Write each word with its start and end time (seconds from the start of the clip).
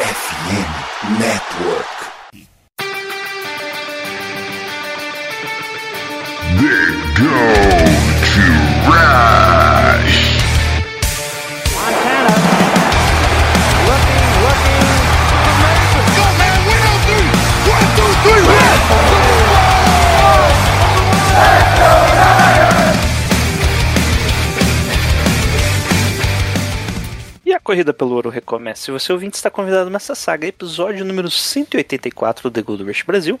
FM 0.00 1.20
Network. 1.20 2.09
Corrida 27.70 27.94
pelo 27.94 28.16
ouro 28.16 28.28
recomeça. 28.30 28.82
Se 28.82 28.90
você 28.90 29.12
ouvinte 29.12 29.36
está 29.36 29.48
convidado 29.48 29.88
nessa 29.90 30.12
saga, 30.16 30.44
episódio 30.44 31.04
número 31.04 31.30
184 31.30 32.50
do 32.50 32.52
The 32.52 32.62
Gold 32.62 32.82
Rush 32.82 33.04
Brasil. 33.04 33.38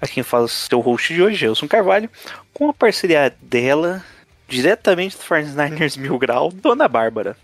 A 0.00 0.06
quem 0.06 0.22
fala 0.22 0.44
o 0.44 0.48
seu 0.48 0.78
host 0.78 1.12
de 1.12 1.20
hoje, 1.20 1.44
Elson 1.44 1.66
Carvalho, 1.66 2.08
com 2.54 2.70
a 2.70 2.72
parceria 2.72 3.34
dela, 3.42 4.04
diretamente 4.46 5.16
do 5.16 5.24
49ers 5.24 5.98
Mil 5.98 6.16
Grau, 6.16 6.52
Dona 6.52 6.86
Bárbara. 6.86 7.36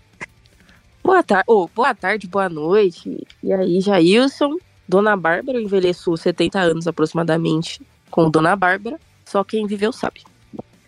Boa 1.03 1.21
tarde, 1.21 1.43
oh, 1.45 1.67
boa 1.75 1.93
tarde, 1.93 2.25
boa 2.25 2.47
noite. 2.47 3.27
E 3.43 3.51
aí, 3.51 3.81
Jailson, 3.81 4.55
Dona 4.87 5.17
Bárbara, 5.17 5.57
eu 5.57 5.61
envelheço 5.61 6.15
70 6.15 6.57
anos 6.57 6.87
aproximadamente 6.87 7.81
com 8.09 8.31
Dona 8.31 8.55
Bárbara, 8.55 8.97
só 9.25 9.43
quem 9.43 9.67
viveu 9.67 9.91
sabe. 9.91 10.21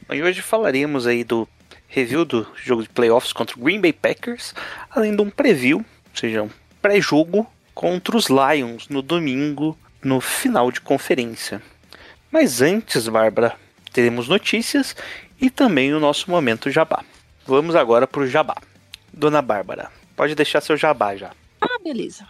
E 0.10 0.24
hoje 0.24 0.42
falaremos 0.42 1.06
aí 1.06 1.26
do 1.26 1.46
review 1.92 2.24
do 2.24 2.48
jogo 2.56 2.84
de 2.84 2.90
playoffs 2.90 3.34
contra 3.34 3.58
o 3.60 3.62
Green 3.62 3.82
Bay 3.82 3.92
Packers, 3.92 4.56
além 4.90 5.16
de 5.16 5.22
um 5.22 5.30
preview, 5.30 5.80
ou 5.80 6.18
seja, 6.18 6.44
um 6.44 6.50
pré-jogo 6.82 7.46
contra 7.76 8.16
os 8.16 8.28
Lions 8.28 8.88
no 8.88 9.02
domingo, 9.02 9.78
no 10.02 10.22
final 10.22 10.72
de 10.72 10.80
conferência. 10.80 11.62
Mas 12.32 12.62
antes, 12.62 13.08
Bárbara, 13.10 13.56
teremos 13.92 14.30
notícias 14.30 14.96
e 15.40 15.50
também 15.50 15.94
o 15.94 16.00
nosso 16.00 16.32
momento 16.32 16.72
jabá. 16.72 17.04
Vamos 17.46 17.76
agora 17.76 18.08
para 18.08 18.22
o 18.22 18.28
jabá. 18.28 18.56
Dona 19.12 19.42
Bárbara, 19.42 19.92
pode 20.16 20.34
deixar 20.34 20.62
seu 20.62 20.78
jabá 20.78 21.16
já. 21.18 21.32
Ah, 21.60 21.78
beleza. 21.84 22.26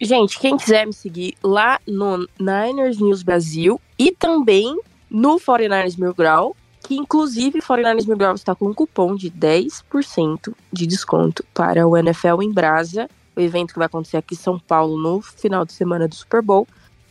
Gente, 0.00 0.38
quem 0.38 0.56
quiser 0.56 0.86
me 0.86 0.92
seguir 0.92 1.36
lá 1.44 1.78
no 1.86 2.26
Niners 2.40 2.98
News 2.98 3.22
Brasil 3.22 3.80
e 3.98 4.10
também 4.10 4.74
no 5.10 5.36
49ers 5.36 5.98
Mil 5.98 6.14
Grau, 6.14 6.56
que 6.92 6.96
inclusive 6.98 7.58
o 7.58 7.62
49ers 7.62 8.06
Mil 8.06 8.16
Grau 8.18 8.34
está 8.34 8.54
com 8.54 8.66
um 8.66 8.74
cupom 8.74 9.16
de 9.16 9.30
10% 9.30 10.54
de 10.70 10.86
desconto 10.86 11.42
para 11.54 11.88
o 11.88 11.96
NFL 11.96 12.42
em 12.42 12.52
Brasa, 12.52 13.08
o 13.34 13.40
evento 13.40 13.72
que 13.72 13.78
vai 13.78 13.86
acontecer 13.86 14.18
aqui 14.18 14.34
em 14.34 14.38
São 14.38 14.58
Paulo 14.58 15.00
no 15.00 15.22
final 15.22 15.64
de 15.64 15.72
semana 15.72 16.06
do 16.06 16.14
Super 16.14 16.42
Bowl. 16.42 16.68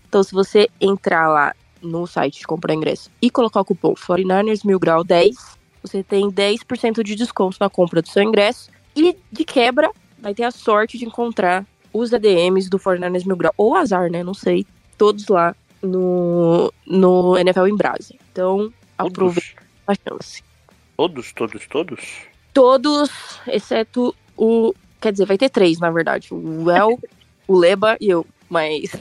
Então, 0.08 0.22
se 0.22 0.34
você 0.34 0.70
entrar 0.80 1.28
lá 1.28 1.56
no 1.82 2.06
site 2.06 2.40
de 2.40 2.46
comprar 2.46 2.76
ingresso 2.76 3.10
e 3.20 3.32
colocar 3.32 3.62
o 3.62 3.66
cupom 3.66 3.96
49ers 3.96 4.64
Mil 4.64 4.78
Grau 4.78 5.04
10, 5.04 5.36
você 5.82 6.04
tem 6.04 6.32
10% 6.32 7.02
de 7.02 7.16
desconto 7.16 7.58
na 7.60 7.70
compra 7.70 8.04
do 8.04 8.08
seu 8.08 8.22
ingresso 8.22 8.70
e 8.96 9.18
de 9.32 9.44
quebra 9.44 9.90
vai 10.20 10.36
ter 10.36 10.44
a 10.44 10.52
sorte 10.52 10.96
de 10.96 11.06
encontrar 11.06 11.66
os 11.92 12.14
ADMs 12.14 12.70
do 12.70 12.78
49ers 12.78 13.26
Mil 13.26 13.36
Grau, 13.36 13.54
ou 13.58 13.76
azar, 13.76 14.12
né? 14.12 14.24
Não 14.24 14.36
sei. 14.36 14.64
Todos 14.96 15.28
lá 15.28 15.56
no, 15.82 16.72
no 16.86 17.36
NFL 17.36 17.66
em 17.66 17.76
Brasa. 17.76 18.14
Então, 18.32 18.72
aproveita 18.96 19.61
a 19.88 19.94
chance. 19.96 20.44
Todos, 20.98 21.32
todos, 21.34 21.68
todos? 21.68 22.00
Todos, 22.54 23.10
exceto 23.48 24.16
o. 24.38 24.74
Quer 25.00 25.12
dizer, 25.14 25.26
vai 25.26 25.38
ter 25.38 25.50
três, 25.50 25.80
na 25.80 25.90
verdade. 25.90 26.28
O 26.32 26.70
El, 26.70 27.00
o 27.48 27.58
Leba 27.58 27.98
e 28.00 28.10
eu. 28.10 28.26
Mas. 28.50 28.92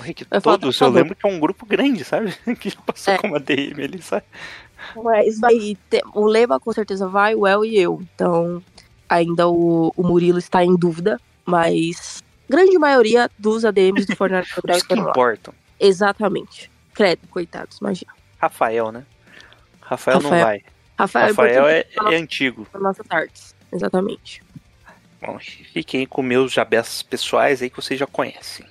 Rick, 0.00 0.24
todos, 0.42 0.80
eu 0.80 0.88
lembro 0.90 1.14
que 1.14 1.26
é 1.26 1.30
um 1.30 1.38
grupo 1.38 1.64
grande, 1.66 2.04
sabe? 2.04 2.34
Que 2.58 2.74
passou 2.82 3.14
É. 3.14 3.18
como 3.18 3.36
ADM 3.36 3.80
ali, 3.82 4.02
sabe? 4.02 4.24
Mas 5.02 5.38
vai 5.38 5.76
ter, 5.88 6.02
o 6.14 6.26
Leba 6.26 6.58
com 6.60 6.72
certeza 6.72 7.06
vai, 7.08 7.34
o 7.34 7.46
El 7.46 7.64
e 7.64 7.78
eu. 7.78 8.00
Então, 8.14 8.62
ainda 9.08 9.48
o, 9.48 9.92
o 9.96 10.02
Murilo 10.02 10.38
está 10.38 10.62
em 10.64 10.76
dúvida, 10.76 11.18
mas 11.46 12.22
grande 12.48 12.76
maioria 12.78 13.30
dos 13.38 13.64
ADMs 13.64 14.06
do 14.06 14.16
Fortnite 14.16 14.52
Os 14.58 14.62
que 14.62 14.72
estão 14.72 15.04
lá. 15.04 15.10
importam. 15.10 15.54
Exatamente. 15.80 16.70
Credo, 16.92 17.26
coitados, 17.28 17.78
imagina. 17.78 18.12
Rafael, 18.38 18.92
né? 18.92 19.04
Rafael, 19.84 20.20
não 20.20 20.30
Rafael. 20.30 20.46
vai. 20.46 20.64
Rafael, 20.98 21.28
Rafael 21.28 21.66
é, 21.68 21.80
importante 21.80 22.14
é 22.14 22.16
antigo. 22.16 22.68
nossas 22.80 23.06
artes. 23.10 23.54
Exatamente. 23.72 24.42
Bom, 25.20 25.38
fiquem 25.38 26.06
com 26.06 26.22
meus 26.22 26.52
jabés 26.52 27.02
pessoais 27.02 27.62
aí 27.62 27.70
que 27.70 27.76
vocês 27.76 27.98
já 27.98 28.06
conhecem. 28.06 28.66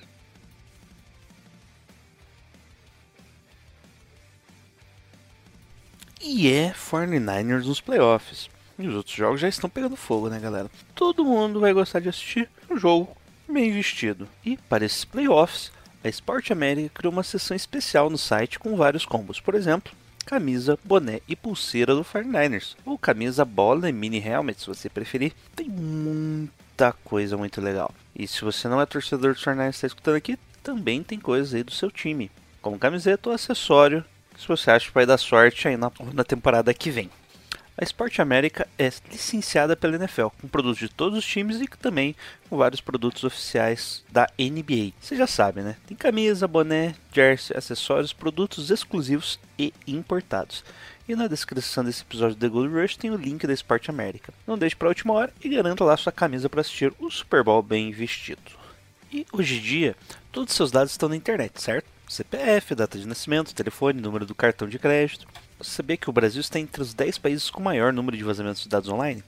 E 6.22 6.52
é 6.52 6.72
49ers 6.72 7.66
nos 7.66 7.81
playoffs. 7.81 8.50
E 8.79 8.88
os 8.88 8.96
outros 8.96 9.16
jogos 9.16 9.41
já 9.41 9.47
estão 9.47 9.69
pegando 9.69 9.96
fogo, 9.96 10.29
né, 10.29 10.40
galera? 10.40 10.69
Todo 10.96 11.25
mundo 11.25 11.59
vai 11.59 11.73
gostar 11.73 12.00
de 12.00 12.09
assistir 12.09 12.50
um 12.69 12.78
jogo 12.78 13.16
bem 13.47 13.72
vestido. 13.72 14.28
E 14.44 14.57
para 14.57 14.85
esses 14.85 15.03
playoffs, 15.06 15.72
a 16.03 16.09
Sport 16.09 16.52
América 16.52 16.90
criou 16.94 17.12
uma 17.12 17.23
seção 17.23 17.56
especial 17.56 18.09
no 18.09 18.18
site 18.18 18.57
com 18.57 18.75
vários 18.75 19.06
combos. 19.06 19.40
Por 19.40 19.53
exemplo, 19.53 19.91
camisa, 20.25 20.78
boné 20.84 21.22
e 21.28 21.35
pulseira 21.35 21.94
do 21.94 22.03
49ers. 22.03 22.75
Ou 22.85 22.97
camisa, 22.97 23.45
bola 23.45 23.89
e 23.89 23.94
mini 23.94 24.17
helmet, 24.17 24.59
se 24.59 24.67
você 24.67 24.89
preferir. 24.89 25.34
Tem 25.56 25.67
muita 25.67 26.94
coisa 27.03 27.38
muito 27.38 27.61
legal. 27.61 27.94
E 28.16 28.28
se 28.28 28.41
você 28.41 28.67
não 28.67 28.81
é 28.81 28.85
torcedor 28.85 29.34
do 29.34 29.39
49ers 29.39 29.66
e 29.66 29.69
está 29.69 29.88
escutando 29.88 30.16
aqui, 30.16 30.38
também 30.61 31.03
tem 31.03 31.19
coisas 31.19 31.53
aí 31.53 31.63
do 31.63 31.72
seu 31.72 31.91
time. 31.91 32.31
Como 32.61 32.79
camiseta 32.79 33.29
ou 33.29 33.35
acessório, 33.35 34.03
se 34.38 34.47
você 34.47 34.72
acha 34.72 34.88
que 34.88 34.94
vai 34.94 35.06
dar 35.06 35.17
sorte 35.17 35.67
aí 35.67 35.78
na, 35.78 35.91
na 36.13 36.23
temporada 36.23 36.73
que 36.73 36.90
vem. 36.90 37.09
A 37.75 37.84
Sport 37.84 38.19
América 38.19 38.67
é 38.78 38.91
licenciada 39.11 39.75
pela 39.75 39.95
NFL, 39.95 40.28
com 40.39 40.47
produtos 40.47 40.78
de 40.78 40.88
todos 40.88 41.17
os 41.17 41.25
times 41.25 41.59
e 41.59 41.66
também 41.67 42.16
com 42.47 42.56
vários 42.56 42.79
produtos 42.79 43.23
oficiais 43.23 44.03
da 44.11 44.28
NBA. 44.38 44.94
Você 45.01 45.16
já 45.16 45.25
sabe, 45.25 45.61
né? 45.61 45.75
Tem 45.88 45.97
camisa, 45.97 46.47
boné, 46.47 46.94
jersey, 47.11 47.57
acessórios, 47.57 48.13
produtos 48.13 48.69
exclusivos 48.69 49.39
e 49.57 49.73
importados. 49.88 50.63
E 51.09 51.16
na 51.16 51.28
descrição 51.28 51.84
desse 51.84 52.03
episódio 52.03 52.35
do 52.35 52.39
The 52.39 52.47
Gold 52.47 52.73
Rush 52.73 52.95
tem 52.95 53.09
o 53.09 53.17
link 53.17 53.47
da 53.47 53.53
Sport 53.53 53.90
América. 53.90 54.31
Não 54.45 54.57
deixe 54.57 54.75
para 54.75 54.88
a 54.88 54.90
última 54.90 55.13
hora 55.16 55.34
e 55.44 55.50
garanta 55.50 55.84
lá 55.84 55.97
sua 55.97 56.11
camisa 56.11 56.47
para 56.47 56.61
assistir 56.61 56.94
o 57.00 57.09
Super 57.09 57.44
Bowl 57.44 57.63
bem 57.63 57.91
vestido. 57.91 58.51
E 59.11 59.25
hoje 59.34 59.57
em 59.57 59.61
dia, 59.61 59.95
todos 60.31 60.51
os 60.51 60.57
seus 60.57 60.72
dados 60.72 60.91
estão 60.91 61.09
na 61.09 61.16
internet, 61.16 61.59
certo? 61.59 61.88
CPF, 62.13 62.75
data 62.75 62.97
de 62.97 63.07
nascimento, 63.07 63.53
telefone, 63.56 64.00
número 64.01 64.25
do 64.25 64.35
cartão 64.35 64.68
de 64.68 64.78
crédito. 64.79 65.28
Você 65.59 65.72
sabia 65.72 65.97
que 65.97 66.09
o 66.09 66.13
Brasil 66.13 66.41
está 66.41 66.59
entre 66.59 66.81
os 66.81 66.94
10 66.94 67.18
países 67.18 67.50
com 67.50 67.62
maior 67.62 67.91
número 67.91 68.16
de 68.16 68.24
vazamentos 68.24 68.63
de 68.63 68.69
dados 68.69 68.90
online? 68.90 69.24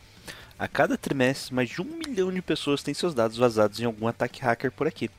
A 0.57 0.68
cada 0.68 0.97
trimestre, 0.97 1.53
mais 1.53 1.69
de 1.69 1.81
um 1.81 1.85
milhão 1.85 2.31
de 2.31 2.41
pessoas 2.41 2.84
têm 2.84 2.94
seus 2.94 3.13
dados 3.13 3.38
vazados 3.38 3.79
em 3.79 3.85
algum 3.85 4.07
ataque 4.07 4.41
hacker 4.41 4.72
por 4.72 4.88
aqui. 4.88 5.09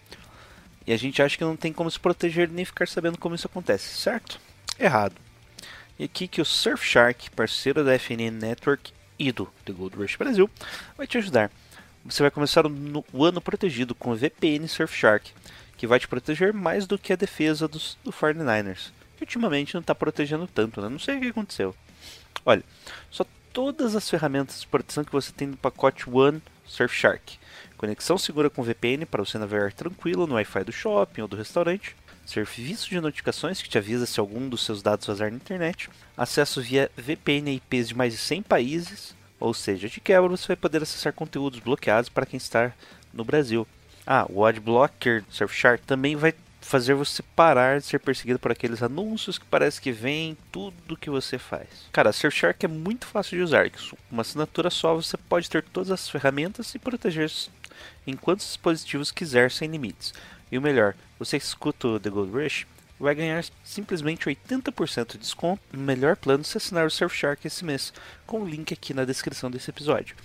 E 0.86 0.92
a 0.92 0.96
gente 0.96 1.20
acha 1.20 1.36
que 1.36 1.44
não 1.44 1.56
tem 1.56 1.72
como 1.72 1.90
se 1.90 1.98
proteger 1.98 2.48
nem 2.48 2.64
ficar 2.64 2.86
sabendo 2.88 3.18
como 3.18 3.34
isso 3.34 3.46
acontece, 3.46 3.96
certo? 3.98 4.38
Errado. 4.78 5.14
E 5.98 6.04
aqui 6.04 6.28
que 6.28 6.40
o 6.40 6.44
Surfshark, 6.44 7.30
parceiro 7.32 7.82
da 7.84 7.94
FNN 7.98 8.30
Network 8.30 8.92
e 9.18 9.32
do 9.32 9.46
The 9.64 9.72
Gold 9.72 9.96
Rush 9.96 10.16
Brasil, 10.16 10.48
vai 10.96 11.06
te 11.06 11.18
ajudar. 11.18 11.50
Você 12.04 12.22
vai 12.22 12.30
começar 12.30 12.64
o, 12.64 12.68
no- 12.68 13.04
o 13.12 13.24
ano 13.24 13.40
protegido 13.40 13.94
com 13.94 14.12
o 14.12 14.16
VPN 14.16 14.68
Surfshark, 14.68 15.32
que 15.76 15.86
vai 15.86 15.98
te 15.98 16.08
proteger 16.08 16.52
mais 16.52 16.86
do 16.86 16.98
que 16.98 17.12
a 17.12 17.16
defesa 17.16 17.68
dos, 17.68 17.98
do 18.02 18.12
49ers. 18.12 18.90
Que 19.16 19.24
ultimamente 19.24 19.74
não 19.74 19.80
está 19.80 19.94
protegendo 19.94 20.46
tanto, 20.46 20.80
né? 20.80 20.88
Não 20.88 20.98
sei 20.98 21.16
o 21.16 21.20
que 21.20 21.28
aconteceu. 21.28 21.74
Olha, 22.44 22.62
só 23.10 23.24
todas 23.52 23.96
as 23.96 24.08
ferramentas 24.08 24.60
de 24.60 24.66
proteção 24.66 25.04
que 25.04 25.12
você 25.12 25.32
tem 25.32 25.48
no 25.48 25.56
pacote 25.56 26.08
One 26.08 26.42
Surfshark. 26.66 27.38
Conexão 27.76 28.18
segura 28.18 28.50
com 28.50 28.62
VPN 28.62 29.04
para 29.06 29.24
você 29.24 29.38
navegar 29.38 29.72
tranquilo 29.72 30.26
no 30.26 30.34
Wi-Fi 30.34 30.64
do 30.64 30.72
shopping 30.72 31.22
ou 31.22 31.28
do 31.28 31.36
restaurante. 31.36 31.96
Serviço 32.24 32.88
de 32.88 33.00
notificações 33.00 33.62
que 33.62 33.68
te 33.68 33.78
avisa 33.78 34.04
se 34.04 34.18
algum 34.18 34.48
dos 34.48 34.64
seus 34.64 34.82
dados 34.82 35.06
vazar 35.06 35.30
na 35.30 35.36
internet. 35.36 35.88
Acesso 36.16 36.60
via 36.60 36.90
VPN 36.96 37.50
a 37.50 37.54
IPs 37.54 37.88
de 37.88 37.94
mais 37.94 38.12
de 38.12 38.18
100 38.18 38.42
países. 38.42 39.14
Ou 39.38 39.54
seja, 39.54 39.88
de 39.88 40.00
quebra 40.00 40.28
você 40.28 40.48
vai 40.48 40.56
poder 40.56 40.82
acessar 40.82 41.12
conteúdos 41.12 41.60
bloqueados 41.60 42.08
para 42.08 42.26
quem 42.26 42.38
está 42.38 42.72
no 43.12 43.24
Brasil. 43.24 43.66
Ah, 44.06 44.26
o 44.28 44.44
Adblocker 44.44 45.24
Surfshark 45.30 45.84
também 45.84 46.14
vai 46.14 46.32
fazer 46.60 46.94
você 46.94 47.22
parar 47.22 47.78
de 47.78 47.86
ser 47.86 48.00
perseguido 48.00 48.38
por 48.38 48.50
aqueles 48.50 48.82
anúncios 48.82 49.38
que 49.38 49.44
parece 49.46 49.80
que 49.80 49.92
vem 49.92 50.36
tudo 50.50 50.96
que 50.96 51.10
você 51.10 51.38
faz. 51.38 51.68
Cara, 51.92 52.12
Surfshark 52.12 52.64
é 52.64 52.68
muito 52.68 53.06
fácil 53.06 53.36
de 53.36 53.42
usar. 53.42 53.70
Com 53.70 53.96
uma 54.10 54.22
assinatura 54.22 54.68
só 54.70 54.94
você 54.94 55.16
pode 55.16 55.48
ter 55.48 55.62
todas 55.62 55.90
as 55.90 56.08
ferramentas 56.08 56.74
e 56.74 56.78
proteger 56.78 57.30
em 58.06 58.16
quantos 58.16 58.46
dispositivos 58.46 59.12
quiser 59.12 59.50
sem 59.50 59.68
limites. 59.68 60.12
E 60.50 60.58
o 60.58 60.62
melhor, 60.62 60.94
você 61.18 61.36
escuta 61.36 61.88
o 61.88 62.00
The 62.00 62.10
Gold 62.10 62.32
Rush 62.32 62.66
vai 62.98 63.14
ganhar 63.14 63.44
simplesmente 63.62 64.26
80% 64.26 65.12
de 65.12 65.18
desconto 65.18 65.62
no 65.72 65.82
melhor 65.82 66.16
plano 66.16 66.42
se 66.44 66.56
assinar 66.56 66.86
o 66.86 66.90
Surfshark 66.90 67.46
esse 67.46 67.64
mês, 67.64 67.92
com 68.26 68.40
o 68.40 68.48
link 68.48 68.72
aqui 68.72 68.94
na 68.94 69.04
descrição 69.04 69.50
desse 69.50 69.70
episódio. 69.70 70.16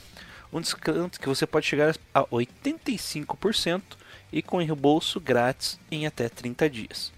Um 0.51 0.62
desconto 0.62 1.19
que 1.19 1.27
você 1.27 1.45
pode 1.45 1.65
chegar 1.65 1.95
a 2.13 2.24
85% 2.24 3.81
e 4.31 4.42
com 4.42 4.57
reembolso 4.57 5.19
grátis 5.19 5.80
em 5.89 6.06
até 6.06 6.30
30 6.30 6.69
dias. 6.69 7.12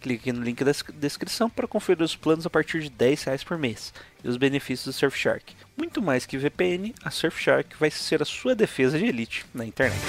Clique 0.00 0.30
no 0.30 0.42
link 0.42 0.62
da 0.62 0.72
descrição 0.94 1.50
para 1.50 1.66
conferir 1.66 2.02
os 2.02 2.14
planos 2.14 2.46
a 2.46 2.50
partir 2.50 2.80
de 2.80 2.90
10 2.90 3.24
reais 3.24 3.42
por 3.42 3.58
mês 3.58 3.92
e 4.22 4.28
os 4.28 4.36
benefícios 4.36 4.94
do 4.94 4.98
Surfshark. 4.98 5.54
Muito 5.76 6.00
mais 6.00 6.26
que 6.26 6.38
VPN, 6.38 6.94
a 7.02 7.10
Surfshark 7.10 7.76
vai 7.78 7.90
ser 7.90 8.22
a 8.22 8.26
sua 8.26 8.54
defesa 8.54 8.98
de 8.98 9.06
elite 9.06 9.44
na 9.54 9.64
internet. 9.64 10.00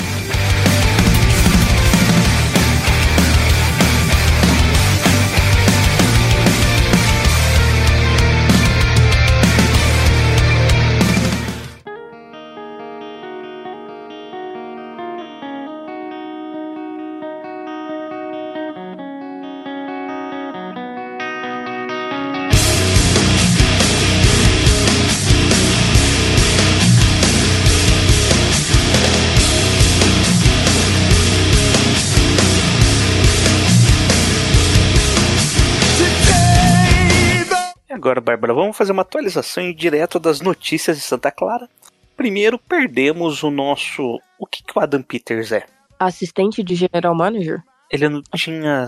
Agora, 38.07 38.21
Bárbara, 38.21 38.53
vamos 38.53 38.77
fazer 38.77 38.93
uma 38.93 39.01
atualização 39.01 39.71
direto 39.73 40.17
das 40.17 40.39
notícias 40.39 40.95
de 40.95 41.03
Santa 41.03 41.29
Clara. 41.29 41.69
Primeiro, 42.15 42.57
perdemos 42.57 43.43
o 43.43 43.51
nosso. 43.51 44.19
O 44.39 44.45
que, 44.45 44.63
que 44.63 44.77
o 44.77 44.81
Adam 44.81 45.01
Peters 45.01 45.51
é? 45.51 45.65
Assistente 45.99 46.63
de 46.63 46.75
General 46.75 47.13
Manager? 47.13 47.61
Ele 47.91 48.07
não 48.07 48.23
tinha 48.33 48.87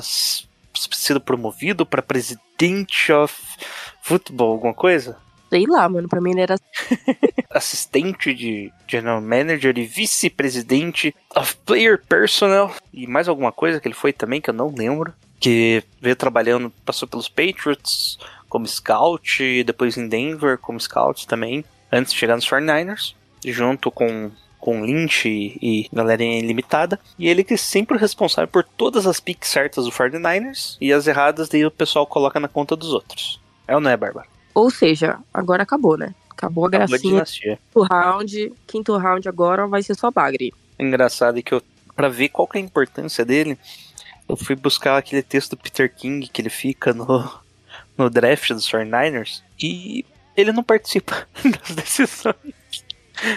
sido 0.74 1.20
promovido 1.20 1.86
para 1.86 2.02
presidente 2.02 3.12
of 3.12 3.36
football, 4.02 4.54
alguma 4.54 4.74
coisa? 4.74 5.18
Sei 5.50 5.66
lá, 5.68 5.90
mano. 5.90 6.08
Pra 6.08 6.22
mim 6.22 6.32
ele 6.32 6.42
era 6.42 6.56
Assistente 7.52 8.34
de 8.34 8.72
general 8.88 9.22
manager 9.22 9.78
e 9.78 9.86
vice-presidente 9.86 11.14
of 11.36 11.58
player 11.66 12.02
personnel 12.08 12.72
e 12.94 13.06
mais 13.06 13.28
alguma 13.28 13.52
coisa 13.52 13.82
que 13.82 13.88
ele 13.88 13.96
foi 13.96 14.14
também 14.14 14.40
que 14.40 14.50
eu 14.50 14.54
não 14.54 14.74
lembro. 14.74 15.14
Que 15.40 15.84
veio 16.02 16.16
trabalhando, 16.16 16.72
passou 16.86 17.08
pelos 17.08 17.30
Patriots 17.30 18.18
como 18.50 18.68
scout 18.68 19.42
e 19.44 19.64
depois 19.64 19.98
em 19.98 20.08
Denver 20.10 20.58
como 20.58 20.80
scout 20.80 21.28
também, 21.28 21.64
antes 21.92 22.12
de 22.12 22.20
chegar 22.20 22.36
nos 22.36 22.46
49ers, 22.48 23.14
junto 23.46 23.90
com 23.92 24.32
com 24.60 24.84
Lynch 24.84 25.26
e, 25.28 25.58
e 25.62 25.90
galerinha 25.92 26.38
ilimitada. 26.38 27.00
E 27.18 27.30
ele 27.30 27.46
que 27.46 27.54
é 27.54 27.58
sempre 27.58 27.98
responsável 27.98 28.48
por 28.50 28.64
todas 28.64 29.08
as 29.08 29.18
picks 29.20 29.50
certas 29.50 29.86
do 29.86 29.92
49ers 29.92 30.76
e 30.82 30.92
as 30.92 31.08
erradas 31.08 31.48
daí 31.48 31.66
o 31.66 31.72
pessoal 31.72 32.06
coloca 32.06 32.40
na 32.42 32.50
conta 32.50 32.76
dos 32.76 32.92
outros. 32.92 33.40
É 33.66 33.74
ou 33.74 33.80
não 33.80 33.90
é, 33.90 33.96
Bárbara? 33.96 34.28
Ou 34.54 34.70
seja, 34.70 35.18
agora 35.34 35.64
acabou, 35.64 35.98
né? 35.98 36.14
Acabou 36.30 36.66
a 36.66 36.68
Acabou 36.68 36.84
a 36.86 36.88
gracinha. 36.88 37.14
dinastia. 37.14 37.60
Quinto 37.72 37.88
round, 37.90 38.54
quinto 38.68 38.98
round 38.98 39.30
agora 39.30 39.66
vai 39.66 39.82
ser 39.82 39.96
só 39.96 40.12
bagre. 40.12 40.54
engraçado 40.78 41.40
é 41.40 41.42
que 41.42 41.54
eu, 41.54 41.62
pra 41.96 42.10
ver 42.10 42.28
qual 42.30 42.48
que 42.48 42.58
é 42.58 42.62
a 42.62 42.64
importância 42.64 43.24
dele, 43.24 43.58
eu 44.28 44.36
fui 44.36 44.56
buscar 44.56 44.98
aquele 44.98 45.22
texto 45.24 45.52
do 45.52 45.58
Peter 45.58 45.94
King 45.94 46.28
que 46.28 46.42
ele 46.42 46.50
fica 46.50 46.94
no, 46.94 47.30
no 48.00 48.10
draft 48.10 48.50
dos 48.52 48.68
49ers 48.70 49.42
e 49.62 50.06
ele 50.36 50.52
não 50.52 50.64
participa 50.64 51.28
das 51.44 51.76
decisões. 51.76 52.36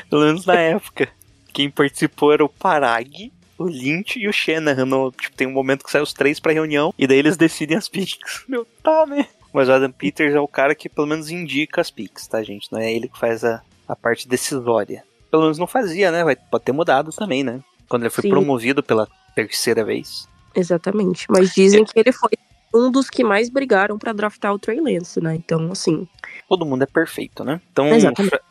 Pelo 0.08 0.24
menos 0.24 0.46
na 0.46 0.54
época. 0.54 1.08
Quem 1.52 1.68
participou 1.68 2.32
era 2.32 2.44
o 2.44 2.48
Parag, 2.48 3.30
o 3.58 3.64
Lynch 3.64 4.18
e 4.18 4.26
o 4.28 4.32
Shanahan. 4.32 4.86
No, 4.86 5.10
tipo, 5.12 5.36
tem 5.36 5.46
um 5.46 5.52
momento 5.52 5.84
que 5.84 5.90
saem 5.90 6.02
os 6.02 6.12
três 6.14 6.40
pra 6.40 6.52
reunião 6.52 6.94
e 6.96 7.06
daí 7.06 7.18
eles 7.18 7.36
decidem 7.36 7.76
as 7.76 7.88
picks. 7.88 8.44
Meu, 8.48 8.64
tá, 8.82 9.04
né? 9.04 9.26
Mas 9.52 9.68
o 9.68 9.72
Adam 9.72 9.92
Peters 9.92 10.34
é 10.34 10.40
o 10.40 10.48
cara 10.48 10.74
que 10.74 10.88
pelo 10.88 11.06
menos 11.06 11.28
indica 11.30 11.80
as 11.80 11.90
picks, 11.90 12.26
tá, 12.26 12.42
gente? 12.42 12.72
Não 12.72 12.78
é 12.78 12.90
ele 12.90 13.08
que 13.08 13.18
faz 13.18 13.44
a, 13.44 13.60
a 13.86 13.94
parte 13.94 14.26
decisória. 14.26 15.04
Pelo 15.30 15.42
menos 15.42 15.58
não 15.58 15.66
fazia, 15.66 16.10
né? 16.10 16.24
Vai, 16.24 16.36
pode 16.36 16.64
ter 16.64 16.72
mudado 16.72 17.10
também, 17.10 17.42
né? 17.42 17.60
Quando 17.88 18.04
ele 18.04 18.10
foi 18.10 18.22
Sim. 18.22 18.30
promovido 18.30 18.82
pela 18.82 19.06
terceira 19.34 19.84
vez. 19.84 20.26
Exatamente. 20.54 21.26
Mas 21.28 21.50
É. 21.50 21.52
dizem 21.54 21.84
que 21.84 21.98
ele 21.98 22.12
foi 22.12 22.30
um 22.74 22.90
dos 22.90 23.08
que 23.10 23.22
mais 23.22 23.48
brigaram 23.48 23.98
pra 23.98 24.12
draftar 24.12 24.52
o 24.52 24.58
Trey 24.58 24.80
Lance, 24.80 25.20
né? 25.20 25.34
Então, 25.34 25.70
assim, 25.70 26.06
Todo 26.48 26.66
mundo 26.66 26.82
é 26.82 26.86
perfeito, 26.86 27.44
né? 27.44 27.60
Então, 27.72 27.88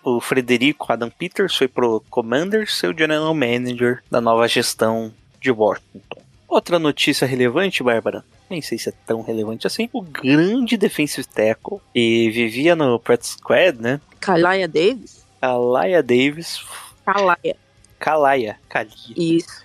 o 0.03 0.17
o 0.17 0.21
Frederico 0.21 0.91
Adam 0.91 1.09
Peters 1.09 1.55
foi 1.55 1.67
pro 1.67 2.03
Commanders, 2.09 2.75
seu 2.75 2.97
general 2.97 3.33
manager 3.33 4.01
da 4.09 4.19
nova 4.19 4.47
gestão 4.47 5.13
de 5.39 5.51
Washington. 5.51 6.21
Outra 6.47 6.79
notícia 6.79 7.27
relevante, 7.27 7.83
Bárbara, 7.83 8.25
nem 8.49 8.61
sei 8.61 8.77
se 8.77 8.89
é 8.89 8.93
tão 9.05 9.21
relevante 9.21 9.67
assim, 9.67 9.87
o 9.93 10.01
grande 10.01 10.75
defensive 10.77 11.25
tackle 11.27 11.79
e 11.95 12.29
vivia 12.31 12.75
no 12.75 12.99
practice 12.99 13.37
squad, 13.37 13.79
né? 13.79 14.01
Kalaya 14.19 14.67
Davis? 14.67 15.25
Kalaya 15.39 16.03
Davis, 16.03 16.59
Kalaya. 17.05 17.55
Kalaya, 17.99 18.57
Kalia, 18.67 18.93
Isso. 19.15 19.63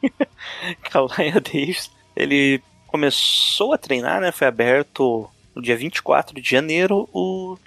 Kalaya 0.90 1.40
Davis, 1.40 1.90
ele 2.14 2.62
começou 2.94 3.72
a 3.72 3.78
treinar, 3.78 4.20
né? 4.20 4.30
Foi 4.30 4.46
aberto 4.46 5.28
no 5.52 5.60
dia 5.60 5.76
24 5.76 6.40
de 6.40 6.48
janeiro 6.48 7.08
o, 7.12 7.58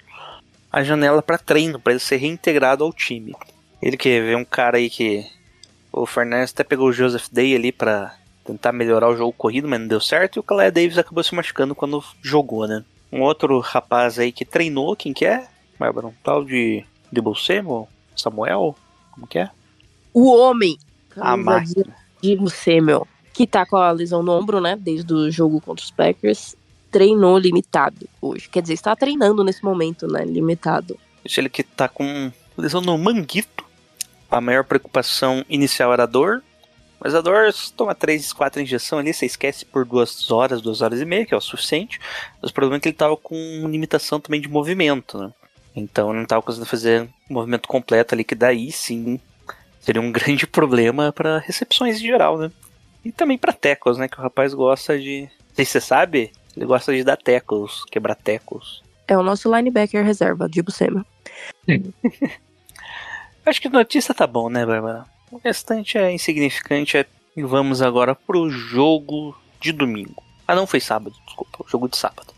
a 0.72 0.82
janela 0.82 1.20
para 1.20 1.36
treino, 1.36 1.78
para 1.78 1.92
ele 1.92 2.00
ser 2.00 2.16
reintegrado 2.16 2.82
ao 2.82 2.94
time. 2.94 3.36
Ele 3.82 3.98
que 3.98 4.08
vê 4.22 4.34
um 4.34 4.44
cara 4.44 4.78
aí 4.78 4.88
que 4.88 5.26
o 5.92 6.06
Fernandes 6.06 6.50
até 6.54 6.64
pegou 6.64 6.88
o 6.88 6.92
Joseph 6.94 7.26
Day 7.30 7.54
ali 7.54 7.70
para 7.70 8.16
tentar 8.42 8.72
melhorar 8.72 9.10
o 9.10 9.16
jogo 9.18 9.34
corrido, 9.34 9.68
mas 9.68 9.78
não 9.78 9.86
deu 9.86 10.00
certo, 10.00 10.36
e 10.36 10.40
o 10.40 10.42
Kalaya 10.42 10.72
Davis 10.72 10.96
acabou 10.96 11.22
se 11.22 11.34
machucando 11.34 11.74
quando 11.74 12.02
jogou, 12.22 12.66
né? 12.66 12.82
Um 13.12 13.20
outro 13.20 13.60
rapaz 13.60 14.18
aí 14.18 14.32
que 14.32 14.46
treinou, 14.46 14.96
quem 14.96 15.12
que 15.12 15.26
é? 15.26 15.46
Bárbara, 15.78 16.06
um 16.06 16.14
tal 16.24 16.42
de 16.42 16.86
Debo 17.12 17.34
Samuel? 17.34 17.86
Samuel? 18.16 18.74
Como 19.10 19.26
que 19.26 19.40
é? 19.40 19.50
O 20.14 20.34
homem. 20.34 20.78
A 21.20 21.36
máquina. 21.36 21.94
de 22.22 22.50
Samuel, 22.50 23.06
que 23.38 23.46
tá 23.46 23.64
com 23.64 23.76
a 23.76 23.92
lesão 23.92 24.20
no 24.20 24.32
ombro, 24.32 24.60
né? 24.60 24.74
Desde 24.76 25.14
o 25.14 25.30
jogo 25.30 25.60
contra 25.60 25.84
os 25.84 25.92
Packers. 25.92 26.56
Treinou 26.90 27.38
limitado 27.38 28.08
hoje. 28.20 28.48
Quer 28.48 28.62
dizer, 28.62 28.74
está 28.74 28.96
treinando 28.96 29.44
nesse 29.44 29.62
momento, 29.62 30.08
né? 30.08 30.24
Limitado. 30.24 30.98
Ele 31.24 31.48
que 31.48 31.62
tá 31.62 31.88
com 31.88 32.32
lesão 32.56 32.80
no 32.80 32.98
manguito. 32.98 33.64
A 34.28 34.40
maior 34.40 34.64
preocupação 34.64 35.44
inicial 35.48 35.92
era 35.92 36.02
a 36.02 36.06
dor. 36.06 36.42
Mas 36.98 37.14
a 37.14 37.20
dor, 37.20 37.52
você 37.52 37.72
toma 37.76 37.94
3, 37.94 38.32
4 38.32 38.60
injeções 38.60 39.02
ali, 39.02 39.14
você 39.14 39.26
esquece 39.26 39.64
por 39.64 39.84
duas 39.84 40.32
horas, 40.32 40.60
duas 40.60 40.82
horas 40.82 41.00
e 41.00 41.04
meia, 41.04 41.24
que 41.24 41.32
é 41.32 41.36
o 41.36 41.40
suficiente. 41.40 42.00
Mas 42.42 42.50
o 42.50 42.54
problema 42.54 42.78
é 42.78 42.80
que 42.80 42.88
ele 42.88 42.96
tava 42.96 43.16
com 43.16 43.36
limitação 43.68 44.18
também 44.18 44.40
de 44.40 44.48
movimento, 44.48 45.16
né? 45.16 45.32
Então 45.76 46.12
não 46.12 46.24
tava 46.24 46.42
conseguindo 46.42 46.68
fazer 46.68 47.08
um 47.30 47.34
movimento 47.34 47.68
completo 47.68 48.16
ali, 48.16 48.24
que 48.24 48.34
daí 48.34 48.72
sim 48.72 49.20
seria 49.78 50.02
um 50.02 50.10
grande 50.10 50.44
problema 50.44 51.12
para 51.12 51.38
recepções 51.38 51.98
em 51.98 52.06
geral, 52.06 52.36
né? 52.36 52.50
E 53.04 53.12
também 53.12 53.38
para 53.38 53.52
tecos, 53.52 53.96
né? 53.98 54.08
Que 54.08 54.18
o 54.18 54.22
rapaz 54.22 54.52
gosta 54.54 54.98
de. 54.98 55.22
Não 55.22 55.54
sei 55.54 55.64
se 55.64 55.72
você 55.72 55.80
sabe, 55.80 56.32
ele 56.56 56.66
gosta 56.66 56.92
de 56.94 57.02
dar 57.04 57.16
tecos, 57.16 57.84
quebrar 57.90 58.14
tecos. 58.14 58.82
É 59.06 59.16
o 59.16 59.22
nosso 59.22 59.54
linebacker 59.54 60.04
reserva, 60.04 60.48
Dibu 60.48 60.70
Samuel. 60.70 61.04
Acho 63.44 63.60
que 63.62 63.68
notícia 63.68 64.14
tá 64.14 64.26
bom, 64.26 64.48
né, 64.50 64.64
Bárbara? 64.66 65.06
O 65.30 65.38
restante 65.42 65.96
é 65.96 66.12
insignificante. 66.12 66.96
é- 66.98 67.06
E 67.36 67.42
vamos 67.42 67.80
agora 67.80 68.14
pro 68.14 68.50
jogo 68.50 69.36
de 69.60 69.72
domingo. 69.72 70.22
Ah, 70.46 70.54
não, 70.54 70.66
foi 70.66 70.80
sábado, 70.80 71.14
desculpa. 71.26 71.64
O 71.64 71.68
jogo 71.68 71.88
de 71.88 71.96
sábado. 71.96 72.34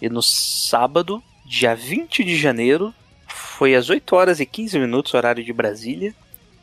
E 0.00 0.08
no 0.08 0.22
sábado, 0.22 1.22
dia 1.44 1.74
20 1.74 2.24
de 2.24 2.36
janeiro, 2.36 2.94
foi 3.28 3.74
às 3.74 3.90
8 3.90 4.14
horas 4.16 4.40
e 4.40 4.46
15 4.46 4.78
minutos, 4.78 5.12
horário 5.14 5.44
de 5.44 5.52
Brasília. 5.52 6.14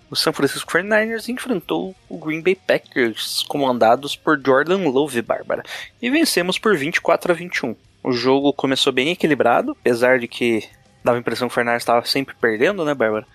O 0.09 0.15
San 0.15 0.31
Francisco 0.31 0.71
49ers 0.71 1.27
enfrentou 1.27 1.93
o 2.07 2.17
Green 2.17 2.41
Bay 2.41 2.55
Packers, 2.55 3.43
comandados 3.43 4.15
por 4.15 4.39
Jordan 4.43 4.87
Love, 4.89 5.21
Bárbara. 5.21 5.63
E 6.01 6.09
vencemos 6.09 6.57
por 6.57 6.77
24 6.77 7.31
a 7.31 7.35
21. 7.35 7.75
O 8.03 8.11
jogo 8.13 8.53
começou 8.53 8.93
bem 8.93 9.09
equilibrado, 9.09 9.71
apesar 9.71 10.19
de 10.19 10.27
que 10.27 10.63
dava 11.03 11.17
a 11.17 11.19
impressão 11.19 11.47
que 11.47 11.51
o 11.51 11.55
Fernandes 11.55 11.81
estava 11.81 12.05
sempre 12.05 12.35
perdendo, 12.39 12.85
né, 12.85 12.93
Bárbara? 12.93 13.27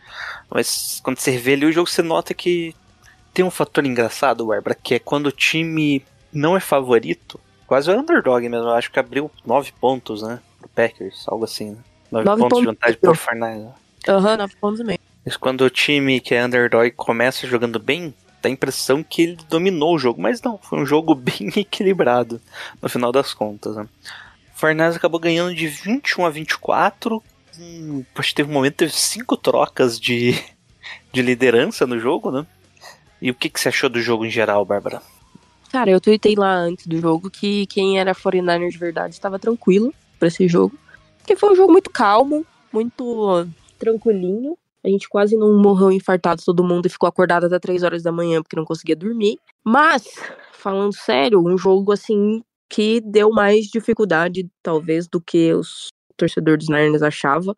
Mas 0.51 1.01
quando 1.03 1.19
você 1.19 1.37
vê 1.37 1.55
ali 1.55 1.67
o 1.67 1.73
jogo, 1.73 1.91
você 1.91 2.03
nota 2.03 2.33
que 2.33 2.75
tem 3.35 3.45
um 3.45 3.51
fator 3.51 3.85
engraçado, 3.85 4.47
Bárbara, 4.47 4.75
que 4.75 4.95
é 4.95 4.99
quando 4.99 5.27
o 5.27 5.33
time 5.33 6.03
não 6.33 6.57
é 6.57 6.61
favorito, 6.61 7.39
quase 7.67 7.91
é 7.91 7.95
underdog 7.95 8.49
mesmo. 8.49 8.69
Eu 8.69 8.75
acho 8.75 8.91
que 8.91 8.99
abriu 8.99 9.31
9 9.45 9.73
pontos, 9.79 10.23
né? 10.23 10.41
Pro 10.59 10.69
Packers, 10.69 11.25
algo 11.29 11.45
assim, 11.45 11.71
né? 11.71 11.79
9 12.11 12.25
Nove 12.25 12.41
pontos 12.43 12.59
de 12.61 12.65
pontos 12.65 12.81
vantagem 12.81 12.99
mesmo. 13.03 13.15
pro 13.15 13.25
Fernandes. 13.25 13.75
Aham, 14.09 14.37
9 14.39 14.57
pontos 14.57 14.81
meio. 14.81 14.99
Mas 15.25 15.37
quando 15.37 15.63
o 15.63 15.71
time 15.71 16.21
que 16.21 16.35
é 16.35 16.45
underdog 16.45 16.91
começa 16.93 17.47
jogando 17.47 17.79
bem, 17.79 18.15
dá 18.43 18.49
a 18.49 18.53
impressão 18.53 19.03
que 19.03 19.23
ele 19.23 19.39
dominou 19.49 19.95
o 19.95 19.99
jogo. 19.99 20.21
Mas 20.21 20.43
não, 20.43 20.59
foi 20.59 20.81
um 20.81 20.87
jogo 20.87 21.15
bem 21.17 21.51
equilibrado 21.57 22.41
no 22.81 22.89
final 22.89 23.13
das 23.13 23.33
contas. 23.33 23.77
Né? 23.77 23.87
O 24.55 24.59
Fernandes 24.59 24.97
acabou 24.97 25.21
ganhando 25.21 25.55
de 25.55 25.67
21 25.67 26.27
a 26.27 26.31
24. 26.31 27.23
Hum, 27.59 28.05
acho 28.15 28.35
teve 28.35 28.51
um 28.51 28.55
momento 28.55 28.77
teve 28.77 28.93
cinco 28.93 29.37
trocas 29.37 30.01
de, 30.01 30.33
de 31.13 31.23
liderança 31.23 31.87
no 31.87 31.99
jogo, 31.99 32.31
né? 32.31 32.47
E 33.21 33.31
o 33.31 33.35
que, 33.35 33.49
que 33.49 33.61
você 33.61 33.69
achou 33.69 33.89
do 33.89 34.01
jogo 34.01 34.25
em 34.25 34.31
geral, 34.31 34.65
Bárbara? 34.65 35.01
Cara, 35.71 35.91
eu 35.91 36.01
tuitei 36.01 36.35
lá 36.35 36.55
antes 36.55 36.87
do 36.87 37.01
jogo 37.01 37.31
que 37.31 37.67
quem 37.67 37.99
era 37.99 38.15
49er 38.15 38.69
de 38.69 38.79
verdade 38.79 39.15
estava 39.15 39.39
tranquilo 39.39 39.95
pra 40.19 40.29
esse 40.29 40.49
jogo. 40.49 40.77
Porque 41.19 41.37
foi 41.37 41.53
um 41.53 41.57
jogo 41.57 41.73
muito 41.73 41.89
calmo, 41.89 42.45
muito 42.73 43.47
tranquilinho. 43.79 44.59
A 44.85 44.89
gente 44.89 45.09
quase 45.09 45.37
não 45.37 45.57
morreu 45.57 45.93
infartado 45.93 46.43
todo 46.45 46.65
mundo 46.65 46.87
e 46.87 46.91
ficou 46.91 47.09
acordado 47.09 47.45
até 47.45 47.59
3 47.59 47.83
horas 47.83 48.03
da 48.03 48.11
manhã 48.11 48.43
porque 48.43 48.57
não 48.57 48.65
conseguia 48.65 48.97
dormir. 48.97 49.39
Mas, 49.65 50.05
falando 50.53 50.95
sério, 50.95 51.41
um 51.41 51.57
jogo 51.57 51.93
assim 51.93 52.43
que 52.69 53.01
deu 53.01 53.31
mais 53.31 53.67
dificuldade, 53.67 54.49
talvez, 54.63 55.07
do 55.07 55.21
que 55.21 55.53
os 55.53 55.89
torcedores 56.17 56.67
dos 56.67 56.75
Niners 56.75 57.03
achavam. 57.03 57.55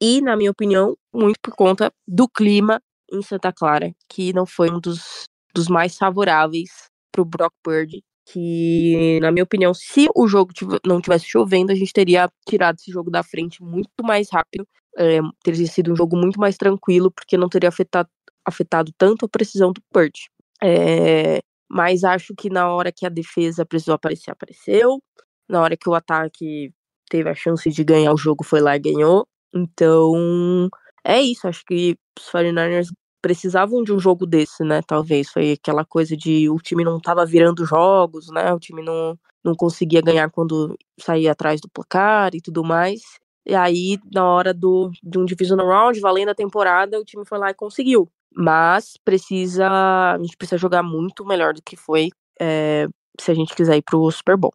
E, 0.00 0.20
na 0.20 0.36
minha 0.36 0.50
opinião, 0.50 0.96
muito 1.12 1.38
por 1.40 1.54
conta 1.54 1.92
do 2.06 2.28
clima 2.28 2.82
em 3.10 3.22
Santa 3.22 3.52
Clara, 3.52 3.94
que 4.08 4.32
não 4.32 4.44
foi 4.44 4.70
um 4.70 4.80
dos, 4.80 5.24
dos 5.54 5.68
mais 5.68 5.96
favoráveis 5.96 6.68
para 7.12 7.22
o 7.22 7.24
Brock 7.24 7.52
Purdy. 7.62 8.02
Que, 8.26 9.20
na 9.20 9.30
minha 9.30 9.44
opinião, 9.44 9.72
se 9.72 10.08
o 10.14 10.26
jogo 10.26 10.52
não 10.84 11.00
tivesse 11.00 11.26
chovendo, 11.26 11.72
a 11.72 11.74
gente 11.76 11.92
teria 11.92 12.28
tirado 12.48 12.76
esse 12.76 12.90
jogo 12.90 13.10
da 13.10 13.22
frente 13.22 13.62
muito 13.62 13.88
mais 14.02 14.28
rápido. 14.32 14.66
É, 14.98 15.20
teria 15.44 15.66
sido 15.66 15.92
um 15.92 15.96
jogo 15.96 16.16
muito 16.16 16.40
mais 16.40 16.56
tranquilo, 16.56 17.10
porque 17.10 17.36
não 17.36 17.48
teria 17.48 17.68
afetado, 17.68 18.08
afetado 18.44 18.92
tanto 18.98 19.26
a 19.26 19.28
precisão 19.28 19.72
do 19.72 19.80
Purdy. 19.92 20.28
É, 20.62 21.40
mas 21.70 22.04
acho 22.04 22.34
que 22.36 22.50
na 22.50 22.68
hora 22.72 22.92
que 22.92 23.06
a 23.06 23.08
defesa 23.08 23.64
precisou 23.66 23.94
aparecer, 23.94 24.30
apareceu. 24.30 25.00
Na 25.48 25.62
hora 25.62 25.76
que 25.76 25.88
o 25.88 25.94
ataque 25.94 26.72
teve 27.08 27.28
a 27.30 27.34
chance 27.34 27.70
de 27.70 27.84
ganhar 27.84 28.12
o 28.12 28.16
jogo, 28.16 28.44
foi 28.44 28.60
lá 28.60 28.76
e 28.76 28.80
ganhou. 28.80 29.26
Então, 29.54 30.68
é 31.04 31.20
isso. 31.22 31.46
Acho 31.48 31.64
que 31.64 31.96
os 32.18 32.30
49ers 32.30 32.88
precisavam 33.20 33.82
de 33.82 33.92
um 33.92 33.98
jogo 33.98 34.26
desse, 34.26 34.62
né? 34.64 34.80
Talvez. 34.86 35.28
Foi 35.30 35.52
aquela 35.52 35.84
coisa 35.84 36.16
de 36.16 36.48
o 36.48 36.58
time 36.58 36.84
não 36.84 37.00
tava 37.00 37.24
virando 37.26 37.64
jogos, 37.64 38.28
né? 38.30 38.52
O 38.52 38.58
time 38.58 38.82
não, 38.82 39.18
não 39.44 39.54
conseguia 39.54 40.00
ganhar 40.00 40.30
quando 40.30 40.76
saía 40.98 41.32
atrás 41.32 41.60
do 41.60 41.68
placar 41.68 42.34
e 42.34 42.40
tudo 42.40 42.64
mais. 42.64 43.02
E 43.44 43.54
aí, 43.54 43.98
na 44.12 44.24
hora 44.24 44.52
do, 44.52 44.90
de 45.02 45.18
um 45.18 45.24
divisional 45.24 45.68
round, 45.68 46.00
valendo 46.00 46.30
a 46.30 46.34
temporada, 46.34 46.98
o 46.98 47.04
time 47.04 47.24
foi 47.24 47.38
lá 47.38 47.50
e 47.50 47.54
conseguiu. 47.54 48.08
Mas 48.34 48.96
precisa. 49.04 49.68
A 49.68 50.18
gente 50.18 50.36
precisa 50.36 50.58
jogar 50.58 50.82
muito 50.82 51.24
melhor 51.24 51.54
do 51.54 51.62
que 51.62 51.76
foi 51.76 52.10
é, 52.40 52.88
se 53.20 53.30
a 53.30 53.34
gente 53.34 53.54
quiser 53.54 53.76
ir 53.76 53.82
pro 53.82 54.10
Super 54.10 54.36
Bowl. 54.36 54.52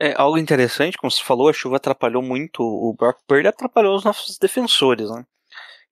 É 0.00 0.14
algo 0.16 0.36
interessante, 0.36 0.98
como 0.98 1.10
você 1.10 1.22
falou, 1.22 1.48
a 1.48 1.52
chuva 1.52 1.76
atrapalhou 1.76 2.22
muito 2.22 2.60
o 2.60 2.92
Brock 2.92 3.18
Purdy, 3.24 3.46
atrapalhou 3.46 3.94
os 3.94 4.02
nossos 4.02 4.36
defensores, 4.36 5.08
né? 5.08 5.24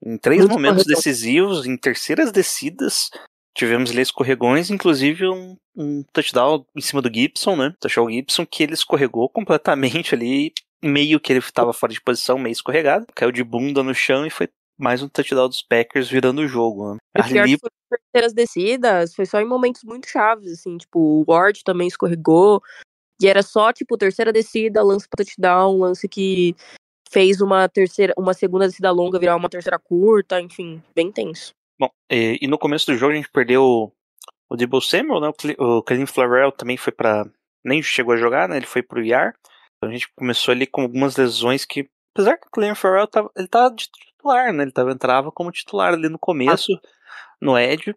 Em 0.04 0.16
três 0.16 0.40
Muito 0.40 0.52
momentos 0.52 0.85
corretor. 0.85 0.97
decisivos, 0.97 1.66
em 1.66 1.76
terceiras 1.76 2.33
descidas, 2.33 3.11
tivemos 3.54 3.90
ali 3.90 4.00
escorregões, 4.00 4.71
inclusive 4.71 5.28
um, 5.28 5.57
um 5.76 6.02
touchdown 6.12 6.64
em 6.75 6.80
cima 6.80 7.02
do 7.02 7.12
Gibson, 7.12 7.57
né? 7.57 7.75
Touchdown 7.78 8.11
Gibson, 8.11 8.47
que 8.47 8.62
ele 8.62 8.75
escorregou 8.75 9.28
completamente 9.28 10.14
ali, 10.14 10.52
meio 10.83 11.21
que 11.21 11.33
ele 11.33 11.40
estava 11.40 11.73
fora 11.73 11.92
de 11.92 12.00
posição, 12.00 12.38
meio 12.38 12.52
escorregado, 12.52 13.07
caiu 13.14 13.30
de 13.30 13.45
bunda 13.45 13.83
no 13.83 13.95
chão 13.95 14.26
e 14.26 14.30
foi 14.30 14.49
mais 14.78 15.02
um 15.02 15.09
touchdown 15.09 15.49
dos 15.49 15.61
Packers 15.61 16.09
virando 16.09 16.40
o 16.40 16.49
jogo, 16.49 16.95
né? 16.95 16.99
Ali, 17.14 17.57
que 17.57 17.61
foi 17.61 17.71
terceiras 17.90 18.33
descidas, 18.33 19.14
foi 19.14 19.26
só 19.26 19.40
em 19.40 19.47
momentos 19.47 19.83
muito 19.85 20.09
chaves, 20.09 20.50
assim, 20.52 20.78
tipo, 20.78 20.99
o 20.99 21.25
Ward 21.30 21.62
também 21.62 21.87
escorregou, 21.87 22.62
e 23.21 23.28
era 23.28 23.42
só, 23.42 23.71
tipo, 23.71 23.99
terceira 23.99 24.33
descida, 24.33 24.83
lance 24.83 25.07
pra 25.07 25.23
touchdown, 25.23 25.78
lance 25.78 26.09
que 26.09 26.57
fez 27.10 27.40
uma 27.40 27.68
terceira, 27.68 28.14
uma 28.16 28.32
segunda 28.34 28.66
descida 28.66 28.90
longa 28.90 29.18
virar 29.18 29.36
uma 29.36 29.48
terceira 29.48 29.78
curta, 29.78 30.40
enfim, 30.40 30.82
bem 30.94 31.10
tenso. 31.10 31.52
Bom, 31.78 31.90
e, 32.10 32.38
e 32.42 32.46
no 32.46 32.58
começo 32.58 32.86
do 32.86 32.96
jogo 32.96 33.12
a 33.12 33.16
gente 33.16 33.30
perdeu 33.30 33.92
o, 34.50 34.56
Debo 34.56 34.80
Samuel, 34.80 35.20
né? 35.20 35.28
O, 35.28 35.32
Cle- 35.32 35.56
o 35.58 35.82
Clelin 35.82 36.06
Flarrell 36.06 36.52
também 36.52 36.76
foi 36.76 36.92
pra. 36.92 37.24
Nem 37.64 37.82
chegou 37.82 38.14
a 38.14 38.16
jogar, 38.16 38.48
né? 38.48 38.56
Ele 38.56 38.66
foi 38.66 38.82
pro 38.82 39.02
IR. 39.02 39.32
Então 39.76 39.88
a 39.88 39.92
gente 39.92 40.08
começou 40.14 40.52
ali 40.52 40.66
com 40.66 40.82
algumas 40.82 41.16
lesões 41.16 41.64
que. 41.64 41.88
Apesar 42.14 42.36
que 42.36 42.46
o 42.48 42.50
Clelin 42.50 42.74
Flarrell 42.74 43.06
tava, 43.06 43.30
ele 43.36 43.48
tava 43.48 43.74
de 43.74 43.88
titular, 43.88 44.52
né? 44.52 44.64
Ele 44.64 44.72
tava, 44.72 44.92
entrava 44.92 45.30
como 45.32 45.50
titular 45.52 45.94
ali 45.94 46.08
no 46.08 46.18
começo, 46.18 46.72
no 47.40 47.58
Edge. 47.58 47.94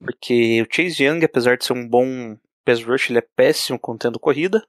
Porque 0.00 0.62
o 0.62 0.74
Chase 0.74 1.04
Young, 1.04 1.22
apesar 1.24 1.56
de 1.56 1.64
ser 1.64 1.72
um 1.74 1.86
bom 1.86 2.36
pass 2.64 2.82
rush, 2.82 3.10
ele 3.10 3.18
é 3.18 3.26
péssimo 3.36 3.78
contendo 3.78 4.18
corrida. 4.18 4.66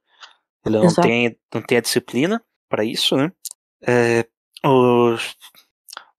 Ele 0.65 0.77
não 0.77 0.85
Exato. 0.85 1.07
tem, 1.07 1.39
não 1.53 1.61
tem 1.61 1.77
a 1.77 1.81
disciplina 1.81 2.43
pra 2.69 2.83
isso, 2.83 3.15
né? 3.15 3.31
É, 3.81 4.25
o, 4.65 5.15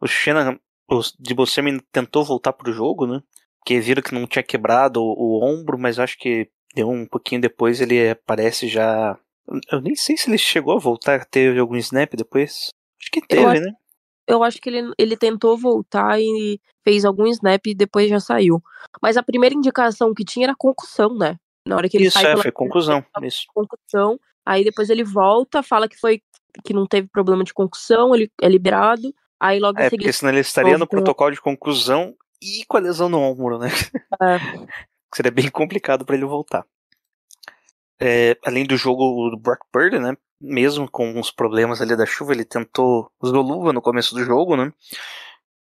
o 0.01 0.07
Shanahan 0.07 0.59
o 0.91 1.01
Debo 1.19 1.47
Samuel 1.47 1.81
tentou 1.93 2.25
voltar 2.25 2.53
pro 2.53 2.73
jogo, 2.73 3.07
né? 3.07 3.21
Porque 3.59 3.79
viram 3.81 4.03
que 4.03 4.15
não 4.15 4.27
tinha 4.27 4.43
quebrado 4.43 5.03
o, 5.03 5.13
o 5.13 5.45
ombro, 5.45 5.79
mas 5.79 5.99
acho 5.99 6.17
que 6.19 6.49
deu 6.75 6.89
um 6.89 7.07
pouquinho 7.07 7.41
depois 7.41 7.81
ele 7.81 8.09
aparece 8.11 8.69
já. 8.69 9.19
Eu 9.71 9.81
nem 9.81 9.95
sei 9.95 10.17
se 10.17 10.31
ele 10.31 10.39
chegou 10.39 10.75
a 10.75 10.81
voltar, 10.81 11.25
teve 11.27 11.59
algum 11.59 11.77
snap 11.77 12.15
depois. 12.15 12.71
Acho 13.01 13.11
que 13.11 13.21
teve, 13.27 13.45
acho- 13.45 13.61
né? 13.61 13.73
Eu 14.27 14.43
acho 14.43 14.61
que 14.61 14.69
ele, 14.69 14.93
ele 14.99 15.17
tentou 15.17 15.57
voltar 15.57 16.21
e 16.21 16.61
fez 16.85 17.05
algum 17.05 17.27
snap 17.27 17.67
e 17.67 17.75
depois 17.75 18.11
já 18.11 18.21
saiu. 18.21 18.63
Mas 19.03 19.17
a 19.17 19.23
primeira 19.23 19.55
indicação 19.55 20.13
que 20.15 20.25
tinha 20.25 20.47
era 20.47 20.55
concussão, 20.57 21.17
né? 21.17 21.37
Na 21.67 21.77
hora 21.77 21.89
que 21.89 21.97
ele 21.97 22.07
Isso, 22.07 22.19
sai 22.19 22.33
é, 22.33 22.37
foi 22.37 22.53
conclusão. 22.53 23.05
Isso. 23.23 23.47
concussão. 23.55 24.19
Aí 24.45 24.65
depois 24.65 24.89
ele 24.89 25.05
volta, 25.05 25.63
fala 25.63 25.89
que 25.89 25.97
foi 25.99 26.23
que 26.65 26.73
não 26.73 26.87
teve 26.87 27.09
problema 27.09 27.45
de 27.45 27.53
concussão, 27.55 28.15
ele 28.15 28.31
é 28.41 28.49
liberado. 28.49 29.15
Aí 29.41 29.61
logo 29.61 29.79
em 29.79 29.83
É, 29.83 29.85
seguida. 29.91 30.05
porque 30.05 30.13
senão 30.13 30.33
ele 30.33 30.41
estaria 30.41 30.77
no 30.79 30.87
protocolo 30.87 31.31
de 31.33 31.41
conclusão 31.41 32.15
e 32.43 32.65
com 32.67 32.77
a 32.77 32.81
lesão 32.81 33.09
no 33.09 33.21
ombro, 33.21 33.59
né? 33.59 33.69
É, 34.21 34.39
Seria 35.15 35.31
bem 35.33 35.49
complicado 35.51 36.05
pra 36.05 36.15
ele 36.17 36.25
voltar. 36.25 36.65
É, 38.01 38.37
além 38.45 38.65
do 38.65 38.77
jogo 38.77 39.31
do 39.31 39.37
Brock 39.39 39.61
Purdy, 39.73 39.99
né? 39.99 40.17
Mesmo 40.41 40.89
com 40.91 41.19
os 41.19 41.31
problemas 41.31 41.81
ali 41.81 41.97
da 41.97 42.07
chuva, 42.07 42.33
ele 42.33 42.45
tentou 42.45 43.11
usou 43.21 43.43
luva 43.43 43.73
no 43.73 43.83
começo 43.83 44.15
do 44.15 44.25
jogo, 44.25 44.57
né? 44.57 44.73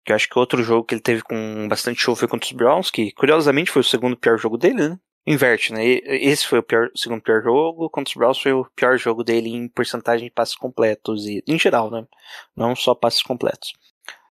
Que 0.06 0.12
eu 0.12 0.16
acho 0.16 0.28
que 0.30 0.38
outro 0.38 0.62
jogo 0.64 0.84
que 0.86 0.96
ele 0.96 1.02
teve 1.02 1.22
com 1.22 1.68
bastante 1.70 2.02
chuva 2.02 2.18
foi 2.20 2.28
contra 2.28 2.46
os 2.46 2.52
Browns, 2.52 2.92
que 2.92 3.12
curiosamente 3.14 3.72
foi 3.72 3.82
o 3.82 3.86
segundo 3.86 4.18
pior 4.18 4.38
jogo 4.38 4.58
dele, 4.58 4.90
né? 4.90 5.00
Inverte, 5.28 5.74
né? 5.74 5.84
Esse 5.84 6.46
foi 6.46 6.60
o 6.60 6.64
pior, 6.64 6.92
segundo 6.96 7.22
pior 7.22 7.42
jogo, 7.42 7.90
contra 7.90 8.12
os 8.12 8.16
Browns 8.16 8.40
foi 8.40 8.54
o 8.54 8.66
pior 8.76 8.98
jogo 8.98 9.24
dele 9.24 9.50
em 9.50 9.68
porcentagem 9.68 10.28
de 10.28 10.34
passes 10.34 10.56
completos 10.56 11.26
e 11.26 11.44
em 11.48 11.58
geral, 11.58 11.90
né? 11.90 12.06
Não 12.56 12.76
só 12.76 12.94
passes 12.94 13.24
completos. 13.24 13.74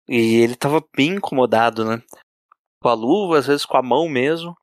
E 0.08 0.36
ele 0.42 0.56
tava 0.56 0.84
bem 0.96 1.12
incomodado, 1.12 1.84
né? 1.84 2.02
Com 2.82 2.88
a 2.88 2.94
luva, 2.94 3.38
às 3.38 3.46
vezes 3.46 3.64
com 3.64 3.76
a 3.76 3.82
mão 3.82 4.08
mesmo. 4.08 4.56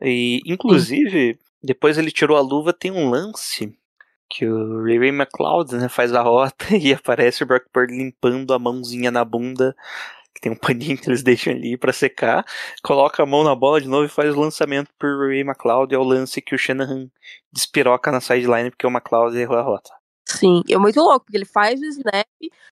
E 0.00 0.40
inclusive, 0.46 1.38
depois 1.62 1.98
ele 1.98 2.10
tirou 2.10 2.36
a 2.38 2.40
luva, 2.40 2.72
tem 2.72 2.90
um 2.90 3.10
lance 3.10 3.76
que 4.30 4.46
o 4.46 4.82
Ray 4.82 5.08
McLeod 5.08 5.76
né, 5.76 5.88
faz 5.88 6.12
a 6.14 6.22
rota 6.22 6.66
e 6.76 6.92
aparece 6.94 7.42
o 7.42 7.46
Brock 7.46 7.66
Purdy 7.72 7.96
limpando 7.96 8.54
a 8.54 8.58
mãozinha 8.58 9.10
na 9.10 9.24
bunda, 9.24 9.76
tem 10.44 10.52
um 10.52 10.56
paninho 10.56 10.98
que 10.98 11.08
eles 11.08 11.22
deixam 11.22 11.54
ali 11.54 11.76
pra 11.76 11.92
secar, 11.92 12.44
coloca 12.82 13.22
a 13.22 13.26
mão 13.26 13.42
na 13.42 13.54
bola 13.54 13.80
de 13.80 13.88
novo 13.88 14.04
e 14.04 14.08
faz 14.08 14.34
o 14.34 14.40
lançamento 14.40 14.90
pro 14.98 15.18
Ray 15.20 15.28
Ray 15.28 15.40
McLeod, 15.40 15.94
é 15.94 15.98
o 15.98 16.02
lance 16.02 16.42
que 16.42 16.54
o 16.54 16.58
Shanahan 16.58 17.08
despiroca 17.50 18.12
na 18.12 18.20
sideline 18.20 18.70
porque 18.70 18.86
o 18.86 18.90
McLeod 18.90 19.36
errou 19.38 19.56
a 19.56 19.62
rota. 19.62 19.90
sim, 20.28 20.62
é 20.68 20.76
muito 20.76 21.00
louco, 21.00 21.24
porque 21.24 21.38
ele 21.38 21.46
faz 21.46 21.80
o 21.80 21.84
snap, 21.86 22.26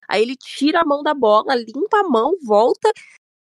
aí 0.07 0.21
ele 0.21 0.35
tira 0.35 0.81
a 0.81 0.85
mão 0.85 1.01
da 1.01 1.15
bola, 1.15 1.55
limpa 1.55 2.01
a 2.01 2.03
mão, 2.03 2.37
volta, 2.45 2.91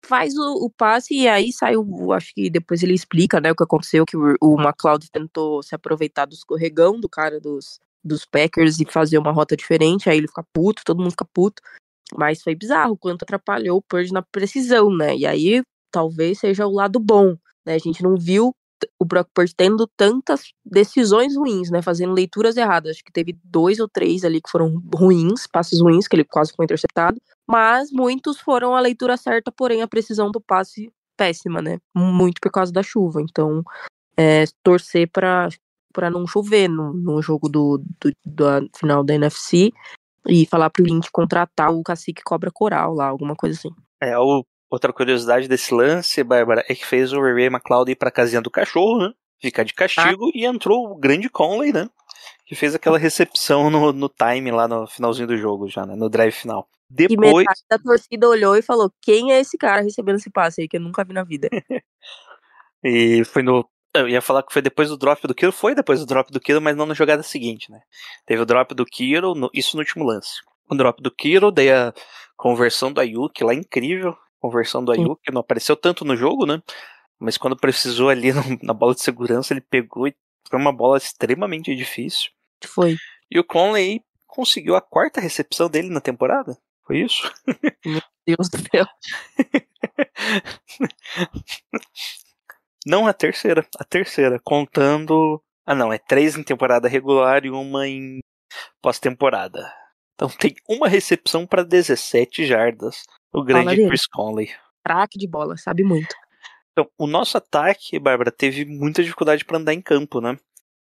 faz 0.04 0.37
o, 0.37 0.64
o 0.64 0.70
passe 0.70 1.14
e 1.14 1.28
aí 1.28 1.52
sai 1.52 1.76
o. 1.76 2.12
Acho 2.12 2.32
que 2.34 2.49
depois 2.49 2.82
ele 2.82 2.94
explica, 2.94 3.40
né, 3.40 3.50
o 3.50 3.56
que 3.56 3.64
aconteceu, 3.64 4.06
que 4.06 4.16
o, 4.16 4.37
o 4.40 4.60
McLeod 4.60 5.10
tentou 5.10 5.62
se 5.62 5.75
aproveitar 5.75 6.26
do 6.26 6.34
escorregão 6.34 7.00
do 7.00 7.08
cara 7.08 7.40
dos, 7.40 7.80
dos 8.02 8.25
Packers 8.25 8.78
e 8.80 8.84
fazer 8.84 9.18
uma 9.18 9.32
rota 9.32 9.56
diferente, 9.56 10.08
aí 10.08 10.18
ele 10.18 10.28
fica 10.28 10.44
puto, 10.52 10.82
todo 10.84 10.99
mundo 10.99 11.10
fica 11.10 11.25
puto. 11.25 11.60
Mas 12.16 12.42
foi 12.42 12.54
bizarro 12.54 12.92
o 12.92 12.98
quanto 12.98 13.22
atrapalhou 13.22 13.78
o 13.78 13.82
Purge 13.82 14.12
na 14.12 14.22
precisão, 14.22 14.94
né? 14.94 15.16
E 15.16 15.26
aí 15.26 15.62
talvez 15.90 16.38
seja 16.38 16.66
o 16.66 16.72
lado 16.72 16.98
bom, 16.98 17.36
né? 17.64 17.74
A 17.74 17.78
gente 17.78 18.02
não 18.02 18.16
viu 18.16 18.54
o 18.98 19.04
Brock 19.04 19.28
Purdy 19.34 19.54
tendo 19.54 19.86
tantas 19.96 20.52
decisões 20.64 21.36
ruins, 21.36 21.70
né? 21.70 21.82
Fazendo 21.82 22.12
leituras 22.12 22.56
erradas. 22.56 22.92
Acho 22.92 23.04
que 23.04 23.12
teve 23.12 23.38
dois 23.44 23.78
ou 23.78 23.88
três 23.88 24.24
ali 24.24 24.40
que 24.40 24.50
foram 24.50 24.80
ruins, 24.94 25.46
passes 25.46 25.80
ruins, 25.80 26.08
que 26.08 26.16
ele 26.16 26.24
quase 26.24 26.52
foi 26.54 26.64
interceptado. 26.64 27.20
Mas 27.46 27.90
muitos 27.92 28.40
foram 28.40 28.74
a 28.74 28.80
leitura 28.80 29.16
certa, 29.16 29.52
porém 29.52 29.82
a 29.82 29.88
precisão 29.88 30.30
do 30.30 30.40
passe 30.40 30.90
péssima, 31.16 31.60
né? 31.60 31.78
Muito 31.94 32.40
por 32.40 32.50
causa 32.50 32.72
da 32.72 32.82
chuva. 32.82 33.20
Então, 33.20 33.62
é, 34.16 34.44
torcer 34.62 35.08
para 35.10 35.48
para 35.92 36.08
não 36.08 36.24
chover 36.24 36.68
no, 36.68 36.92
no 36.92 37.20
jogo 37.20 37.48
do, 37.48 37.82
do, 38.00 38.12
da 38.24 38.60
final 38.76 39.02
da 39.02 39.14
NFC 39.14 39.72
e 40.28 40.46
falar 40.46 40.70
pro 40.70 40.84
Link 40.84 41.08
contratar 41.12 41.70
o 41.72 41.82
cacique 41.82 42.22
cobra 42.22 42.50
coral 42.52 42.94
lá, 42.94 43.06
alguma 43.06 43.34
coisa 43.34 43.58
assim. 43.58 43.70
É, 44.00 44.18
o- 44.18 44.44
outra 44.70 44.92
curiosidade 44.92 45.48
desse 45.48 45.74
lance, 45.74 46.22
Bárbara, 46.22 46.64
é 46.68 46.74
que 46.74 46.86
fez 46.86 47.12
o 47.12 47.20
Ray 47.20 47.46
McLeod 47.46 47.90
ir 47.92 47.96
pra 47.96 48.10
casinha 48.10 48.40
do 48.40 48.50
cachorro, 48.50 48.98
né? 48.98 49.12
Ficar 49.40 49.64
de 49.64 49.72
castigo 49.72 50.30
e 50.34 50.44
entrou 50.44 50.90
o 50.90 50.96
grande 50.96 51.28
Conley, 51.28 51.72
né? 51.72 51.88
que 52.44 52.56
fez 52.56 52.74
aquela 52.74 52.98
recepção 52.98 53.70
no, 53.70 53.92
no 53.92 54.08
time 54.08 54.50
lá 54.50 54.66
no 54.66 54.84
finalzinho 54.86 55.28
do 55.28 55.36
jogo, 55.36 55.68
já, 55.68 55.86
né? 55.86 55.94
No 55.94 56.10
drive 56.10 56.32
final. 56.32 56.68
E 56.90 57.06
Depois. 57.06 57.36
metade 57.38 57.60
da 57.70 57.78
torcida 57.78 58.28
olhou 58.28 58.56
e 58.56 58.62
falou: 58.62 58.92
quem 59.00 59.32
é 59.32 59.38
esse 59.38 59.56
cara 59.56 59.80
recebendo 59.82 60.16
esse 60.16 60.28
passe 60.30 60.60
aí 60.60 60.68
que 60.68 60.76
eu 60.76 60.80
nunca 60.80 61.04
vi 61.04 61.12
na 61.12 61.22
vida? 61.22 61.48
E 62.82 63.22
foi 63.26 63.42
no. 63.42 63.68
Eu 63.94 64.09
ia 64.09 64.23
falar 64.23 64.42
que 64.44 64.52
foi 64.52 64.62
depois 64.62 64.88
do 64.88 64.97
drop 64.97 65.26
do 65.26 65.35
Kiro, 65.35 65.52
foi 65.52 65.75
depois 65.75 65.99
do 66.00 66.06
drop 66.06 66.30
do 66.30 66.40
Kiro, 66.40 66.61
mas 66.61 66.76
não 66.76 66.87
na 66.87 66.94
jogada 66.94 67.23
seguinte, 67.23 67.70
né? 67.73 67.80
Teve 68.25 68.40
o 68.42 68.47
drop 68.47 68.73
do 68.75 68.87
Kiro, 68.87 69.35
no- 69.35 69.50
isso 69.52 69.76
no 69.76 69.80
último 69.82 70.04
lance. 70.04 70.35
O 70.68 70.75
drop 70.76 71.02
do 71.02 71.11
Kiro, 71.11 71.50
daí 71.50 71.70
a 71.73 71.92
conversão 72.37 72.92
do 72.92 73.00
Ayuki 73.00 73.42
lá, 73.42 73.52
incrível. 73.52 74.16
Conversão 74.38 74.82
do. 74.85 74.92
Ayuki, 74.92 75.32
não 75.32 75.40
apareceu 75.40 75.76
tanto 75.76 76.04
no 76.04 76.16
jogo, 76.16 76.47
né? 76.47 76.62
Mas 77.18 77.37
quando 77.37 77.56
precisou 77.56 78.09
ali 78.09 78.32
no- 78.59 78.59
na 78.62 78.73
bola 78.73 78.94
de 78.94 79.02
segurança, 79.02 79.52
ele 79.52 79.61
pegou 79.61 80.06
e 80.06 80.14
foi 80.49 80.59
uma 80.59 80.73
bola 80.73 80.97
extremamente 80.97 81.75
difícil. 81.75 82.30
Foi. 82.64 82.97
E 83.30 83.38
o 83.38 83.44
Conley 83.44 84.02
conseguiu 84.26 84.76
a 84.76 84.80
quarta 84.80 85.20
recepção 85.20 85.68
dele 85.68 85.90
na 85.90 86.00
temporada. 86.00 86.56
Foi 86.87 87.00
isso? 87.00 87.30
Deus 88.26 88.49
do 88.49 88.59
céu. 88.70 88.87
Não 92.87 93.06
a 93.06 93.12
terceira, 93.12 93.66
a 93.78 93.84
terceira, 93.84 94.40
contando. 94.42 95.42
Ah, 95.66 95.75
não, 95.75 95.92
é 95.92 95.99
três 95.99 96.37
em 96.37 96.42
temporada 96.42 96.88
regular 96.88 97.44
e 97.44 97.50
uma 97.50 97.87
em 97.87 98.20
pós-temporada. 98.82 99.72
Então 100.14 100.28
tem 100.28 100.54
uma 100.68 100.88
recepção 100.88 101.46
para 101.46 101.62
17 101.62 102.44
jardas. 102.46 103.02
O 103.32 103.42
grande. 103.42 103.87
Chris 103.87 104.06
Conley. 104.06 104.50
Craque 104.84 105.18
de 105.18 105.28
bola, 105.28 105.56
sabe 105.56 105.82
muito. 105.82 106.14
Então, 106.72 106.90
o 106.99 107.06
nosso 107.06 107.37
ataque, 107.37 107.99
Bárbara, 107.99 108.30
teve 108.30 108.64
muita 108.64 109.02
dificuldade 109.02 109.44
para 109.44 109.58
andar 109.58 109.75
em 109.75 109.82
campo, 109.82 110.20
né? 110.20 110.38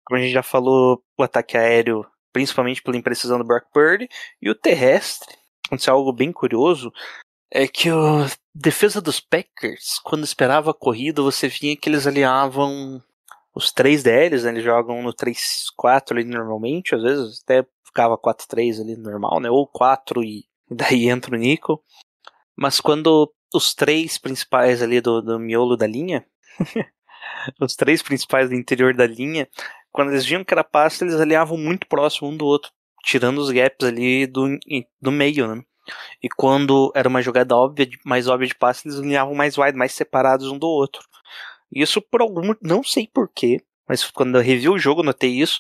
Como 0.06 0.20
a 0.20 0.22
gente 0.22 0.32
já 0.32 0.44
falou, 0.44 1.04
o 1.18 1.24
ataque 1.24 1.58
aéreo, 1.58 2.06
principalmente 2.32 2.82
pela 2.82 2.98
imprecisão 2.98 3.38
do 3.38 3.44
Brock 3.44 3.66
Purdy, 3.74 4.08
e 4.42 4.50
o 4.50 4.56
terrestre, 4.56 5.36
aconteceu 5.66 5.94
algo 5.94 6.14
bem 6.14 6.32
curioso, 6.32 6.92
é 7.52 7.68
que 7.68 7.90
a 7.90 8.28
defesa 8.60 9.00
dos 9.00 9.20
Packers, 9.20 10.00
quando 10.04 10.24
esperava 10.24 10.72
a 10.72 10.74
corrida, 10.74 11.22
você 11.22 11.48
via 11.48 11.76
que 11.76 11.88
eles 11.88 12.08
aliavam 12.08 13.02
os 13.54 13.72
três 13.72 14.04
DLs, 14.04 14.44
né? 14.44 14.52
Eles 14.52 14.64
jogam 14.64 15.02
no 15.02 15.14
3-4 15.14 16.12
ali 16.12 16.24
normalmente, 16.24 16.96
às 16.96 17.02
vezes 17.02 17.42
até 17.44 17.66
ficava 17.86 18.18
4-3 18.18 18.82
ali 18.82 18.96
normal, 18.96 19.40
né? 19.40 19.50
Ou 19.50 19.68
4 19.68 20.24
e 20.24 20.46
daí 20.70 21.10
entra 21.10 21.36
o 21.36 21.40
Nico. 21.40 21.84
Mas 22.56 22.82
quando 22.82 23.32
os 23.54 23.74
três 23.74 24.18
principais 24.18 24.82
ali 24.82 25.00
do, 25.00 25.22
do 25.22 25.40
miolo 25.40 25.78
da 25.78 25.88
linha, 25.88 26.26
os 27.62 27.76
três 27.76 28.02
principais 28.02 28.50
do 28.50 28.56
interior 28.56 28.96
da 28.96 29.06
linha, 29.06 29.48
quando 29.92 30.12
eles 30.12 30.26
viam 30.26 30.44
que 30.44 30.54
era 30.54 30.64
passe, 30.64 31.04
eles 31.04 31.16
aliavam 31.16 31.58
muito 31.58 31.88
próximo 31.88 32.30
um 32.30 32.38
do 32.38 32.46
outro, 32.46 32.72
tirando 33.04 33.38
os 33.38 33.52
gaps 33.52 33.88
ali 33.88 34.26
do, 34.26 34.58
do 35.02 35.12
meio, 35.12 35.56
né? 35.56 35.64
E 36.22 36.30
quando 36.30 36.92
era 36.96 37.08
uma 37.08 37.22
jogada 37.22 37.56
óbvia, 37.56 37.88
mais 38.06 38.28
óbvia 38.28 38.48
de 38.48 38.56
passe, 38.56 38.88
eles 38.88 39.00
alinhavam 39.00 39.36
mais 39.36 39.58
wide, 39.58 39.78
mais 39.78 39.94
separados 39.94 40.48
um 40.48 40.58
do 40.58 40.68
outro. 40.68 41.02
Isso 41.72 42.02
por 42.02 42.22
algum, 42.22 42.54
não 42.62 42.84
sei 42.84 43.10
porquê, 43.12 43.62
mas 43.88 44.10
quando 44.10 44.38
eu 44.38 44.42
revi 44.42 44.70
o 44.70 44.78
jogo, 44.80 45.04
notei 45.04 45.32
isso. 45.32 45.60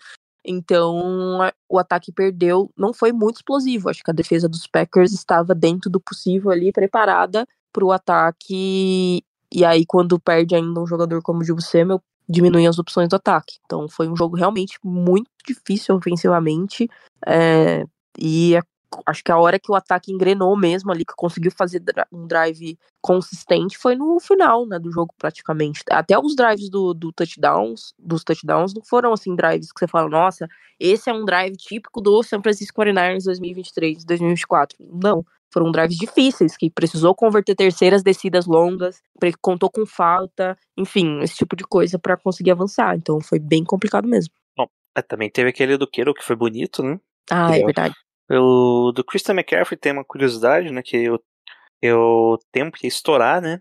Então, 0.46 1.40
o 1.68 1.78
ataque 1.78 2.12
perdeu, 2.12 2.70
não 2.76 2.94
foi 2.94 3.12
muito 3.12 3.36
explosivo. 3.36 3.88
Acho 3.88 4.02
que 4.02 4.10
a 4.10 4.14
defesa 4.14 4.48
dos 4.48 4.66
Packers 4.66 5.12
estava 5.12 5.54
dentro 5.54 5.90
do 5.90 6.00
possível 6.00 6.50
ali, 6.50 6.72
preparada 6.72 7.46
pro 7.72 7.90
ataque. 7.90 9.22
E 9.52 9.64
aí, 9.64 9.84
quando 9.86 10.20
perde 10.20 10.54
ainda 10.54 10.80
um 10.80 10.86
jogador 10.86 11.20
como 11.22 11.40
o 11.40 11.44
Dibu 11.44 11.60
Samuel, 11.60 12.00
diminuem 12.28 12.66
as 12.66 12.78
opções 12.78 13.08
do 13.08 13.16
ataque. 13.16 13.56
Então, 13.64 13.88
foi 13.88 14.08
um 14.08 14.16
jogo 14.16 14.36
realmente 14.36 14.78
muito 14.84 15.28
difícil 15.46 15.96
ofensivamente. 15.96 16.88
é, 17.26 17.84
e 18.18 18.56
acho 19.06 19.22
que 19.22 19.32
a 19.32 19.38
hora 19.38 19.58
que 19.58 19.70
o 19.70 19.74
ataque 19.74 20.12
engrenou 20.12 20.56
mesmo 20.56 20.90
ali, 20.90 21.04
que 21.04 21.14
conseguiu 21.16 21.50
fazer 21.50 21.82
um 22.12 22.26
drive 22.26 22.78
consistente, 23.00 23.76
foi 23.78 23.94
no 23.94 24.18
final, 24.20 24.66
né, 24.66 24.78
do 24.78 24.90
jogo 24.90 25.14
praticamente. 25.18 25.80
Até 25.90 26.18
os 26.18 26.34
drives 26.34 26.68
do, 26.68 26.94
do 26.94 27.12
touchdowns, 27.12 27.92
dos 27.98 28.24
touchdowns 28.24 28.74
não 28.74 28.82
foram 28.82 29.12
assim 29.12 29.34
drives 29.34 29.72
que 29.72 29.78
você 29.78 29.86
fala, 29.86 30.08
nossa, 30.08 30.48
esse 30.78 31.08
é 31.10 31.12
um 31.12 31.24
drive 31.24 31.56
típico 31.56 32.00
do 32.00 32.22
San 32.22 32.42
Francisco 32.42 32.80
49ers 32.80 33.24
2023, 33.24 34.04
2024. 34.04 34.76
Não, 34.80 35.24
foram 35.52 35.70
drives 35.70 35.96
difíceis, 35.96 36.56
que 36.56 36.70
precisou 36.70 37.14
converter 37.14 37.54
terceiras 37.54 38.02
descidas 38.02 38.46
longas, 38.46 39.00
contou 39.40 39.70
com 39.70 39.86
falta, 39.86 40.56
enfim, 40.76 41.20
esse 41.20 41.36
tipo 41.36 41.56
de 41.56 41.64
coisa 41.64 41.98
pra 41.98 42.16
conseguir 42.16 42.50
avançar. 42.50 42.96
Então 42.96 43.20
foi 43.20 43.38
bem 43.38 43.64
complicado 43.64 44.06
mesmo. 44.08 44.34
Ah, 44.96 45.02
também 45.02 45.30
teve 45.30 45.50
aquele 45.50 45.76
do 45.76 45.86
Queiro, 45.86 46.14
que 46.14 46.24
foi 46.24 46.34
bonito, 46.34 46.82
né? 46.82 46.98
Ah, 47.30 47.54
é 47.54 47.62
verdade. 47.62 47.94
O 48.30 48.92
do 48.92 49.04
Christian 49.04 49.34
McCaffrey 49.34 49.78
tem 49.78 49.92
uma 49.92 50.04
curiosidade, 50.04 50.70
né? 50.72 50.82
Que 50.82 51.08
o, 51.10 51.18
que 51.80 51.92
o 51.92 52.38
tempo 52.52 52.76
ia 52.82 52.88
estourar, 52.88 53.40
né? 53.40 53.60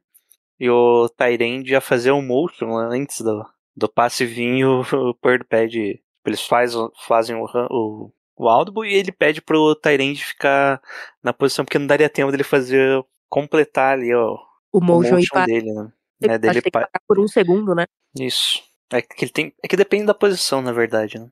E 0.59 0.69
o 0.69 1.09
Tyrande 1.09 1.71
ia 1.71 1.81
fazer 1.81 2.11
o 2.11 2.21
motion 2.21 2.75
antes 2.77 3.21
do, 3.21 3.45
do 3.75 3.89
passe 3.89 4.25
vir 4.25 4.65
o, 4.65 4.81
o 5.11 5.17
Bird 5.23 5.43
pede. 5.45 6.01
Eles 6.25 6.41
faz, 6.41 6.73
fazem 7.07 7.35
o, 7.35 7.45
o, 7.69 8.11
o 8.35 8.49
audible 8.49 8.89
e 8.89 8.95
ele 8.95 9.11
pede 9.11 9.41
pro 9.41 9.75
Tyrande 9.75 10.23
ficar 10.23 10.81
na 11.21 11.31
posição, 11.33 11.63
porque 11.63 11.77
não 11.77 11.85
daria 11.87 12.09
tempo 12.09 12.31
dele 12.31 12.43
fazer. 12.43 13.03
completar 13.29 13.93
ali 13.93 14.13
ó, 14.13 14.37
O 14.71 14.79
o 14.79 14.81
motion, 14.81 15.15
motion 15.15 15.19
e 15.19 15.27
para, 15.27 15.45
dele, 15.45 15.71
né? 15.71 15.81
acho 16.23 16.31
É, 16.31 16.33
que 16.33 16.37
dele 16.39 16.61
pa- 16.71 16.89
por 17.07 17.19
um 17.19 17.27
segundo, 17.27 17.75
né? 17.75 17.85
Isso. 18.19 18.63
É 18.91 19.01
que 19.01 19.25
ele 19.25 19.31
tem. 19.31 19.53
É 19.63 19.67
que 19.67 19.75
depende 19.75 20.05
da 20.05 20.13
posição, 20.13 20.61
na 20.61 20.71
verdade, 20.71 21.19
né? 21.19 21.27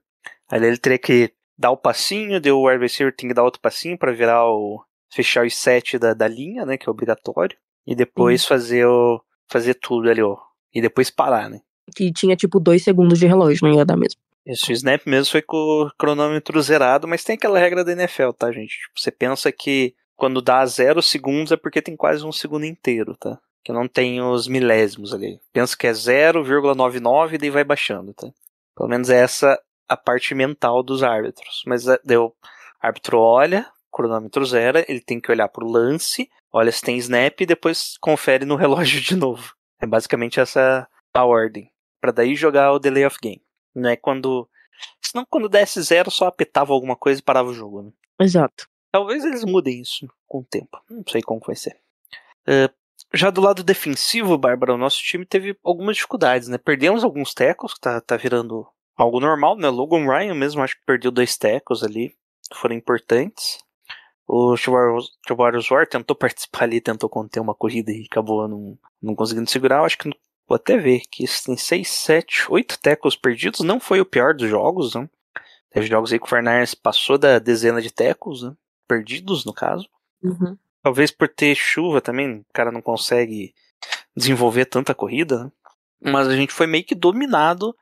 Aí 0.51 0.63
ele 0.63 0.77
teria 0.77 0.99
que 0.99 1.33
dar 1.57 1.71
o 1.71 1.77
passinho, 1.77 2.39
daí 2.39 2.51
o 2.51 2.67
wide 2.67 2.81
receiver 2.81 3.15
tem 3.15 3.29
que 3.29 3.33
dar 3.33 3.43
outro 3.43 3.61
passinho 3.61 3.97
pra 3.97 4.11
virar 4.11 4.45
o. 4.45 4.83
fechar 5.13 5.45
os 5.45 5.55
sete 5.55 5.97
da, 5.97 6.13
da 6.13 6.27
linha, 6.27 6.65
né? 6.65 6.77
Que 6.77 6.89
é 6.89 6.91
obrigatório. 6.91 7.57
E 7.85 7.95
depois 7.95 8.45
fazer 8.45 8.85
o. 8.85 9.21
fazer 9.47 9.75
tudo 9.75 10.09
ali, 10.09 10.21
ó. 10.21 10.37
E 10.73 10.81
depois 10.81 11.09
parar, 11.09 11.49
né? 11.49 11.61
Que 11.95 12.11
tinha 12.11 12.35
tipo 12.35 12.59
dois 12.59 12.83
segundos 12.83 13.19
de 13.19 13.27
relógio, 13.27 13.67
não 13.67 13.75
ia 13.75 13.85
dar 13.85 13.97
mesmo. 13.97 14.19
Isso, 14.45 14.71
o 14.71 14.73
snap 14.73 15.05
mesmo 15.05 15.31
foi 15.31 15.41
com 15.41 15.55
o 15.55 15.91
cronômetro 15.97 16.61
zerado, 16.61 17.07
mas 17.07 17.23
tem 17.23 17.35
aquela 17.35 17.59
regra 17.59 17.83
da 17.83 17.93
NFL, 17.93 18.31
tá, 18.31 18.51
gente? 18.51 18.77
Tipo, 18.77 18.99
você 18.99 19.11
pensa 19.11 19.51
que 19.51 19.95
quando 20.15 20.41
dá 20.41 20.65
zero 20.65 21.01
segundos 21.01 21.51
é 21.51 21.57
porque 21.57 21.81
tem 21.81 21.95
quase 21.95 22.25
um 22.25 22.31
segundo 22.31 22.65
inteiro, 22.65 23.15
tá? 23.15 23.39
Que 23.63 23.71
não 23.71 23.87
tem 23.87 24.21
os 24.21 24.47
milésimos 24.47 25.13
ali. 25.13 25.39
Pensa 25.53 25.77
que 25.77 25.87
é 25.87 25.91
0,99 25.91 27.33
e 27.33 27.37
daí 27.37 27.49
vai 27.49 27.63
baixando, 27.63 28.13
tá? 28.13 28.29
Pelo 28.75 28.89
menos 28.89 29.09
é 29.09 29.21
essa 29.21 29.57
a 29.87 29.97
parte 29.97 30.33
mental 30.33 30.83
dos 30.83 31.03
árbitros. 31.03 31.63
Mas 31.65 31.87
é, 31.87 31.99
deu, 32.03 32.25
o 32.25 32.35
árbitro 32.79 33.19
olha, 33.19 33.65
cronômetro 33.91 34.45
zero, 34.45 34.83
ele 34.87 35.01
tem 35.01 35.19
que 35.19 35.31
olhar 35.31 35.47
pro 35.47 35.67
lance, 35.67 36.29
olha 36.51 36.71
se 36.71 36.81
tem 36.81 36.97
snap 36.97 37.41
e 37.41 37.45
depois 37.45 37.97
confere 37.99 38.45
no 38.45 38.55
relógio 38.57 39.01
de 39.01 39.15
novo. 39.15 39.53
É 39.79 39.85
basicamente 39.85 40.39
essa 40.39 40.87
a 41.13 41.25
ordem. 41.25 41.71
Pra 42.01 42.11
daí 42.11 42.35
jogar 42.35 42.71
o 42.73 42.79
delay 42.79 43.05
of 43.05 43.17
game. 43.21 43.41
Não 43.73 43.89
é 43.89 43.95
quando. 43.95 44.49
Senão 45.01 45.25
quando 45.29 45.47
desse 45.47 45.81
zero 45.81 46.09
só 46.11 46.27
apitava 46.27 46.73
alguma 46.73 46.95
coisa 46.95 47.19
e 47.19 47.23
parava 47.23 47.49
o 47.49 47.53
jogo, 47.53 47.83
né? 47.83 47.91
Exato. 48.19 48.67
Talvez 48.91 49.23
eles 49.23 49.43
mudem 49.43 49.81
isso 49.81 50.09
com 50.27 50.39
o 50.39 50.43
tempo. 50.43 50.81
Não 50.89 51.03
sei 51.07 51.21
como 51.21 51.41
vai 51.45 51.55
ser. 51.55 51.77
Eh, 52.47 52.69
já 53.13 53.29
do 53.29 53.41
lado 53.41 53.63
defensivo, 53.63 54.37
Bárbara, 54.37 54.73
o 54.73 54.77
nosso 54.77 54.97
time 54.97 55.25
teve 55.25 55.57
algumas 55.63 55.95
dificuldades, 55.95 56.47
né? 56.47 56.57
Perdemos 56.57 57.03
alguns 57.03 57.33
tecos, 57.33 57.73
que 57.73 57.79
tá, 57.79 58.01
tá 58.01 58.17
virando 58.17 58.67
algo 58.95 59.19
normal, 59.19 59.55
né? 59.57 59.69
Logan 59.69 60.05
Ryan 60.05 60.33
mesmo, 60.33 60.61
acho 60.61 60.75
que 60.75 60.85
perdeu 60.85 61.11
dois 61.11 61.37
tecos 61.37 61.83
ali, 61.83 62.15
que 62.49 62.57
foram 62.57 62.75
importantes. 62.75 63.59
O 64.27 64.55
Chubarius 64.55 65.69
War 65.69 65.87
tentou 65.87 66.15
participar 66.17 66.63
ali, 66.63 66.79
tentou 66.79 67.09
conter 67.09 67.39
uma 67.39 67.55
corrida 67.55 67.91
e 67.91 68.05
acabou 68.09 68.47
não, 68.47 68.77
não 69.01 69.15
conseguindo 69.15 69.49
segurar. 69.49 69.83
Acho 69.83 69.97
que 69.97 70.09
vou 70.47 70.55
até 70.55 70.77
ver 70.77 71.01
que 71.11 71.23
isso 71.23 71.43
tem 71.45 71.57
6, 71.57 71.87
7, 71.87 72.45
8 72.49 72.79
tecos 72.79 73.15
perdidos. 73.15 73.61
Não 73.61 73.79
foi 73.79 73.99
o 73.99 74.05
pior 74.05 74.33
dos 74.33 74.49
jogos, 74.49 74.95
né? 74.95 75.09
Teve 75.69 75.87
jogos 75.87 76.13
aí 76.13 76.19
que 76.19 76.25
o 76.25 76.29
Fernandes 76.29 76.75
passou 76.75 77.17
da 77.17 77.39
dezena 77.39 77.81
de 77.81 77.91
tecos, 77.91 78.43
né? 78.43 78.55
perdidos, 78.87 79.43
no 79.45 79.53
caso. 79.53 79.87
Uhum. 80.21 80.57
Talvez 80.81 81.09
por 81.11 81.27
ter 81.27 81.55
chuva 81.55 82.01
também, 82.01 82.39
o 82.39 82.45
cara 82.53 82.71
não 82.71 82.81
consegue 82.81 83.53
desenvolver 84.15 84.65
tanta 84.65 84.93
corrida. 84.93 85.45
né? 85.45 85.51
Mas 86.11 86.27
a 86.27 86.35
gente 86.35 86.53
foi 86.53 86.67
meio 86.67 86.83
que 86.83 86.93
dominado. 86.93 87.75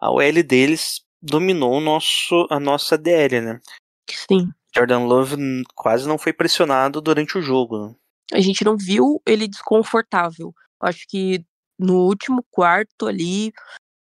A 0.00 0.10
OL 0.10 0.42
deles 0.42 1.02
dominou 1.22 1.74
o 1.74 1.80
nosso, 1.80 2.46
a 2.50 2.58
nossa 2.58 2.96
DL, 2.96 3.40
né? 3.40 3.60
Sim. 4.08 4.48
Jordan 4.74 5.00
Love 5.00 5.36
quase 5.74 6.08
não 6.08 6.16
foi 6.16 6.32
pressionado 6.32 7.00
durante 7.00 7.36
o 7.36 7.42
jogo. 7.42 7.88
Né? 7.88 7.94
A 8.32 8.40
gente 8.40 8.64
não 8.64 8.76
viu 8.76 9.20
ele 9.26 9.46
desconfortável. 9.48 10.54
Acho 10.80 11.06
que 11.08 11.44
no 11.78 12.06
último 12.06 12.44
quarto 12.50 13.06
ali, 13.06 13.52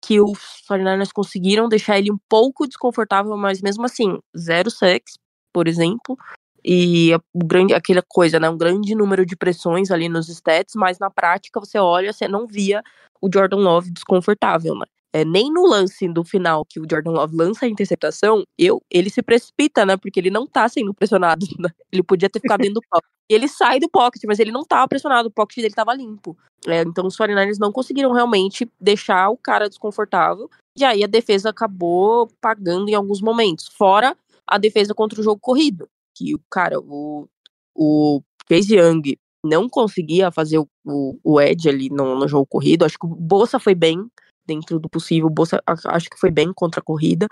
que 0.05 0.21
os 0.21 0.39
49ers 0.69 1.11
conseguiram 1.13 1.69
deixar 1.69 1.99
ele 1.99 2.13
um 2.13 2.19
pouco 2.29 2.67
desconfortável, 2.67 3.37
mas 3.37 3.61
mesmo 3.61 3.85
assim, 3.85 4.19
zero 4.37 4.71
sex, 4.71 5.15
por 5.53 5.67
exemplo. 5.67 6.17
E 6.65 7.13
a- 7.15 7.21
o 7.33 7.45
grande, 7.47 7.73
aquela 7.73 8.03
coisa, 8.07 8.39
né? 8.39 8.49
Um 8.51 8.59
grande 8.59 8.95
número 8.95 9.25
de 9.25 9.37
pressões 9.37 9.91
ali 9.91 10.09
nos 10.09 10.29
stats, 10.29 10.75
mas 10.77 10.99
na 10.99 11.11
prática 11.11 11.59
você 11.59 11.79
olha, 11.79 12.13
você 12.13 12.29
não 12.29 12.47
via 12.47 12.83
o 13.21 13.29
Jordan 13.33 13.57
Love 13.59 13.91
desconfortável, 13.91 14.75
né? 14.75 14.87
É, 15.12 15.25
nem 15.25 15.51
no 15.51 15.66
lance 15.66 16.07
do 16.07 16.23
final 16.23 16.64
que 16.66 16.79
o 16.79 16.87
Jordan 16.88 17.12
Love 17.12 17.35
lança 17.35 17.64
a 17.64 17.68
interceptação, 17.68 18.44
eu, 18.59 18.83
ele 18.90 19.09
se 19.09 19.23
precipita, 19.23 19.87
né? 19.87 19.97
Porque 19.97 20.21
ele 20.21 20.31
não 20.31 20.47
tá 20.47 20.68
sendo 20.68 20.92
pressionado. 20.92 21.47
Né? 21.59 21.71
Ele 21.90 22.03
podia 22.03 22.29
ter 22.31 22.40
ficado 22.40 22.61
dentro 22.61 22.75
do 22.75 22.83
pocket. 22.88 23.11
Ele 23.29 23.49
sai 23.49 23.81
do 23.81 23.88
pocket, 23.88 24.23
mas 24.27 24.38
ele 24.38 24.53
não 24.53 24.64
tava 24.64 24.87
pressionado, 24.87 25.29
o 25.29 25.31
pocket 25.31 25.57
dele 25.57 25.75
tava 25.75 25.94
limpo. 25.94 26.37
É, 26.66 26.83
então 26.83 27.07
os 27.07 27.16
49ers 27.16 27.59
não 27.59 27.73
conseguiram 27.73 28.12
realmente 28.12 28.71
deixar 28.81 29.29
o 29.31 29.37
cara 29.37 29.68
desconfortável. 29.68 30.49
E 30.77 30.85
aí 30.85 31.03
a 31.03 31.07
defesa 31.09 31.51
acabou 31.51 32.29
pagando 32.40 32.88
em 32.88 32.94
alguns 32.94 33.21
momentos. 33.21 33.66
Fora 33.68 34.16
a 34.47 34.57
defesa 34.57 34.94
contra 34.94 35.21
o 35.21 35.25
jogo 35.25 35.40
corrido. 35.40 35.88
Que 36.16 36.35
o 36.35 36.40
cara, 36.51 36.79
o, 36.81 37.29
o 37.75 38.23
Chase 38.49 38.77
Young 38.77 39.16
não 39.44 39.68
conseguia 39.68 40.31
fazer 40.31 40.59
o, 40.59 40.68
o, 40.85 41.18
o 41.23 41.40
edge 41.40 41.68
ali 41.68 41.88
no, 41.90 42.18
no 42.18 42.29
jogo 42.29 42.47
corrido. 42.47 42.85
Acho 42.85 42.99
que 42.99 43.07
o 43.07 43.14
Bolsa 43.14 43.59
foi 43.59 43.75
bem 43.75 44.09
dentro 44.49 44.79
do 44.81 44.89
possível. 44.89 45.29
Bolsa 45.29 45.63
acho 45.67 46.11
que 46.11 46.19
foi 46.19 46.31
bem 46.31 46.53
contra 46.53 46.81
a 46.81 46.85
corrida. 46.85 47.27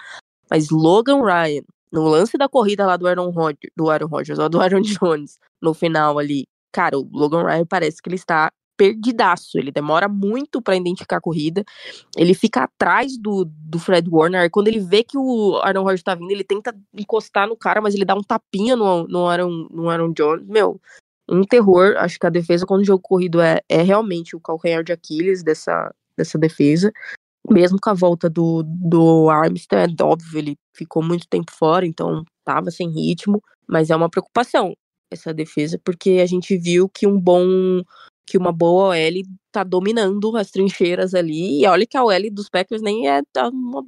Mas 0.50 0.70
Logan 0.70 1.22
Ryan, 1.24 1.62
no 1.92 2.05
lance 2.05 2.38
da 2.38 2.48
corrida 2.48 2.87
lá 2.87 2.96
do 2.96 3.07
Aaron 3.09 3.31
Rodgers, 3.31 3.72
do 3.76 3.90
Aaron 3.90 4.07
Rodgers, 4.07 4.38
do 4.50 4.61
Aaron 4.62 4.83
Jones, 4.83 5.38
no 5.61 5.74
final 5.74 6.18
ali, 6.18 6.44
cara, 6.72 6.98
o 6.98 7.09
Logan 7.12 7.44
Ryan 7.44 7.66
parece 7.66 8.00
que 8.02 8.09
ele 8.09 8.16
está 8.16 8.52
perdidaço. 8.76 9.59
Ele 9.59 9.72
demora 9.72 10.09
muito 10.09 10.61
pra 10.61 10.76
identificar 10.76 11.16
a 11.16 11.20
corrida. 11.20 11.64
Ele 12.16 12.35
fica 12.35 12.64
atrás 12.64 13.16
do, 13.18 13.44
do 13.46 13.79
Fred 13.79 14.09
Warner. 14.09 14.50
Quando 14.50 14.68
ele 14.68 14.81
vê 14.81 15.02
que 15.02 15.16
o 15.16 15.57
Aaron 15.62 15.83
Rodgers 15.83 16.02
tá 16.02 16.14
vindo, 16.14 16.31
ele 16.31 16.44
tenta 16.44 16.74
encostar 16.94 17.48
no 17.48 17.57
cara, 17.57 17.81
mas 17.81 17.94
ele 17.94 18.05
dá 18.05 18.14
um 18.14 18.22
tapinha 18.22 18.76
no, 18.76 19.07
no, 19.09 19.26
Aaron, 19.26 19.68
no 19.70 19.88
Aaron 19.88 20.12
Jones. 20.12 20.46
Meu, 20.46 20.81
um 21.29 21.42
terror. 21.42 21.96
Acho 21.98 22.18
que 22.18 22.26
a 22.26 22.31
defesa, 22.31 22.66
quando 22.66 22.83
o 22.83 22.87
jogo 22.87 23.02
corrido 23.02 23.40
é, 23.40 23.61
é 23.68 23.83
realmente 23.83 24.37
o 24.37 24.40
calcanhar 24.40 24.85
de 24.85 24.92
Aquiles 24.92 25.42
dessa, 25.42 25.92
dessa 26.16 26.38
defesa. 26.38 26.92
Mesmo 27.48 27.79
com 27.81 27.90
a 27.90 27.94
volta 27.94 28.29
do, 28.29 28.62
do 28.64 29.31
Armstead, 29.31 29.94
óbvio, 30.02 30.38
ele 30.38 30.57
ficou 30.74 31.02
muito 31.02 31.29
tempo 31.29 31.52
fora, 31.52 31.87
então 31.87 32.24
tava 32.44 32.70
sem 32.70 32.90
ritmo. 32.90 33.40
Mas 33.68 33.90
é 33.90 33.96
uma 33.96 34.11
preocupação 34.11 34.74
essa 35.11 35.33
defesa, 35.33 35.81
porque 35.85 36.18
a 36.22 36.26
gente 36.26 36.57
viu 36.57 36.88
que 36.88 37.07
um 37.07 37.18
bom 37.18 37.83
que 38.29 38.37
uma 38.37 38.50
boa 38.52 38.88
OL 38.88 39.22
tá 39.52 39.62
dominando 39.62 40.37
as 40.37 40.50
trincheiras 40.50 41.14
ali. 41.14 41.62
E 41.62 41.66
olha 41.66 41.87
que 41.87 41.96
a 41.96 42.02
OL 42.05 42.31
dos 42.33 42.48
Packers 42.48 42.83
nem 42.83 43.09
é 43.09 43.22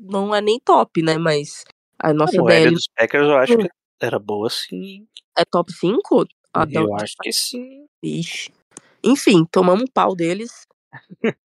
não 0.01 0.33
é 0.35 0.41
nem 0.41 0.61
top, 0.61 1.03
né? 1.03 1.19
Mas 1.19 1.65
a 1.99 2.13
nossa 2.15 2.41
o 2.41 2.49
L 2.49 2.61
DL 2.65 2.75
dos 2.75 2.89
Packers 2.97 3.27
eu 3.27 3.37
acho 3.37 3.55
Hum. 3.55 3.59
que 3.65 3.71
era 4.01 4.19
boa 4.19 4.49
sim. 4.49 5.07
é 5.37 5.45
top 5.45 5.73
5? 5.73 6.27
Ah, 6.55 6.67
eu 6.71 6.95
acho 6.95 7.15
que 7.21 7.33
sim. 7.33 7.87
Ixi. 8.03 8.53
Enfim, 9.03 9.45
tomamos 9.51 9.83
um 9.83 9.93
pau 9.93 10.15
deles. 10.15 10.67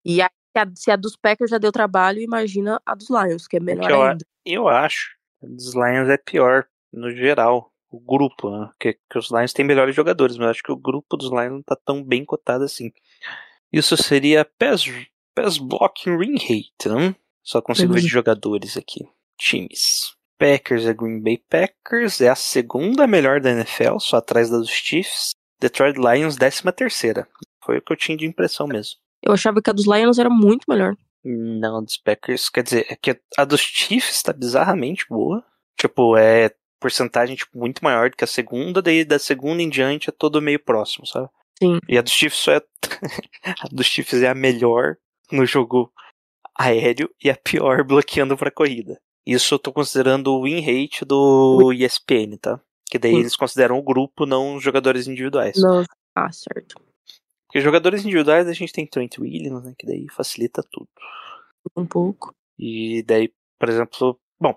e 0.04 0.20
a, 0.22 0.30
se 0.52 0.58
a- 0.58 0.72
se 0.74 0.90
a 0.90 0.96
dos 0.96 1.16
Packers 1.16 1.50
já 1.50 1.58
deu 1.58 1.70
trabalho, 1.72 2.20
imagina 2.20 2.80
a 2.84 2.94
dos 2.94 3.08
Lions, 3.10 3.46
que 3.46 3.56
é 3.56 3.60
melhor 3.60 3.90
eu 3.90 4.02
ainda. 4.02 4.26
Eu 4.44 4.68
acho 4.68 5.16
a 5.42 5.46
dos 5.46 5.74
Lions 5.74 6.08
é 6.08 6.16
pior, 6.16 6.66
no 6.92 7.10
geral. 7.14 7.72
O 7.90 7.98
grupo, 7.98 8.50
né? 8.50 8.70
Que, 8.78 8.98
que 9.10 9.18
os 9.18 9.30
Lions 9.30 9.54
têm 9.54 9.64
melhores 9.64 9.96
jogadores, 9.96 10.36
mas 10.36 10.44
eu 10.44 10.50
acho 10.50 10.62
que 10.62 10.72
o 10.72 10.76
grupo 10.76 11.16
dos 11.16 11.30
Lions 11.30 11.52
não 11.52 11.62
tá 11.62 11.74
tão 11.74 12.04
bem 12.04 12.22
cotado 12.22 12.62
assim. 12.64 12.90
Isso 13.72 13.96
seria 13.96 14.44
pass, 14.44 14.84
pass 15.34 15.56
blocking 15.56 16.18
ring 16.18 16.36
rate, 16.36 16.86
né? 16.88 17.14
Só 17.42 17.62
consigo 17.62 17.94
ver 17.94 18.00
Uhum. 18.00 18.04
de 18.04 18.10
jogadores 18.12 18.76
aqui. 18.76 19.08
Times. 19.38 20.14
Packers 20.38 20.84
é 20.84 20.92
Green 20.92 21.20
Bay 21.22 21.38
Packers, 21.48 22.20
é 22.20 22.28
a 22.28 22.34
segunda 22.34 23.06
melhor 23.06 23.40
da 23.40 23.50
NFL, 23.50 23.98
só 24.00 24.18
atrás 24.18 24.50
da 24.50 24.58
dos 24.58 24.68
Chiefs. 24.70 25.30
Detroit 25.58 25.96
Lions, 25.96 26.36
décima 26.36 26.72
terceira. 26.72 27.26
Foi 27.64 27.78
o 27.78 27.82
que 27.82 27.92
eu 27.92 27.96
tinha 27.96 28.16
de 28.18 28.26
impressão 28.26 28.66
mesmo. 28.66 28.98
Eu 29.22 29.32
achava 29.32 29.60
que 29.60 29.70
a 29.70 29.72
dos 29.72 29.86
Lions 29.86 30.18
era 30.18 30.30
muito 30.30 30.64
melhor. 30.68 30.96
Não, 31.24 31.82
dos 31.82 31.96
Packers, 31.96 32.48
quer 32.48 32.62
dizer, 32.62 32.86
é 32.88 32.96
que 32.96 33.18
a 33.36 33.44
dos 33.44 33.60
Chiefs 33.60 34.22
tá 34.22 34.32
bizarramente 34.32 35.06
boa. 35.08 35.44
Tipo, 35.76 36.16
é 36.16 36.50
porcentagem 36.80 37.36
tipo, 37.36 37.58
muito 37.58 37.82
maior 37.82 38.10
do 38.10 38.16
que 38.16 38.24
a 38.24 38.26
segunda, 38.26 38.80
daí 38.80 39.04
da 39.04 39.18
segunda 39.18 39.62
em 39.62 39.68
diante 39.68 40.08
é 40.08 40.12
todo 40.12 40.40
meio 40.40 40.60
próximo, 40.60 41.06
sabe? 41.06 41.28
Sim. 41.58 41.78
E 41.88 41.98
a 41.98 42.02
dos 42.02 42.12
Chiefs 42.12 42.38
só 42.38 42.52
é. 42.52 42.62
a 43.60 43.68
dos 43.70 43.86
Chiefs 43.86 44.22
é 44.22 44.28
a 44.28 44.34
melhor 44.34 44.96
no 45.30 45.44
jogo 45.44 45.92
aéreo 46.56 47.10
e 47.22 47.30
a 47.30 47.36
pior 47.36 47.84
bloqueando 47.84 48.36
pra 48.36 48.50
corrida. 48.50 49.00
Isso 49.26 49.54
eu 49.54 49.58
tô 49.58 49.72
considerando 49.72 50.28
o 50.32 50.44
win 50.44 50.60
rate 50.60 51.04
do 51.04 51.72
ESPN, 51.72 52.38
tá? 52.40 52.60
Que 52.86 52.98
daí 52.98 53.12
Sim. 53.12 53.18
eles 53.20 53.36
consideram 53.36 53.78
o 53.78 53.82
grupo, 53.82 54.24
não 54.24 54.56
os 54.56 54.64
jogadores 54.64 55.06
individuais. 55.06 55.56
Não. 55.58 55.84
Ah, 56.14 56.32
certo. 56.32 56.80
Porque 57.48 57.62
jogadores 57.62 58.04
individuais 58.04 58.46
a 58.46 58.52
gente 58.52 58.72
tem 58.72 58.86
Trent 58.86 59.18
Williams, 59.18 59.64
né? 59.64 59.74
Que 59.76 59.86
daí 59.86 60.06
facilita 60.10 60.62
tudo. 60.70 60.88
Um 61.74 61.86
pouco. 61.86 62.34
E 62.58 63.02
daí, 63.04 63.32
por 63.58 63.70
exemplo, 63.70 64.20
bom, 64.38 64.54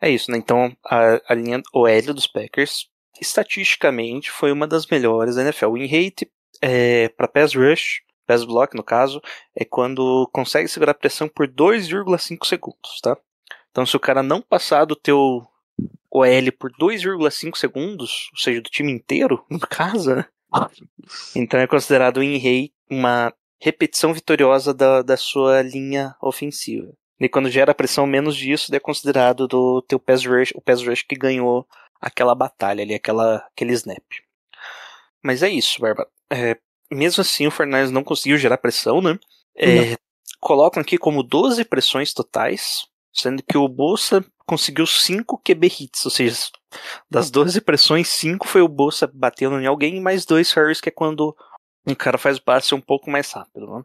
é 0.00 0.10
isso, 0.10 0.30
né? 0.30 0.36
Então 0.36 0.76
a, 0.84 1.20
a 1.28 1.34
linha 1.34 1.62
OL 1.72 2.14
dos 2.14 2.26
Packers, 2.26 2.88
estatisticamente, 3.20 4.30
foi 4.30 4.50
uma 4.50 4.66
das 4.66 4.86
melhores 4.88 5.36
da 5.36 5.42
NFL. 5.42 5.72
Win 5.74 5.86
rate 5.86 6.30
é, 6.60 7.08
para 7.10 7.28
pass 7.28 7.54
rush, 7.54 8.02
pass 8.26 8.44
block 8.44 8.74
no 8.74 8.82
caso, 8.82 9.22
é 9.54 9.64
quando 9.64 10.28
consegue 10.32 10.68
segurar 10.68 10.92
a 10.92 10.94
pressão 10.94 11.28
por 11.28 11.46
2,5 11.46 12.44
segundos, 12.44 13.00
tá? 13.00 13.16
Então 13.70 13.86
se 13.86 13.96
o 13.96 14.00
cara 14.00 14.22
não 14.22 14.42
passar 14.42 14.84
do 14.84 14.96
teu 14.96 15.46
OL 16.10 16.52
por 16.58 16.72
2,5 16.72 17.56
segundos, 17.56 18.28
ou 18.32 18.38
seja, 18.38 18.60
do 18.60 18.70
time 18.70 18.90
inteiro, 18.90 19.44
no 19.50 19.60
caso, 19.60 20.16
né? 20.16 20.24
Então 21.34 21.60
é 21.60 21.66
considerado 21.66 22.20
win 22.20 22.36
rate 22.36 22.72
uma 22.90 23.32
repetição 23.60 24.12
vitoriosa 24.12 24.72
da, 24.72 25.02
da 25.02 25.16
sua 25.16 25.62
linha 25.62 26.14
ofensiva. 26.20 26.92
E 27.18 27.28
quando 27.28 27.50
gera 27.50 27.74
pressão 27.74 28.06
menos 28.06 28.36
disso, 28.36 28.74
é 28.74 28.78
considerado 28.78 29.48
do 29.48 29.82
teu 29.82 29.98
pass 29.98 30.24
rush, 30.24 30.52
o 30.54 30.60
pass 30.60 30.82
rush 30.82 31.02
que 31.02 31.16
ganhou 31.16 31.66
aquela 32.00 32.34
batalha 32.34 32.82
ali, 32.82 32.94
aquela, 32.94 33.36
aquele 33.36 33.72
snap. 33.72 34.04
Mas 35.22 35.42
é 35.42 35.48
isso, 35.48 35.80
Barba. 35.80 36.06
É, 36.30 36.56
mesmo 36.90 37.22
assim, 37.22 37.46
o 37.46 37.50
Fernandes 37.50 37.90
não 37.90 38.04
conseguiu 38.04 38.36
gerar 38.36 38.58
pressão, 38.58 39.00
né? 39.00 39.18
É, 39.56 39.96
colocam 40.38 40.80
aqui 40.80 40.98
como 40.98 41.22
12 41.22 41.64
pressões 41.64 42.12
totais, 42.12 42.86
sendo 43.12 43.42
que 43.42 43.56
o 43.56 43.66
Bolsa 43.66 44.24
conseguiu 44.46 44.86
5 44.86 45.38
QB 45.44 45.66
hits, 45.66 46.04
ou 46.04 46.10
seja, 46.10 46.36
das 47.10 47.30
12 47.30 47.60
pressões, 47.60 48.08
5 48.08 48.46
foi 48.46 48.62
o 48.62 48.68
Bolsa 48.68 49.10
batendo 49.12 49.60
em 49.60 49.66
alguém, 49.66 49.96
e 49.96 50.00
mais 50.00 50.24
2 50.24 50.56
hurries, 50.56 50.80
que 50.80 50.88
é 50.88 50.92
quando 50.92 51.36
um 51.86 51.94
cara 51.94 52.16
faz 52.16 52.38
o 52.38 52.42
passe 52.42 52.74
um 52.74 52.80
pouco 52.80 53.10
mais 53.10 53.30
rápido. 53.32 53.66
Né? 53.66 53.82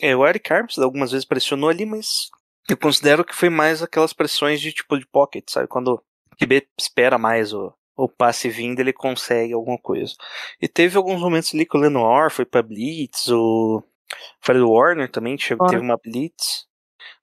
É, 0.00 0.16
o 0.16 0.26
Eric 0.26 0.52
Armstead 0.52 0.84
algumas 0.84 1.10
vezes 1.10 1.26
pressionou 1.26 1.68
ali, 1.68 1.84
mas 1.84 2.30
eu 2.68 2.76
considero 2.76 3.24
que 3.24 3.34
foi 3.34 3.48
mais 3.48 3.82
aquelas 3.82 4.12
pressões 4.12 4.60
de 4.60 4.72
tipo 4.72 4.98
de 4.98 5.06
pocket, 5.06 5.44
sabe? 5.48 5.66
Quando 5.66 5.94
o 5.94 6.36
QB 6.36 6.68
espera 6.78 7.18
mais 7.18 7.52
o, 7.52 7.72
o 7.96 8.08
passe 8.08 8.48
vindo, 8.48 8.80
ele 8.80 8.92
consegue 8.92 9.52
alguma 9.54 9.78
coisa. 9.78 10.14
E 10.60 10.68
teve 10.68 10.96
alguns 10.96 11.20
momentos 11.20 11.54
ali 11.54 11.66
que 11.66 11.76
o 11.76 11.80
Lenoir 11.80 12.30
foi 12.30 12.44
pra 12.44 12.62
Blitz, 12.62 13.28
o 13.28 13.82
Fred 14.40 14.60
Warner 14.60 15.10
também 15.10 15.36
chegou, 15.38 15.66
teve 15.66 15.82
uma 15.82 15.96
Blitz. 15.96 16.67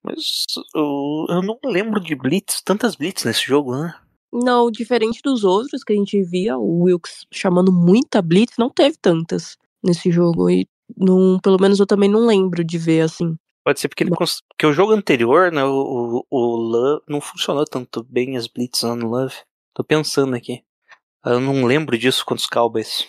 Mas 0.06 0.46
o- 0.76 1.26
eu 1.30 1.42
não 1.42 1.58
lembro 1.66 2.00
de 2.00 2.16
Blitz, 2.16 2.62
tantas 2.62 2.96
Blitz 2.96 3.24
nesse 3.24 3.42
jogo, 3.46 3.76
né? 3.76 3.94
Não, 4.32 4.70
diferente 4.70 5.20
dos 5.24 5.44
outros 5.44 5.84
que 5.84 5.94
a 5.94 5.96
gente 5.96 6.22
via, 6.24 6.58
o 6.58 6.84
Wilkes 6.84 7.26
chamando 7.32 7.72
muita 7.72 8.22
blitz, 8.22 8.58
não 8.58 8.70
teve 8.70 8.98
tantas 8.98 9.58
nesse 9.82 10.12
jogo. 10.12 10.50
E 10.50 10.68
não, 10.98 11.40
pelo 11.42 11.58
menos 11.60 11.80
eu 11.80 11.88
também 11.88 12.10
não 12.10 12.26
lembro 12.26 12.62
de 12.64 12.78
ver 12.78 13.02
assim. 13.02 13.36
Pode 13.64 13.80
ser 13.80 13.88
porque, 13.88 14.04
ele 14.04 14.12
porque 14.12 14.66
o 14.66 14.74
jogo 14.74 14.92
anterior, 14.92 15.52
né, 15.52 15.64
o, 15.64 16.26
o, 16.30 16.38
o 16.38 16.56
Love 16.58 17.02
não 17.08 17.22
funcionou 17.22 17.64
tanto 17.66 18.04
bem 18.04 18.36
as 18.36 18.46
Blitz 18.48 18.84
no 18.84 19.08
Love. 19.08 19.34
Tô 19.74 19.84
pensando 19.84 20.36
aqui. 20.36 20.62
Eu 21.26 21.40
não 21.40 21.66
lembro 21.66 21.98
disso 21.98 22.24
contra 22.26 22.42
os 22.42 22.48
Cowboys. 22.50 23.08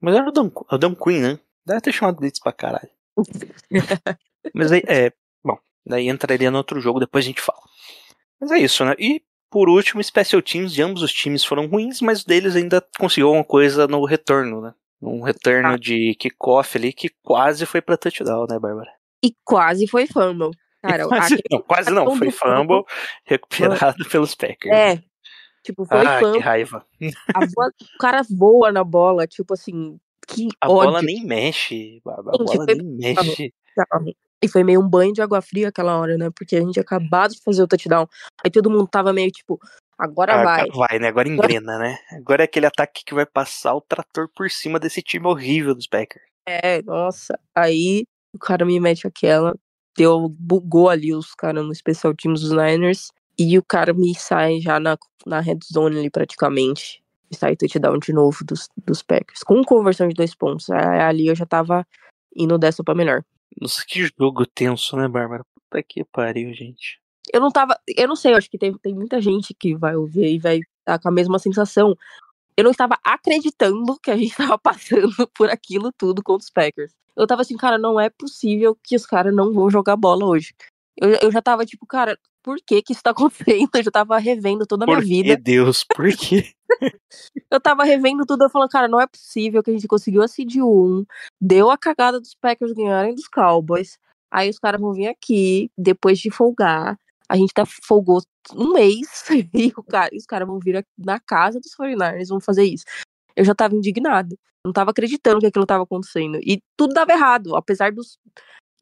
Mas 0.00 0.14
era 0.14 0.28
o 0.28 0.32
Dan, 0.32 0.50
o 0.70 0.78
Dan 0.78 0.94
Quinn, 0.94 1.20
né? 1.20 1.40
Deve 1.66 1.80
ter 1.80 1.92
chamado 1.92 2.16
Blitz 2.18 2.38
pra 2.38 2.52
caralho. 2.52 2.88
Mas 4.54 4.70
aí, 4.72 4.82
é. 4.86 5.12
Daí 5.86 6.08
entraria 6.08 6.50
no 6.50 6.58
outro 6.58 6.80
jogo, 6.80 7.00
depois 7.00 7.24
a 7.24 7.28
gente 7.28 7.40
fala. 7.40 7.58
Mas 8.40 8.50
é 8.50 8.58
isso, 8.58 8.84
né? 8.84 8.94
E 8.98 9.22
por 9.50 9.68
último, 9.68 10.02
special 10.02 10.42
teams 10.42 10.72
de 10.72 10.82
ambos 10.82 11.02
os 11.02 11.12
times 11.12 11.44
foram 11.44 11.66
ruins, 11.66 12.00
mas 12.00 12.22
o 12.22 12.26
deles 12.26 12.56
ainda 12.56 12.84
conseguiu 12.98 13.30
uma 13.30 13.44
coisa 13.44 13.86
no 13.86 14.04
retorno, 14.04 14.60
né? 14.60 14.74
Um 15.00 15.22
retorno 15.22 15.68
Ah. 15.68 15.76
de 15.78 16.14
kickoff 16.18 16.76
ali 16.76 16.92
que 16.92 17.10
quase 17.22 17.64
foi 17.66 17.80
pra 17.80 17.96
touchdown, 17.96 18.46
né, 18.48 18.58
Bárbara? 18.58 18.90
E 19.22 19.32
quase 19.44 19.86
foi 19.86 20.06
fumble. 20.06 20.50
Cara, 20.82 21.06
quase, 21.08 21.38
não, 21.50 21.62
quase 21.62 21.90
não, 21.90 22.16
foi 22.16 22.30
fumble 22.30 22.82
recuperado 23.24 24.04
pelos 24.10 24.34
Packers. 24.34 24.74
É. 24.74 25.02
Tipo, 25.62 25.84
foi 25.86 25.98
ah, 25.98 26.18
que 26.18 26.24
fumble. 26.24 26.40
raiva. 26.40 26.86
A 27.34 27.40
voa- 27.40 27.70
o 27.94 27.98
cara 27.98 28.22
voa 28.30 28.72
na 28.72 28.84
bola, 28.84 29.26
tipo 29.26 29.54
assim, 29.54 29.98
que 30.26 30.48
A 30.60 30.70
ódio. 30.70 30.90
bola 30.90 31.02
nem 31.02 31.24
mexe, 31.24 32.00
Bárbara, 32.04 32.36
a 32.36 32.38
Gente, 32.44 32.56
bola 32.56 32.66
nem 32.66 32.82
mexe. 33.14 33.54
E 34.42 34.48
foi 34.48 34.62
meio 34.62 34.80
um 34.80 34.88
banho 34.88 35.12
de 35.12 35.22
água 35.22 35.40
fria 35.40 35.68
aquela 35.68 35.96
hora, 35.98 36.16
né? 36.18 36.30
Porque 36.34 36.56
a 36.56 36.60
gente 36.60 36.72
tinha 36.72 36.82
acabado 36.82 37.32
de 37.32 37.42
fazer 37.42 37.62
o 37.62 37.66
touchdown. 37.68 38.06
Aí 38.44 38.50
todo 38.50 38.70
mundo 38.70 38.86
tava 38.86 39.12
meio 39.12 39.30
tipo, 39.30 39.58
agora 39.98 40.34
Ah, 40.40 40.44
vai. 40.44 40.66
vai, 40.68 40.98
né? 40.98 41.08
Agora 41.08 41.28
engrena, 41.28 41.78
né? 41.78 41.98
Agora 42.12 42.42
é 42.42 42.44
aquele 42.44 42.66
ataque 42.66 43.02
que 43.04 43.14
vai 43.14 43.24
passar 43.24 43.74
o 43.74 43.80
trator 43.80 44.28
por 44.34 44.50
cima 44.50 44.78
desse 44.78 45.00
time 45.00 45.26
horrível 45.26 45.74
dos 45.74 45.86
Packers. 45.86 46.24
É, 46.46 46.82
nossa. 46.82 47.38
Aí 47.54 48.06
o 48.34 48.38
cara 48.38 48.64
me 48.64 48.78
mete 48.78 49.06
aquela. 49.06 49.54
Deu, 49.96 50.28
bugou 50.28 50.90
ali 50.90 51.14
os 51.14 51.34
caras 51.34 51.64
no 51.64 51.74
special 51.74 52.14
teams 52.14 52.40
dos 52.42 52.50
Niners. 52.50 53.08
E 53.38 53.56
o 53.58 53.62
cara 53.62 53.94
me 53.94 54.14
sai 54.14 54.60
já 54.60 54.78
na, 54.78 54.96
na 55.26 55.40
red 55.40 55.58
zone 55.72 55.98
ali 55.98 56.10
praticamente. 56.10 57.02
E 57.30 57.36
sai 57.36 57.56
touchdown 57.56 57.98
de 57.98 58.12
novo 58.12 58.44
dos, 58.44 58.68
dos 58.84 59.02
Packers. 59.02 59.42
Com 59.42 59.64
conversão 59.64 60.06
de 60.06 60.14
dois 60.14 60.34
pontos. 60.34 60.68
Aí, 60.68 61.00
ali 61.00 61.26
eu 61.28 61.34
já 61.34 61.46
tava 61.46 61.86
indo 62.36 62.58
dessa 62.58 62.84
pra 62.84 62.94
melhor. 62.94 63.24
Nossa, 63.60 63.84
que 63.86 64.08
jogo 64.18 64.46
tenso, 64.46 64.96
né, 64.96 65.08
Bárbara? 65.08 65.44
Puta 65.54 65.82
que 65.82 66.04
pariu, 66.04 66.52
gente. 66.52 67.00
Eu 67.32 67.40
não 67.40 67.50
tava. 67.50 67.78
Eu 67.88 68.08
não 68.08 68.16
sei, 68.16 68.32
eu 68.32 68.36
acho 68.36 68.50
que 68.50 68.58
tem, 68.58 68.76
tem 68.78 68.94
muita 68.94 69.20
gente 69.20 69.54
que 69.54 69.74
vai 69.74 69.96
ouvir 69.96 70.34
e 70.34 70.38
vai 70.38 70.60
estar 70.80 70.98
com 70.98 71.08
a 71.08 71.12
mesma 71.12 71.38
sensação. 71.38 71.96
Eu 72.56 72.64
não 72.64 72.70
estava 72.70 72.96
acreditando 73.02 73.98
que 74.00 74.10
a 74.10 74.16
gente 74.16 74.30
estava 74.38 74.58
passando 74.58 75.12
por 75.34 75.50
aquilo 75.50 75.92
tudo 75.96 76.22
contra 76.22 76.44
os 76.44 76.50
Packers. 76.50 76.92
Eu 77.16 77.26
tava 77.26 77.42
assim, 77.42 77.56
cara, 77.56 77.78
não 77.78 77.98
é 77.98 78.10
possível 78.10 78.76
que 78.82 78.96
os 78.96 79.06
caras 79.06 79.34
não 79.34 79.52
vão 79.52 79.70
jogar 79.70 79.96
bola 79.96 80.24
hoje. 80.24 80.54
Eu, 80.96 81.10
eu 81.22 81.32
já 81.32 81.40
tava 81.40 81.64
tipo, 81.64 81.86
cara, 81.86 82.18
por 82.42 82.58
que 82.64 82.82
que 82.82 82.92
isso 82.92 83.02
tá 83.02 83.10
acontecendo? 83.10 83.70
Eu 83.74 83.82
já 83.82 83.90
tava 83.90 84.18
revendo 84.18 84.66
toda 84.66 84.84
a 84.84 84.86
minha 84.86 85.00
vida. 85.00 85.36
Deus? 85.36 85.84
Por 85.84 86.14
quê? 86.16 86.52
Eu 87.50 87.60
tava 87.60 87.84
revendo 87.84 88.24
tudo, 88.26 88.44
eu 88.44 88.50
falando, 88.50 88.70
cara, 88.70 88.88
não 88.88 89.00
é 89.00 89.06
possível 89.06 89.62
que 89.62 89.70
a 89.70 89.72
gente 89.72 89.88
conseguiu 89.88 90.22
a 90.22 90.28
seed 90.28 90.56
1, 90.56 91.04
deu 91.40 91.70
a 91.70 91.78
cagada 91.78 92.20
dos 92.20 92.34
Packers 92.34 92.72
ganharem 92.72 93.14
dos 93.14 93.28
Cowboys, 93.28 93.98
aí 94.30 94.50
os 94.50 94.58
caras 94.58 94.80
vão 94.80 94.92
vir 94.92 95.08
aqui, 95.08 95.70
depois 95.76 96.18
de 96.18 96.30
folgar, 96.30 96.98
a 97.28 97.36
gente 97.36 97.52
tá 97.52 97.64
folgou 97.66 98.20
um 98.54 98.72
mês, 98.72 99.24
e 99.54 99.72
cara, 99.88 100.10
e 100.12 100.18
os 100.18 100.26
caras 100.26 100.46
vão 100.46 100.58
vir 100.58 100.84
na 100.98 101.20
casa 101.20 101.60
dos 101.60 101.74
49ers, 101.74 102.28
vão 102.28 102.40
fazer 102.40 102.64
isso. 102.64 102.84
Eu 103.36 103.44
já 103.44 103.54
tava 103.54 103.74
indignado, 103.74 104.38
não 104.64 104.72
tava 104.72 104.90
acreditando 104.90 105.40
que 105.40 105.46
aquilo 105.46 105.66
tava 105.66 105.84
acontecendo, 105.84 106.38
e 106.42 106.60
tudo 106.76 106.94
dava 106.94 107.12
errado, 107.12 107.56
apesar 107.56 107.92
dos... 107.92 108.18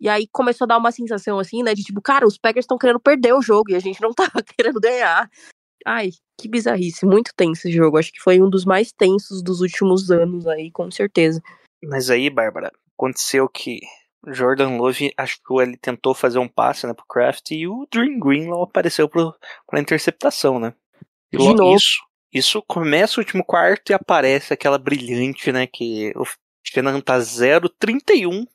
E 0.00 0.09
aí 0.09 0.26
começou 0.33 0.64
a 0.64 0.68
dar 0.68 0.78
uma 0.78 0.90
sensação 0.90 1.38
assim, 1.38 1.62
né, 1.62 1.74
de 1.74 1.85
tipo, 1.85 2.02
cara, 2.02 2.26
os 2.26 2.37
Packers 2.37 2.64
estão 2.64 2.76
querendo 2.76 2.98
perder 2.98 3.35
o 3.35 3.42
jogo, 3.42 3.70
e 3.70 3.76
a 3.76 3.78
gente 3.78 4.00
não 4.00 4.12
tava 4.14 4.42
querendo 4.42 4.81
ganhar. 4.81 5.31
Ai, 5.87 6.11
que 6.38 6.49
bizarrice, 6.49 7.05
muito 7.07 7.33
tenso 7.37 7.68
esse 7.68 7.73
jogo. 7.73 7.99
Acho 7.99 8.12
que 8.12 8.21
foi 8.21 8.40
um 8.40 8.49
dos 8.49 8.64
mais 8.64 8.92
tensos 8.92 9.42
dos 9.42 9.61
últimos 9.61 10.11
anos 10.11 10.47
aí, 10.47 10.71
com 10.71 10.90
certeza. 10.90 11.42
Mas 11.83 12.11
aí, 12.11 12.31
Bárbara, 12.31 12.73
aconteceu 12.97 13.49
que 13.49 13.81
Jordan 14.27 14.77
Love 14.77 15.12
achou, 15.16 15.61
ele 15.61 15.77
tentou 15.77 16.14
fazer 16.14 16.38
um 16.38 16.49
passe 16.49 16.87
né, 16.87 16.95
pro 16.95 17.07
Kraft 17.07 17.51
e 17.51 17.66
o 17.66 17.87
Dream 17.90 18.18
Greenlaw 18.21 18.62
apareceu 18.62 19.09
pro, 19.09 19.35
pra 19.66 19.81
interceptação, 19.81 20.61
né? 20.61 20.75
E 21.33 21.37
De 21.37 21.42
logo 21.42 21.57
novo. 21.57 21.77
isso, 21.77 22.01
isso 22.33 22.62
começa 22.62 23.18
o 23.18 23.23
último 23.23 23.45
quarto 23.45 23.90
e 23.90 23.95
aparece 23.95 24.53
aquela 24.53 24.79
brilhante, 24.79 25.51
né? 25.51 25.66
Que 25.66 26.12
o 26.16 26.25
Shannon 26.64 27.01
tá 27.01 27.18
0-31. 27.18 28.47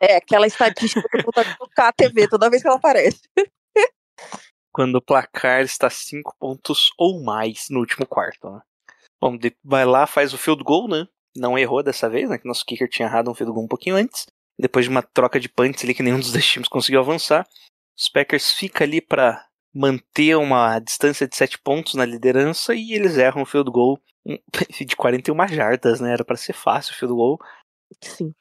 É, 0.00 0.16
aquela 0.16 0.48
estatística 0.48 1.06
que 1.08 1.18
eu 1.18 1.22
vou 1.22 1.92
TV 1.96 2.26
toda 2.26 2.50
vez 2.50 2.60
que 2.60 2.66
ela 2.66 2.76
aparece. 2.76 3.20
quando 4.72 4.96
o 4.96 5.02
placar 5.02 5.62
está 5.62 5.90
5 5.90 6.34
pontos 6.38 6.92
ou 6.98 7.22
mais 7.22 7.66
no 7.70 7.80
último 7.80 8.06
quarto. 8.06 8.50
Né? 8.50 8.60
Bom, 9.20 9.38
vai 9.62 9.84
lá, 9.84 10.06
faz 10.06 10.32
o 10.32 10.38
field 10.38 10.64
goal, 10.64 10.88
né? 10.88 11.06
Não 11.36 11.58
errou 11.58 11.82
dessa 11.82 12.08
vez, 12.08 12.28
né? 12.28 12.38
Que 12.38 12.48
nosso 12.48 12.64
kicker 12.64 12.88
tinha 12.88 13.06
errado 13.06 13.30
um 13.30 13.34
field 13.34 13.52
goal 13.52 13.64
um 13.64 13.68
pouquinho 13.68 13.96
antes. 13.96 14.26
Depois 14.58 14.84
de 14.84 14.90
uma 14.90 15.02
troca 15.02 15.38
de 15.38 15.48
punts 15.48 15.84
ali 15.84 15.94
que 15.94 16.02
nenhum 16.02 16.18
dos 16.18 16.32
dois 16.32 16.46
times 16.46 16.68
conseguiu 16.68 17.00
avançar. 17.00 17.46
Os 17.96 18.08
Packers 18.08 18.52
ficam 18.52 18.86
ali 18.86 19.00
para 19.00 19.46
manter 19.74 20.36
uma 20.36 20.78
distância 20.78 21.26
de 21.26 21.36
7 21.36 21.58
pontos 21.58 21.94
na 21.94 22.04
liderança 22.04 22.74
e 22.74 22.92
eles 22.92 23.16
erram 23.16 23.42
o 23.42 23.46
field 23.46 23.70
goal 23.70 23.98
de 24.84 24.96
41 24.96 25.48
jardas, 25.48 26.00
né? 26.00 26.12
Era 26.12 26.24
para 26.24 26.36
ser 26.36 26.52
fácil 26.52 26.92
o 26.92 26.96
field 26.98 27.14
goal. 27.14 27.38
Sim. 28.02 28.34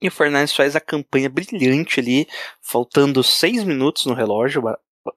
E 0.00 0.08
o 0.08 0.12
Fernandes 0.12 0.54
faz 0.54 0.76
a 0.76 0.80
campanha 0.80 1.30
brilhante 1.30 2.00
ali, 2.00 2.28
faltando 2.60 3.22
6 3.22 3.64
minutos 3.64 4.04
no 4.04 4.14
relógio. 4.14 4.62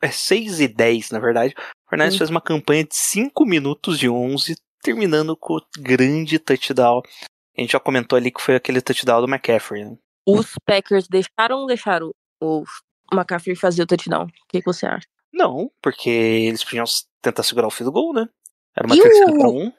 É 0.01 0.09
6 0.11 0.59
e 0.59 0.67
10, 0.67 1.11
na 1.11 1.19
verdade. 1.19 1.53
O 1.85 1.89
Fernandes 1.89 2.15
faz 2.17 2.29
uma 2.29 2.41
campanha 2.41 2.83
de 2.83 2.95
5 2.95 3.45
minutos 3.45 3.97
de 3.99 4.09
11, 4.09 4.55
terminando 4.81 5.35
com 5.35 5.55
o 5.55 5.61
grande 5.79 6.37
touchdown. 6.39 7.01
A 7.57 7.61
gente 7.61 7.71
já 7.71 7.79
comentou 7.79 8.15
ali 8.17 8.31
que 8.31 8.41
foi 8.41 8.55
aquele 8.55 8.81
touchdown 8.81 9.21
do 9.21 9.27
McCaffrey, 9.27 9.83
né? 9.85 9.97
Os 10.27 10.53
Packers 10.65 11.07
deixaram 11.07 11.57
ou 11.59 11.65
deixaram 11.67 12.11
o 12.41 12.63
McCaffrey 13.11 13.55
fazer 13.55 13.83
o 13.83 13.87
touchdown? 13.87 14.25
O 14.25 14.29
que, 14.47 14.59
que 14.59 14.65
você 14.65 14.85
acha? 14.85 15.07
Não, 15.33 15.71
porque 15.81 16.09
eles 16.09 16.63
podiam 16.63 16.85
tentar 17.21 17.43
segurar 17.43 17.67
o 17.67 17.71
field 17.71 17.91
goal, 17.91 18.13
né? 18.13 18.27
Era 18.75 18.87
uma 18.87 18.95
terceira 19.01 19.31
o- 19.31 19.37
pra 19.37 19.49
um. 19.49 19.71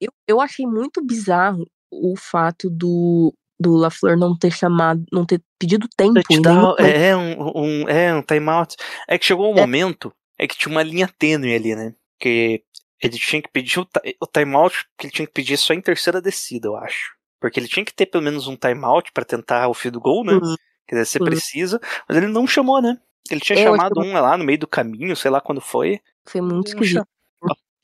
Eu, 0.00 0.12
eu 0.28 0.40
achei 0.40 0.66
muito 0.66 1.02
bizarro 1.04 1.66
o 1.90 2.14
fato 2.16 2.68
do, 2.68 3.32
do 3.64 3.74
LaFleur 3.76 4.16
não 4.16 4.36
ter 4.36 4.50
chamado, 4.52 5.04
não 5.12 5.24
ter 5.26 5.42
pedido 5.58 5.88
tempo 5.96 6.14
Touchdown, 6.22 6.76
é 6.78 7.16
um, 7.16 7.52
um, 7.56 7.88
é 7.88 8.14
um 8.14 8.22
timeout. 8.22 8.76
É 9.08 9.18
que 9.18 9.26
chegou 9.26 9.52
um 9.52 9.58
É. 9.58 9.60
momento, 9.60 10.12
é 10.38 10.46
que 10.46 10.56
tinha 10.56 10.70
uma 10.72 10.82
linha 10.82 11.08
tênue 11.18 11.54
ali, 11.54 11.74
né? 11.74 11.94
Que 12.20 12.62
ele 13.02 13.18
tinha 13.18 13.42
que 13.42 13.50
pedir 13.50 13.80
o, 13.80 13.86
o 14.20 14.26
timeout 14.26 14.84
que 14.98 15.06
ele 15.06 15.12
tinha 15.12 15.26
que 15.26 15.32
pedir 15.32 15.56
só 15.56 15.74
em 15.74 15.80
terceira 15.80 16.20
descida, 16.22 16.68
eu 16.68 16.76
acho. 16.76 17.12
Porque 17.40 17.58
ele 17.60 17.68
tinha 17.68 17.84
que 17.84 17.92
ter 17.92 18.06
pelo 18.06 18.22
menos 18.24 18.46
um 18.46 18.56
timeout 18.56 19.10
pra 19.12 19.24
tentar 19.24 19.68
o 19.68 19.74
field 19.74 19.98
goal, 19.98 20.24
né? 20.24 20.34
Uhum. 20.34 20.54
Quer 20.86 20.96
dizer, 20.96 21.06
você 21.06 21.18
Uhum. 21.18 21.24
precisa, 21.24 21.80
mas 22.08 22.16
ele 22.16 22.26
não 22.28 22.46
chamou, 22.46 22.80
né? 22.80 22.98
Ele 23.30 23.40
tinha 23.40 23.58
Eu 23.58 23.72
chamado 23.72 24.00
um 24.00 24.12
lá 24.12 24.36
no 24.36 24.44
meio 24.44 24.58
do 24.58 24.66
caminho, 24.66 25.16
sei 25.16 25.30
lá 25.30 25.40
quando 25.40 25.60
foi. 25.60 25.98
Foi 26.26 26.40
muito 26.40 26.68
esquisito. 26.68 27.06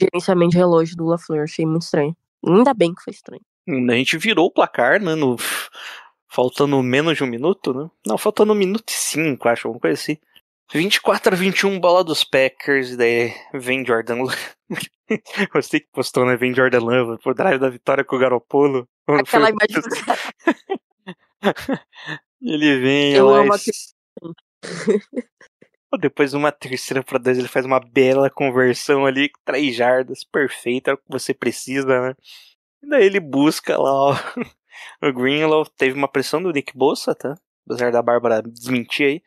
Gerenciamento 0.00 0.52
de 0.52 0.56
relógio 0.58 0.96
do 0.96 1.04
LaFleur, 1.06 1.44
achei 1.44 1.64
muito 1.66 1.82
estranho. 1.82 2.16
Ainda 2.46 2.72
bem 2.72 2.94
que 2.94 3.02
foi 3.02 3.12
estranho. 3.12 3.42
A 3.68 3.94
gente 3.94 4.16
virou 4.16 4.46
o 4.46 4.50
placar, 4.50 5.00
né? 5.00 5.14
No... 5.14 5.36
Faltando 6.32 6.80
menos 6.82 7.16
de 7.16 7.24
um 7.24 7.26
minuto, 7.26 7.74
né? 7.74 7.90
Não, 8.06 8.16
faltando 8.16 8.52
um 8.52 8.56
minuto 8.56 8.88
e 8.88 8.92
cinco, 8.92 9.48
acho, 9.48 9.66
alguma 9.66 9.80
coisa 9.80 10.00
assim. 10.00 10.16
24 10.72 11.34
a 11.34 11.36
21, 11.36 11.80
bola 11.80 12.04
dos 12.04 12.22
Packers, 12.22 12.90
e 12.90 12.96
daí 12.96 13.34
vem 13.52 13.84
Jordan 13.84 14.22
Love. 14.22 14.36
Você 15.52 15.80
que 15.80 15.88
postou, 15.92 16.24
né? 16.24 16.36
Vem 16.36 16.54
Jordan 16.54 16.78
Love 16.78 17.20
pro 17.20 17.34
drive 17.34 17.58
da 17.58 17.68
vitória 17.68 18.04
com 18.04 18.14
o 18.14 18.18
Garopolo. 18.20 18.88
Foi 19.04 19.18
Aquela 19.20 19.46
o- 19.46 19.48
imagem. 19.50 19.82
Ele 22.40 22.78
vem 22.78 23.12
Eu 23.14 23.28
amo. 23.28 23.50
Depois 25.98 26.30
de 26.30 26.36
uma 26.36 26.52
terceira 26.52 27.02
para 27.02 27.18
dois, 27.18 27.36
ele 27.36 27.48
faz 27.48 27.66
uma 27.66 27.80
bela 27.80 28.30
conversão 28.30 29.04
ali, 29.04 29.28
três 29.44 29.74
jardas, 29.74 30.22
perfeita, 30.22 30.92
é 30.92 30.94
o 30.94 30.96
que 30.96 31.02
você 31.08 31.34
precisa, 31.34 32.00
né? 32.00 32.14
E 32.82 32.88
daí 32.88 33.04
ele 33.06 33.18
busca 33.18 33.76
lá 33.76 33.92
ó, 33.92 34.16
o 35.02 35.12
Greenlaw, 35.12 35.64
teve 35.76 35.96
uma 35.96 36.08
pressão 36.08 36.42
do 36.42 36.50
Nick 36.52 36.76
Bossa, 36.76 37.14
tá? 37.14 37.36
Apesar 37.66 37.90
da 37.92 38.02
Bárbara 38.02 38.42
desmentir 38.42 39.06
aí. 39.06 39.22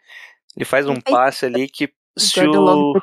Ele 0.56 0.66
faz 0.66 0.88
um 0.88 1.00
passe 1.02 1.46
ali 1.46 1.68
que 1.68 1.92
se 2.18 2.40
o 2.46 2.94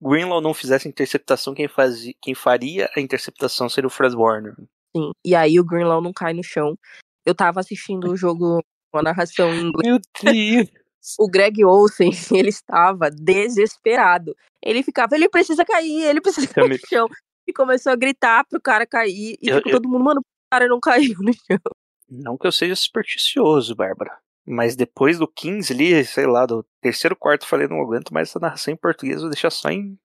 Greenlaw 0.00 0.40
não 0.40 0.54
fizesse 0.54 0.86
a 0.86 0.90
interceptação, 0.90 1.54
quem, 1.54 1.68
fazia, 1.68 2.14
quem 2.22 2.34
faria 2.34 2.88
a 2.96 3.00
interceptação 3.00 3.68
seria 3.68 3.88
o 3.88 3.90
Fred 3.90 4.14
Warner. 4.16 4.54
Sim. 4.96 5.10
E 5.24 5.34
aí 5.34 5.58
o 5.60 5.64
Greenlaw 5.64 6.00
não 6.00 6.12
cai 6.12 6.32
no 6.32 6.42
chão. 6.42 6.78
Eu 7.24 7.34
tava 7.34 7.60
assistindo 7.60 8.10
o 8.10 8.16
jogo 8.16 8.62
com 8.90 8.98
a 8.98 9.02
narração 9.02 9.52
em 9.52 9.66
inglês. 9.68 9.86
Meu 9.86 10.00
Deus! 10.22 10.68
O 11.20 11.28
Greg 11.30 11.64
Olsen, 11.64 12.10
ele 12.34 12.48
estava 12.48 13.08
desesperado. 13.12 14.34
Ele 14.60 14.82
ficava, 14.82 15.14
ele 15.14 15.28
precisa 15.28 15.64
cair, 15.64 16.02
ele 16.02 16.20
precisa 16.20 16.48
cair 16.48 16.68
no 16.68 16.76
chão. 16.88 17.06
E 17.46 17.52
começou 17.52 17.92
a 17.92 17.96
gritar 17.96 18.44
pro 18.44 18.60
cara 18.60 18.84
cair. 18.84 19.36
E 19.40 19.48
Eu- 19.48 19.58
tipo, 19.58 19.68
eu- 19.68 19.72
todo 19.74 19.88
mundo, 19.88 20.02
mano, 20.02 20.20
o 20.20 20.24
cara 20.50 20.66
não 20.66 20.80
caiu 20.80 21.14
no 21.20 21.32
chão. 21.32 21.60
Não 22.08 22.36
que 22.36 22.46
eu 22.46 22.52
seja 22.52 22.74
supersticioso, 22.76 23.74
Bárbara. 23.74 24.16
Mas 24.46 24.76
depois 24.76 25.18
do 25.18 25.26
15 25.26 25.72
ali, 25.72 26.04
sei 26.04 26.26
lá, 26.26 26.46
do 26.46 26.64
terceiro 26.80 27.16
quarto, 27.16 27.42
eu 27.42 27.48
falei, 27.48 27.66
não 27.66 27.80
aguento 27.80 28.14
mais 28.14 28.28
essa 28.28 28.38
narração 28.38 28.72
em 28.72 28.76
português, 28.76 29.20
vou 29.20 29.30
deixar 29.30 29.50
só 29.50 29.68
em. 29.70 29.98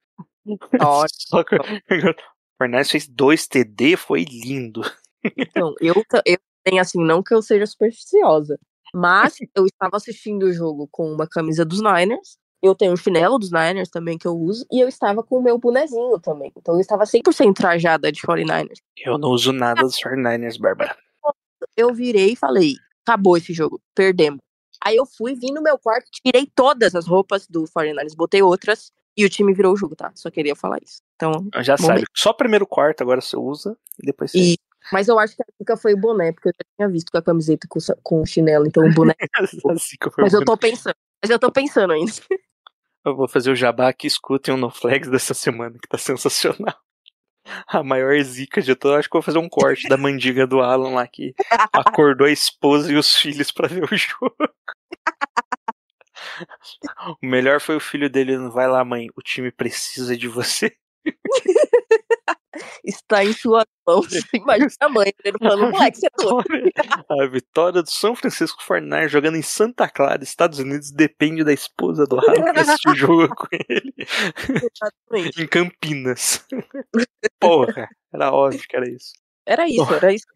O 2.61 2.63
Fernandes 2.63 2.89
fez 2.91 3.07
dois 3.07 3.47
TD, 3.47 3.95
foi 3.95 4.23
lindo. 4.23 4.81
Então, 5.37 5.73
eu, 5.79 6.03
eu 6.25 6.37
tenho 6.63 6.81
assim, 6.81 7.03
não 7.03 7.21
que 7.21 7.33
eu 7.33 7.41
seja 7.41 7.65
supersticiosa. 7.65 8.59
Mas 8.93 9.35
eu 9.55 9.65
estava 9.65 9.97
assistindo 9.97 10.43
o 10.43 10.53
jogo 10.53 10.87
com 10.91 11.11
uma 11.11 11.27
camisa 11.27 11.63
dos 11.63 11.81
Niners. 11.81 12.37
eu 12.61 12.75
tenho 12.75 12.91
um 12.91 12.97
chinelo 12.97 13.39
dos 13.39 13.51
Niners 13.51 13.89
também 13.89 14.17
que 14.17 14.27
eu 14.27 14.35
uso, 14.35 14.65
e 14.71 14.79
eu 14.79 14.87
estava 14.87 15.23
com 15.23 15.37
o 15.37 15.43
meu 15.43 15.57
bonezinho 15.57 16.19
também. 16.19 16.51
Então 16.57 16.75
eu 16.75 16.81
estava 16.81 17.03
100% 17.03 17.53
trajada 17.53 18.11
de 18.11 18.21
49ers. 18.21 18.79
Eu 18.97 19.17
não 19.17 19.29
uso 19.29 19.53
nada 19.53 19.81
dos 19.81 19.95
49ers, 19.95 20.59
Bárbara. 20.59 20.97
Eu 21.75 21.93
virei 21.93 22.33
e 22.33 22.35
falei: 22.35 22.75
acabou 23.05 23.37
esse 23.37 23.53
jogo, 23.53 23.81
perdemos. 23.95 24.39
Aí 24.83 24.95
eu 24.95 25.05
fui, 25.05 25.35
vim 25.35 25.51
no 25.51 25.61
meu 25.61 25.77
quarto, 25.77 26.09
tirei 26.11 26.47
todas 26.55 26.95
as 26.95 27.05
roupas 27.05 27.45
do 27.47 27.63
49ers, 27.65 28.15
botei 28.15 28.41
outras, 28.41 28.91
e 29.15 29.23
o 29.23 29.29
time 29.29 29.53
virou 29.53 29.73
o 29.73 29.77
jogo, 29.77 29.95
tá? 29.95 30.11
Só 30.15 30.31
queria 30.31 30.55
falar 30.55 30.79
isso. 30.83 31.01
Então, 31.15 31.31
Já 31.61 31.75
Momento. 31.79 31.99
sabe. 31.99 32.03
Só 32.15 32.33
primeiro 32.33 32.65
quarto 32.65 33.01
agora 33.01 33.21
você 33.21 33.37
usa 33.37 33.77
e 34.01 34.05
depois 34.05 34.31
você. 34.31 34.39
E- 34.39 34.57
mas 34.91 35.07
eu 35.07 35.19
acho 35.19 35.35
que 35.35 35.43
a 35.43 35.45
dica 35.59 35.77
foi 35.77 35.93
o 35.93 35.97
boné, 35.97 36.31
porque 36.31 36.49
eu 36.49 36.53
já 36.53 36.65
tinha 36.75 36.89
visto 36.89 37.11
com 37.11 37.17
a 37.19 37.21
camiseta 37.21 37.67
com, 37.69 37.79
com 38.01 38.21
o 38.21 38.25
chinelo, 38.25 38.65
então 38.65 38.83
o 38.83 38.91
boné. 38.91 39.13
Que 39.99 40.07
eu 40.07 40.11
mas 40.17 40.33
eu 40.33 40.43
tô 40.43 40.57
pensando. 40.57 40.95
Mas 41.21 41.29
eu 41.29 41.37
tô 41.37 41.51
pensando 41.51 41.93
ainda. 41.93 42.11
Eu 43.05 43.15
vou 43.15 43.27
fazer 43.27 43.51
o 43.51 43.55
jabá 43.55 43.89
aqui, 43.89 44.07
escutem 44.07 44.53
o 44.53 44.57
No 44.57 44.71
Flags 44.71 45.09
dessa 45.09 45.33
semana, 45.35 45.77
que 45.79 45.87
tá 45.87 45.97
sensacional. 45.97 46.75
A 47.67 47.83
maior 47.83 48.19
zica 48.21 48.61
de 48.61 48.75
todas. 48.75 48.99
Acho 48.99 49.09
que 49.09 49.13
vou 49.13 49.21
fazer 49.21 49.39
um 49.39 49.49
corte 49.49 49.87
da 49.87 49.97
mandiga 49.97 50.45
do 50.45 50.61
Alan 50.61 50.95
lá 50.95 51.07
que 51.07 51.33
acordou 51.73 52.27
a 52.27 52.31
esposa 52.31 52.91
e 52.91 52.95
os 52.95 53.15
filhos 53.15 53.51
pra 53.51 53.67
ver 53.67 53.83
o 53.83 53.97
jogo. 53.97 54.35
O 57.21 57.25
melhor 57.25 57.59
foi 57.59 57.75
o 57.75 57.79
filho 57.79 58.09
dele. 58.09 58.37
Vai 58.49 58.67
lá, 58.67 58.83
mãe, 58.83 59.07
o 59.15 59.21
time 59.21 59.51
precisa 59.51 60.15
de 60.15 60.27
você. 60.27 60.75
Está 62.83 63.23
em 63.23 63.33
suas 63.33 63.65
mãos. 63.87 64.07
Imagina 64.33 64.69
a 64.79 64.89
mãe 64.89 65.13
ele 65.23 65.37
falando, 65.37 65.71
moleque, 65.71 65.97
você 65.97 66.07
é 66.07 66.09
doido. 66.17 66.45
A 67.09 67.27
vitória 67.27 67.81
do 67.81 67.89
São 67.89 68.15
Francisco 68.15 68.61
49 68.65 69.07
jogando 69.07 69.37
em 69.37 69.41
Santa 69.41 69.89
Clara, 69.89 70.23
Estados 70.23 70.59
Unidos, 70.59 70.91
depende 70.91 71.43
da 71.43 71.53
esposa 71.53 72.05
do 72.05 72.19
Alan 72.19 72.53
que 72.53 72.59
assistir 72.59 72.89
o 72.89 72.95
jogo 72.95 73.35
com 73.35 73.47
ele 73.69 73.93
Exatamente. 73.97 75.41
em 75.41 75.47
Campinas. 75.47 76.45
Porra, 77.39 77.87
era 78.13 78.31
óbvio 78.31 78.61
que 78.67 78.75
era 78.75 78.89
isso. 78.89 79.13
Era 79.45 79.67
isso, 79.67 79.93
era 79.93 80.13
isso. 80.13 80.27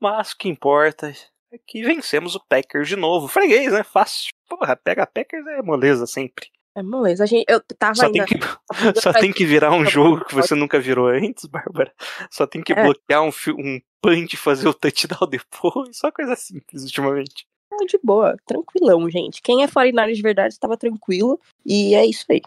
Mas 0.00 0.32
o 0.32 0.38
que 0.38 0.48
importa 0.48 1.12
é 1.52 1.58
que 1.66 1.82
vencemos 1.82 2.34
o 2.34 2.44
Packers 2.48 2.88
de 2.88 2.96
novo. 2.96 3.28
Freguês, 3.28 3.72
né? 3.72 3.82
Fácil. 3.82 4.30
Porra, 4.48 4.76
pega 4.76 5.06
Packers 5.06 5.46
é 5.46 5.62
moleza 5.62 6.06
sempre. 6.06 6.48
É 6.74 6.82
moleza. 6.82 7.24
A 7.24 7.26
gente, 7.26 7.44
eu 7.48 7.60
tava 7.78 7.94
Só 7.94 8.06
ainda. 8.06 8.24
tem, 8.24 8.38
que, 8.38 9.00
só 9.00 9.12
tem 9.12 9.32
que 9.32 9.44
virar 9.44 9.72
um 9.72 9.84
jogo 9.84 10.24
que 10.24 10.34
você 10.34 10.54
nunca 10.54 10.80
virou 10.80 11.06
antes, 11.08 11.44
Bárbara. 11.46 11.92
Só 12.30 12.46
tem 12.46 12.62
que 12.62 12.72
É. 12.72 12.82
bloquear 12.82 13.22
um, 13.22 13.30
um 13.58 13.80
punch 14.02 14.34
e 14.34 14.38
fazer 14.38 14.68
o 14.68 14.74
touchdown 14.74 15.28
depois. 15.30 15.96
Só 15.98 16.10
coisa 16.10 16.34
simples 16.36 16.82
ultimamente. 16.84 17.46
De 17.88 17.98
boa, 18.02 18.36
tranquilão, 18.46 19.08
gente. 19.10 19.40
Quem 19.42 19.62
é 19.64 19.68
49 19.68 20.12
de 20.12 20.22
verdade 20.22 20.54
estava 20.54 20.76
tranquilo. 20.76 21.40
E 21.64 21.94
é 21.94 22.04
isso 22.06 22.24
aí. 22.30 22.40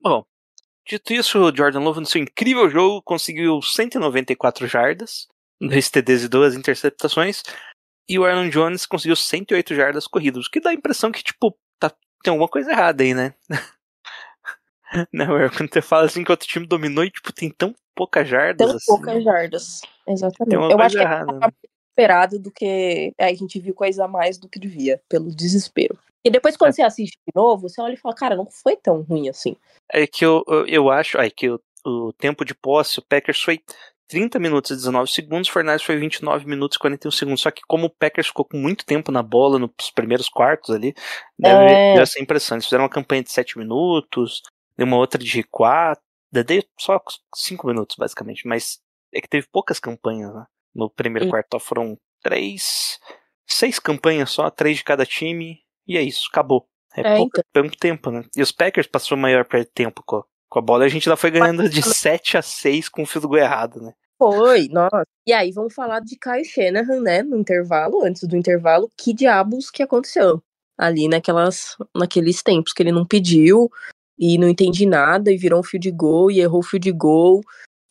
Bom, 0.00 0.24
dito 0.86 1.12
isso, 1.12 1.38
o 1.38 1.56
Jordan 1.56 1.80
Love 1.80 2.00
no 2.00 2.06
seu 2.06 2.20
incrível 2.20 2.68
jogo 2.68 3.00
conseguiu 3.02 3.62
194 3.62 4.66
jardas, 4.66 5.28
dois 5.60 5.88
TDs 5.88 6.24
e 6.24 6.28
duas 6.28 6.54
interceptações, 6.56 7.42
e 8.08 8.18
o 8.18 8.24
Aaron 8.24 8.48
Jones 8.50 8.84
conseguiu 8.84 9.14
108 9.14 9.74
jardas 9.74 10.06
corridas, 10.08 10.46
o 10.46 10.50
que 10.50 10.60
dá 10.60 10.70
a 10.70 10.74
impressão 10.74 11.12
que, 11.12 11.22
tipo, 11.22 11.56
tem 12.22 12.30
alguma 12.30 12.48
coisa 12.48 12.70
errada 12.70 13.02
aí, 13.02 13.14
né? 13.14 13.34
Não, 15.12 15.38
é 15.38 15.48
quando 15.48 15.72
você 15.72 15.80
fala 15.80 16.04
assim 16.04 16.22
que 16.22 16.30
outro 16.30 16.46
time 16.46 16.66
dominou 16.66 17.04
e, 17.04 17.10
tipo, 17.10 17.32
tem 17.32 17.50
tão 17.50 17.74
poucas 17.94 18.28
jardas 18.28 18.66
Tão 18.66 18.76
assim. 18.76 18.86
poucas 18.86 19.24
jardas. 19.24 19.80
Tem 20.04 20.14
Exatamente. 20.14 20.54
Eu 20.54 20.80
acho 20.80 20.96
que 20.96 21.02
errada. 21.02 21.32
né? 21.32 21.48
esperado 21.90 22.38
do 22.38 22.50
que. 22.50 23.12
é, 23.18 23.26
a 23.26 23.34
gente 23.34 23.58
viu 23.60 23.74
coisa 23.74 24.04
a 24.06 24.08
mais 24.08 24.38
do 24.38 24.48
que 24.48 24.58
devia, 24.58 25.00
pelo 25.08 25.28
desespero. 25.34 25.98
E 26.24 26.30
depois, 26.30 26.56
quando 26.56 26.70
É. 26.70 26.72
você 26.72 26.82
assiste 26.82 27.18
de 27.26 27.32
novo, 27.34 27.68
você 27.68 27.80
olha 27.82 27.94
e 27.94 27.98
fala, 27.98 28.14
cara, 28.14 28.36
não 28.36 28.46
foi 28.46 28.76
tão 28.76 29.02
ruim 29.02 29.28
assim. 29.28 29.56
É 29.92 30.06
que 30.06 30.24
eu, 30.24 30.42
eu, 30.48 30.66
eu 30.66 30.90
acho 30.90 31.18
é 31.18 31.28
que 31.28 31.50
o, 31.50 31.60
o 31.84 32.12
tempo 32.14 32.44
de 32.44 32.54
posse, 32.54 32.98
o 32.98 33.02
Packers 33.02 33.42
foi 33.42 33.60
30 34.08 34.38
minutos 34.38 34.70
e 34.70 34.74
19 34.76 35.10
segundos, 35.10 35.48
o 35.48 35.52
Fortnite 35.52 35.84
foi 35.86 35.96
29 35.96 36.46
minutos 36.46 36.76
e 36.76 36.78
41 36.80 37.10
segundos. 37.10 37.40
Só 37.40 37.50
que 37.50 37.62
como 37.66 37.86
o 37.86 37.90
Packers 37.90 38.26
ficou 38.28 38.44
com 38.44 38.58
muito 38.58 38.84
tempo 38.84 39.10
na 39.10 39.22
bola 39.22 39.58
nos 39.58 39.70
primeiros 39.94 40.28
quartos 40.28 40.70
ali, 40.74 40.94
deve 41.38 41.64
É. 41.72 41.94
deu 41.94 42.02
essa 42.02 42.20
impressão. 42.20 42.56
Eles 42.56 42.66
fizeram 42.66 42.84
uma 42.84 42.90
campanha 42.90 43.22
de 43.22 43.30
7 43.32 43.58
minutos, 43.58 44.42
deu 44.76 44.86
uma 44.86 44.96
outra 44.98 45.18
de 45.22 45.42
4, 45.44 46.02
deu 46.30 46.62
só 46.78 47.00
5 47.34 47.66
minutos 47.66 47.96
basicamente, 47.96 48.46
mas 48.46 48.80
é 49.14 49.20
que 49.20 49.28
teve 49.28 49.46
poucas 49.50 49.78
campanhas, 49.80 50.34
né? 50.34 50.44
No 50.74 50.90
primeiro 50.90 51.26
Hum. 51.28 51.30
quarto 51.30 51.58
foram 51.58 51.98
três, 52.22 52.98
seis 53.46 53.78
campanhas 53.78 54.30
só, 54.30 54.50
três 54.50 54.78
de 54.78 54.84
cada 54.84 55.04
time, 55.04 55.60
e 55.86 55.96
é 55.98 56.02
isso, 56.02 56.28
acabou. 56.30 56.66
É, 56.96 57.00
É, 57.00 57.16
pouco, 57.16 57.40
pouco 57.52 57.76
tempo, 57.76 58.10
né? 58.10 58.24
E 58.36 58.42
os 58.42 58.52
Packers 58.52 58.86
passou 58.86 59.16
maior 59.16 59.46
tempo 59.74 60.02
com 60.04 60.22
com 60.52 60.58
a 60.58 60.62
bola. 60.62 60.84
A 60.84 60.88
gente 60.88 61.08
ainda 61.08 61.16
foi 61.16 61.30
ganhando 61.30 61.66
de 61.68 61.82
7 61.82 62.36
a 62.36 62.42
6 62.42 62.90
com 62.90 63.02
o 63.02 63.06
field 63.06 63.26
goal 63.26 63.40
errado, 63.40 63.80
né? 63.80 63.94
Foi, 64.18 64.68
nossa. 64.68 65.06
E 65.26 65.32
aí, 65.32 65.50
vamos 65.50 65.74
falar 65.74 66.00
de 66.00 66.16
Kyle 66.16 66.44
Shanahan, 66.44 67.00
né? 67.00 67.22
No 67.22 67.38
intervalo, 67.38 68.04
antes 68.04 68.22
do 68.28 68.36
intervalo, 68.36 68.90
que 68.96 69.14
diabos 69.14 69.70
que 69.70 69.82
aconteceu? 69.82 70.42
Ali 70.78 71.08
naquelas, 71.08 71.76
naqueles 71.96 72.42
tempos 72.42 72.72
que 72.72 72.82
ele 72.82 72.92
não 72.92 73.06
pediu 73.06 73.70
e 74.18 74.36
não 74.36 74.48
entendi 74.48 74.84
nada 74.84 75.32
e 75.32 75.38
virou 75.38 75.60
um 75.60 75.64
field 75.64 75.90
goal 75.92 76.30
e 76.30 76.40
errou 76.40 76.60
o 76.60 76.62
field 76.62 76.92
goal. 76.92 77.40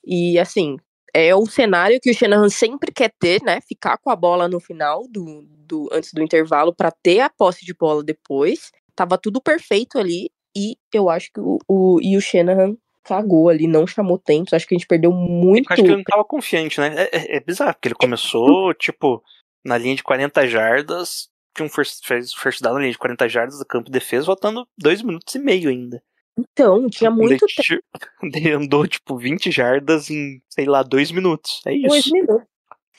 E 0.06 0.40
assim, 0.40 0.78
é 1.14 1.36
o 1.36 1.46
cenário 1.48 2.00
que 2.00 2.12
o 2.12 2.14
Shanahan 2.14 2.50
sempre 2.50 2.92
quer 2.94 3.12
ter, 3.20 3.42
né? 3.42 3.60
Ficar 3.68 3.98
com 3.98 4.12
a 4.12 4.16
bola 4.16 4.48
no 4.48 4.60
final 4.60 5.06
do, 5.10 5.44
do 5.66 5.90
antes 5.92 6.14
do 6.14 6.22
intervalo 6.22 6.74
para 6.74 6.92
ter 6.92 7.22
a 7.22 7.30
posse 7.30 7.66
de 7.66 7.74
bola 7.74 8.04
depois. 8.04 8.72
Tava 8.96 9.18
tudo 9.18 9.42
perfeito 9.42 9.98
ali 9.98 10.30
e 10.56 10.76
eu 10.94 11.10
acho 11.10 11.32
que 11.34 11.40
o, 11.40 11.60
o 11.68 12.00
e 12.02 12.16
o 12.18 12.22
Shanahan 12.22 12.76
cagou 13.04 13.50
ali, 13.50 13.68
não 13.68 13.88
chamou 13.88 14.18
tempos. 14.18 14.54
Acho 14.54 14.68
que 14.68 14.76
a 14.76 14.78
gente 14.78 14.88
perdeu 14.88 15.12
muito. 15.12 15.70
Eu 15.70 15.74
acho 15.74 15.84
que 15.84 15.90
ele 15.90 15.98
não 15.98 16.04
tava 16.04 16.24
confiante, 16.24 16.80
né? 16.80 16.94
É, 17.12 17.18
é- 17.18 17.36
é 17.38 17.40
bizarro, 17.40 17.74
porque 17.74 17.88
ele 17.88 17.96
começou, 17.96 18.74
tipo, 18.74 19.24
na 19.66 19.78
linha 19.78 19.96
de 19.96 20.04
40 20.04 20.48
jardas, 20.48 21.30
tinha 21.56 21.66
um 21.66 21.70
first, 21.70 22.06
fez 22.06 22.34
first 22.34 22.62
down 22.62 22.76
na 22.76 22.80
linha 22.82 22.92
de 22.92 22.98
40 22.98 23.28
jardas 23.28 23.58
do 23.60 23.66
campo 23.66 23.86
de 23.86 23.92
defesa, 23.92 24.26
faltando 24.28 24.68
2 24.78 25.02
minutos 25.02 25.34
e 25.36 25.40
meio 25.40 25.70
ainda. 25.70 26.02
Então, 26.38 26.90
tinha 26.90 27.12
muito 27.12 27.44
Ele, 27.46 27.52
ti- 27.62 27.84
ele 28.24 28.52
andou, 28.52 28.88
tipo, 28.88 29.18
20 29.18 29.52
jardas 29.52 30.10
em, 30.10 30.42
sei 30.50 30.66
lá, 30.66 30.82
2 30.84 31.12
minutos. 31.12 31.62
É 31.66 31.76
Dois 31.76 32.06
isso. 32.06 32.14
minutos. 32.14 32.48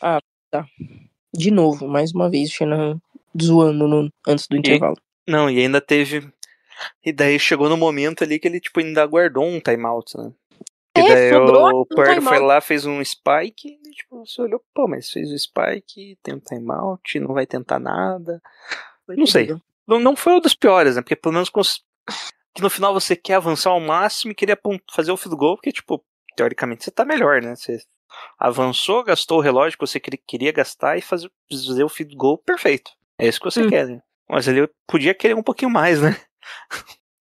Ah, 0.00 0.20
tá. 0.50 0.66
De 1.32 1.50
novo, 1.50 1.88
mais 1.88 2.12
uma 2.12 2.28
vez, 2.28 2.50
o 2.50 2.52
Shanahan 2.52 3.00
zoando 3.40 3.88
no- 3.88 4.10
antes 4.26 4.46
do 4.48 4.56
intervalo. 4.56 4.96
Não, 5.26 5.48
e 5.48 5.60
ainda 5.60 5.80
teve. 5.80 6.28
E 7.04 7.12
daí 7.12 7.38
chegou 7.38 7.68
no 7.68 7.76
momento 7.76 8.22
ali 8.24 8.38
que 8.38 8.46
ele, 8.48 8.60
tipo, 8.60 8.80
ainda 8.80 9.04
guardou 9.06 9.44
um 9.44 9.60
timeout, 9.60 10.16
né? 10.16 10.32
E 10.96 11.00
É, 11.00 11.04
daí 11.04 11.34
o 11.34 11.82
um 11.82 11.84
Purdy 11.86 12.20
foi 12.20 12.38
lá, 12.38 12.60
fez 12.60 12.84
um 12.84 13.02
spike, 13.02 13.78
e 13.82 13.90
tipo, 13.92 14.26
você 14.26 14.42
olhou, 14.42 14.62
pô, 14.74 14.86
mas 14.86 15.10
fez 15.10 15.30
o 15.30 15.38
spike, 15.38 16.18
tem 16.22 16.34
um 16.34 16.38
timeout, 16.40 17.18
não 17.18 17.32
vai 17.34 17.46
tentar 17.46 17.78
nada. 17.78 18.42
Foi 19.06 19.16
não 19.16 19.26
sei. 19.26 19.56
Não, 19.86 19.98
não 19.98 20.14
foi 20.14 20.34
um 20.34 20.40
dos 20.40 20.54
piores, 20.54 20.96
né? 20.96 21.02
Porque 21.02 21.16
pelo 21.16 21.32
menos 21.32 21.48
cons- 21.48 21.82
que 22.54 22.60
no 22.62 22.68
final 22.68 22.92
você 22.92 23.16
quer 23.16 23.34
avançar 23.34 23.70
ao 23.70 23.80
máximo 23.80 24.32
e 24.32 24.34
queria 24.34 24.58
fazer 24.94 25.10
o 25.10 25.16
field 25.16 25.36
goal, 25.36 25.56
porque, 25.56 25.72
tipo, 25.72 26.04
teoricamente 26.36 26.84
você 26.84 26.90
tá 26.90 27.04
melhor, 27.04 27.40
né? 27.40 27.56
Você 27.56 27.78
avançou, 28.38 29.02
gastou 29.02 29.38
o 29.38 29.40
relógio 29.42 29.78
que 29.78 29.86
você 29.86 29.98
queria- 29.98 30.20
queria 30.26 30.52
gastar 30.52 30.98
e 30.98 31.00
fazer, 31.00 31.30
fazer 31.50 31.84
o 31.84 31.88
field 31.88 32.14
goal 32.14 32.36
perfeito. 32.36 32.90
É 33.18 33.26
isso 33.26 33.38
que 33.40 33.46
você 33.50 33.62
Hum. 33.62 33.68
quer, 33.70 33.86
né? 33.88 34.02
Mas 34.28 34.46
ele 34.46 34.68
podia 34.86 35.14
querer 35.14 35.34
um 35.34 35.42
pouquinho 35.42 35.70
mais, 35.70 36.00
né? 36.02 36.14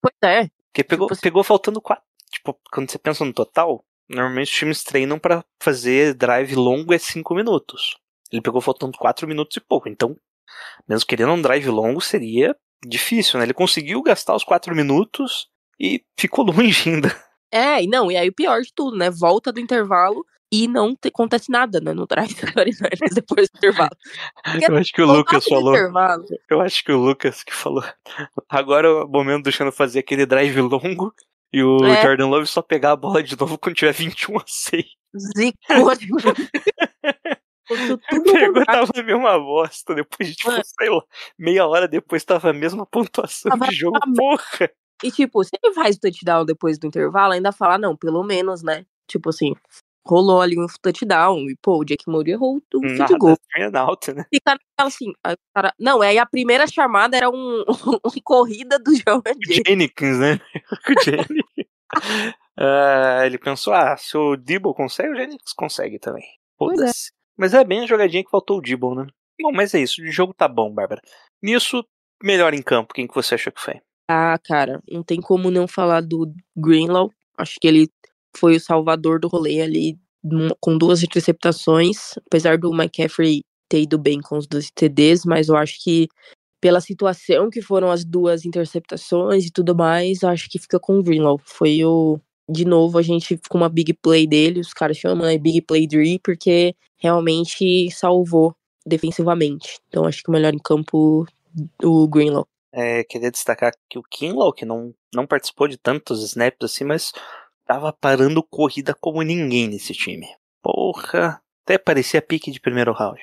Pois 0.02 0.16
é. 0.24 0.50
Porque 0.72 0.84
pegou, 0.84 1.08
Tipo 1.08 1.14
assim- 1.14 1.22
pegou 1.22 1.44
faltando 1.44 1.82
quatro. 1.82 2.04
Tipo, 2.32 2.58
quando 2.72 2.90
você 2.90 2.98
pensa 2.98 3.26
no 3.26 3.34
total, 3.34 3.84
normalmente 4.10 4.48
os 4.52 4.58
times 4.58 4.84
treinam 4.84 5.20
pra 5.20 5.44
fazer 5.62 6.14
drive 6.14 6.56
longo 6.56 6.94
é 6.94 6.98
cinco 6.98 7.36
minutos. 7.36 7.98
Ele 8.32 8.42
pegou 8.42 8.62
faltando 8.62 8.98
quatro 8.98 9.28
minutos 9.28 9.58
e 9.58 9.60
pouco. 9.62 9.90
Então, 9.90 10.16
mesmo 10.88 11.06
querendo 11.06 11.32
um 11.34 11.42
drive 11.42 11.68
longo, 11.70 12.00
seria 12.02 12.56
difícil, 12.86 13.38
né? 13.38 13.46
Ele 13.46 13.54
conseguiu 13.54 14.02
gastar 14.02 14.34
os 14.36 14.44
quatro 14.44 14.74
minutos 14.76 15.48
e 15.80 16.04
ficou 16.18 16.46
longe 16.50 16.90
ainda. 16.90 17.16
É, 17.52 17.84
e 17.84 17.88
não, 17.88 18.10
e 18.10 18.16
aí 18.16 18.30
o 18.30 18.34
pior 18.34 18.62
de 18.62 18.74
tudo, 18.74 18.98
né? 18.98 19.10
Volta 19.12 19.52
do 19.52 19.60
intervalo 19.60 20.26
e 20.52 20.68
não 20.68 20.96
te- 20.96 21.08
acontece 21.08 21.50
nada, 21.52 21.80
né? 21.80 21.94
No 21.94 22.06
drive 22.06 22.34
do 22.34 22.48
49ers 22.48 23.14
depois 23.16 23.50
do 23.50 23.58
intervalo. 23.58 23.92
Eu 24.70 24.76
acho 24.78 24.92
que 24.94 25.02
o 25.02 25.06
Lucas 25.12 25.46
falou. 25.46 25.74
intervalo. 25.74 26.26
Eu 26.50 26.62
acho 26.62 26.84
que 26.84 26.92
o 26.92 26.98
Lucas 26.98 27.44
que 27.44 27.54
falou. 27.54 27.84
Agora 28.50 28.88
é 28.88 28.92
o 28.92 29.08
momento 29.08 29.44
do 29.46 29.52
Xano 29.52 29.72
fazer 29.72 30.00
aquele 30.00 30.26
drive 30.26 30.60
longo 30.62 31.14
e 31.54 31.64
o 31.64 31.78
É. 31.86 32.02
Jordan 32.02 32.28
Love 32.28 32.48
só 32.48 32.62
pegar 32.62 32.92
a 32.92 32.96
bola 32.96 33.22
de 33.24 33.38
novo 33.40 33.58
quando 33.58 33.76
tiver 33.76 33.94
21 33.94 34.38
a 34.38 34.44
6. 34.46 34.86
Zicou 35.38 35.92
Pegou, 38.26 38.66
tava 38.66 38.92
a 38.96 39.04
mesma 39.04 39.40
bosta. 39.40 39.96
Depois 39.96 40.30
de, 40.30 40.36
tipo, 40.36 40.52
Mano. 40.52 40.64
sei 40.80 40.90
lá, 40.90 41.02
meia 41.38 41.66
hora 41.68 41.88
depois 41.88 42.24
tava 42.24 42.50
a 42.50 42.54
mesma 42.54 42.86
pontuação 42.86 43.50
Tava 43.50 43.68
de 43.68 43.76
jogo. 43.76 43.98
a 43.98 44.02
Porra! 44.16 44.70
E 45.04 45.12
tipo, 45.12 45.44
se 45.44 45.52
ele 45.64 45.74
faz 45.74 45.96
o 45.96 46.00
touchdown 46.00 46.46
depois 46.46 46.78
do 46.78 46.86
intervalo, 46.88 47.34
ainda 47.34 47.52
fala, 47.52 47.78
não, 47.78 47.96
pelo 47.96 48.24
menos, 48.24 48.62
né? 48.62 48.86
Tipo 49.08 49.30
assim, 49.30 49.54
rolou 50.06 50.42
ali 50.42 50.60
um 50.60 50.66
touchdown. 50.82 51.50
E, 51.50 51.56
pô, 51.62 51.80
o 51.80 51.86
Jake 51.86 52.04
Moore 52.08 52.32
errou 52.32 52.58
o 52.58 52.62
field 52.80 52.98
Nada, 52.98 53.18
goal. 53.18 53.38
out, 53.90 54.14
né? 54.14 54.26
Fica 54.34 54.52
naquela 54.52 54.88
assim, 54.88 55.14
cara... 55.54 55.74
Não, 55.80 56.02
aí 56.02 56.18
a 56.18 56.26
primeira 56.26 56.68
chamada 56.68 57.18
era 57.18 57.30
um, 57.30 57.64
um 58.06 58.22
corrida 58.24 58.78
do 58.80 58.92
Jake. 58.94 59.64
Jenkins, 59.66 60.20
né? 60.20 60.40
Ah, 62.58 63.26
ele 63.26 63.38
pensou, 63.40 63.74
ah, 63.74 63.98
se 63.98 64.16
o 64.16 64.36
Dibble 64.36 64.74
consegue, 64.76 65.10
o 65.10 65.16
Jennings 65.16 65.54
consegue 65.56 65.98
também. 65.98 66.24
É. 66.24 66.92
Mas 67.36 67.54
é 67.54 67.64
bem 67.64 67.82
a 67.82 67.88
jogadinha 67.88 68.24
que 68.24 68.30
faltou 68.30 68.60
o 68.60 68.62
Dibble, 68.62 68.96
né? 68.96 69.08
Bom, 69.42 69.52
mas 69.52 69.74
é 69.74 69.80
isso, 69.80 70.02
o 70.02 70.08
jogo 70.08 70.34
tá 70.34 70.48
bom, 70.48 70.72
Bárbara. 70.72 71.02
Nisso, 71.42 71.84
melhor 72.22 72.54
em 72.54 72.62
campo, 72.62 72.94
quem 72.94 73.08
que 73.08 73.16
você 73.16 73.36
achou 73.36 73.52
que 73.52 73.62
foi? 73.62 73.82
Ah, 74.08 74.38
cara, 74.44 74.82
não 74.90 75.02
tem 75.02 75.20
como 75.20 75.50
não 75.50 75.68
falar 75.68 76.02
do 76.02 76.32
Greenlaw. 76.56 77.10
Acho 77.38 77.58
que 77.60 77.68
ele 77.68 77.90
foi 78.36 78.56
o 78.56 78.60
salvador 78.60 79.20
do 79.20 79.28
rolê 79.28 79.62
ali, 79.62 79.98
com 80.60 80.78
duas 80.78 81.04
interceptações. 81.04 82.14
Apesar 82.26 82.58
do 82.58 82.74
McCaffrey 82.74 83.42
ter 83.70 83.82
ido 83.82 83.98
bem 83.98 84.20
com 84.22 84.38
os 84.38 84.48
dois 84.48 84.70
TDs, 84.70 85.26
mas 85.26 85.48
eu 85.48 85.56
acho 85.56 85.82
que 85.84 86.08
pela 86.60 86.80
situação 86.80 87.50
que 87.50 87.62
foram 87.62 87.90
as 87.90 88.06
duas 88.06 88.46
interceptações 88.46 89.46
e 89.46 89.52
tudo 89.52 89.76
mais, 89.76 90.24
acho 90.24 90.48
que 90.50 90.60
fica 90.60 90.80
com 90.80 91.00
o 91.00 91.04
Greenlaw. 91.04 91.40
Foi 91.44 91.84
o. 91.84 92.20
De 92.50 92.66
novo, 92.66 92.98
a 92.98 93.02
gente 93.02 93.40
com 93.50 93.58
uma 93.58 93.70
big 93.70 93.94
play 93.94 94.28
dele, 94.28 94.60
os 94.60 94.74
caras 94.74 94.98
chamam, 94.98 95.26
né? 95.26 95.38
Big 95.38 95.62
play 95.62 95.88
Dre, 95.88 96.20
porque 96.20 96.76
realmente 96.98 97.90
salvou 97.92 98.54
defensivamente. 98.86 99.80
Então 99.88 100.06
acho 100.06 100.22
que 100.22 100.30
o 100.30 100.34
melhor 100.34 100.54
em 100.54 100.60
campo, 100.60 101.26
o 101.82 102.08
Greenlaw. 102.08 102.46
É, 102.74 103.04
queria 103.04 103.32
destacar 103.32 103.74
que 103.90 104.00
o 104.00 104.04
Kinlaw, 104.04 104.54
que 104.54 104.66
não, 104.66 104.94
não 105.14 105.28
participou 105.28 105.68
de 105.68 105.78
tantos 105.78 106.24
snaps 106.24 106.64
assim, 106.64 106.86
mas 106.86 107.12
tava 107.72 107.94
parando 107.94 108.44
corrida 108.44 108.94
como 108.94 109.22
ninguém 109.22 109.70
nesse 109.70 109.94
time. 109.94 110.28
Porra, 110.62 111.42
até 111.64 111.78
parecia 111.78 112.22
pique 112.22 112.52
de 112.52 112.60
primeiro 112.60 112.92
round. 112.92 113.22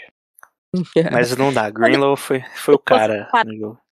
Mas 1.13 1.37
não 1.37 1.53
dá, 1.53 1.69
Greenlaw 1.71 2.17
foi, 2.17 2.43
foi 2.55 2.75
o 2.75 2.79
cara 2.79 3.29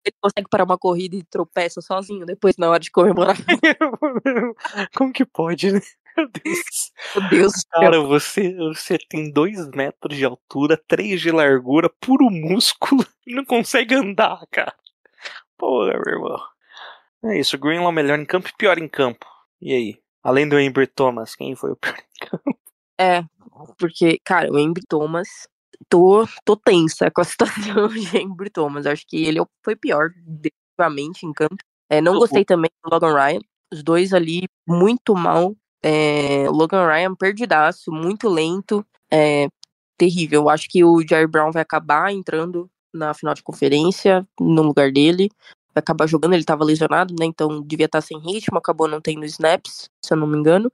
ele 0.05 0.15
consegue 0.21 0.47
parar 0.49 0.65
uma 0.65 0.77
corrida 0.77 1.15
e 1.15 1.23
tropeça 1.23 1.81
sozinho 1.81 2.27
depois 2.27 2.55
na 2.57 2.69
hora 2.69 2.79
de 2.79 2.91
comemorar. 2.91 3.35
Como 4.95 5.11
que 5.11 5.25
pode, 5.25 5.71
né? 5.71 5.81
Meu 6.15 6.29
Deus. 6.29 6.91
Meu 7.15 7.29
Deus. 7.29 7.53
Cara, 7.71 7.99
você, 8.01 8.55
você 8.55 8.99
tem 8.99 9.31
dois 9.31 9.67
metros 9.69 10.15
de 10.15 10.23
altura, 10.23 10.79
três 10.87 11.19
de 11.19 11.31
largura, 11.31 11.89
puro 11.99 12.29
músculo 12.29 13.03
e 13.25 13.33
não 13.33 13.43
consegue 13.43 13.95
andar, 13.95 14.45
cara. 14.51 14.75
Porra, 15.57 15.93
meu 15.93 16.13
irmão. 16.13 16.39
É 17.25 17.39
isso, 17.39 17.57
Greenlaw 17.57 17.91
melhor 17.91 18.19
em 18.19 18.25
campo 18.25 18.47
e 18.47 18.53
pior 18.55 18.77
em 18.77 18.87
campo. 18.87 19.25
E 19.59 19.73
aí? 19.73 20.04
Além 20.25 20.49
do 20.49 20.55
Amber 20.57 20.91
Thomas, 20.91 21.35
quem 21.35 21.55
foi 21.55 21.71
o 21.71 21.75
pior 21.75 21.95
em 21.99 22.25
campo? 22.27 22.59
É, 22.99 23.23
porque, 23.77 24.19
cara, 24.23 24.51
o 24.51 24.57
Embry 24.57 24.81
Thomas, 24.89 25.27
tô, 25.87 26.25
tô 26.43 26.55
tensa 26.55 27.11
com 27.11 27.21
a 27.21 27.23
situação 27.77 27.87
de 27.89 28.17
Embry 28.17 28.49
Thomas. 28.49 28.87
Acho 28.87 29.05
que 29.07 29.23
ele 29.23 29.39
foi 29.63 29.75
pior 29.75 30.09
definitivamente 30.25 31.25
em 31.27 31.31
campo. 31.31 31.57
É, 31.89 32.01
não 32.01 32.15
O- 32.15 32.19
gostei 32.19 32.43
também 32.43 32.71
do 32.83 32.89
Logan 32.91 33.13
Ryan. 33.13 33.39
Os 33.71 33.83
dois 33.83 34.13
ali 34.13 34.47
muito 34.67 35.13
mal. 35.13 35.55
É, 35.83 36.49
Logan 36.49 36.87
Ryan 36.87 37.13
perdidaço, 37.13 37.91
muito 37.91 38.27
lento. 38.27 38.83
É, 39.11 39.47
terrível. 39.97 40.49
Acho 40.49 40.67
que 40.67 40.83
o 40.83 41.01
Jerry 41.07 41.27
Brown 41.27 41.51
vai 41.51 41.61
acabar 41.61 42.11
entrando 42.11 42.67
na 42.91 43.13
final 43.13 43.35
de 43.35 43.43
conferência 43.43 44.27
no 44.39 44.63
lugar 44.63 44.91
dele. 44.91 45.29
Acabar 45.75 46.07
jogando, 46.07 46.33
ele 46.33 46.43
tava 46.45 46.63
lesionado, 46.63 47.13
né? 47.19 47.25
Então 47.25 47.61
devia 47.61 47.85
estar 47.87 48.01
sem 48.01 48.17
ritmo, 48.19 48.57
acabou 48.57 48.87
não 48.87 49.01
tendo 49.01 49.25
snaps, 49.25 49.89
se 50.03 50.13
eu 50.13 50.17
não 50.17 50.25
me 50.27 50.37
engano. 50.37 50.71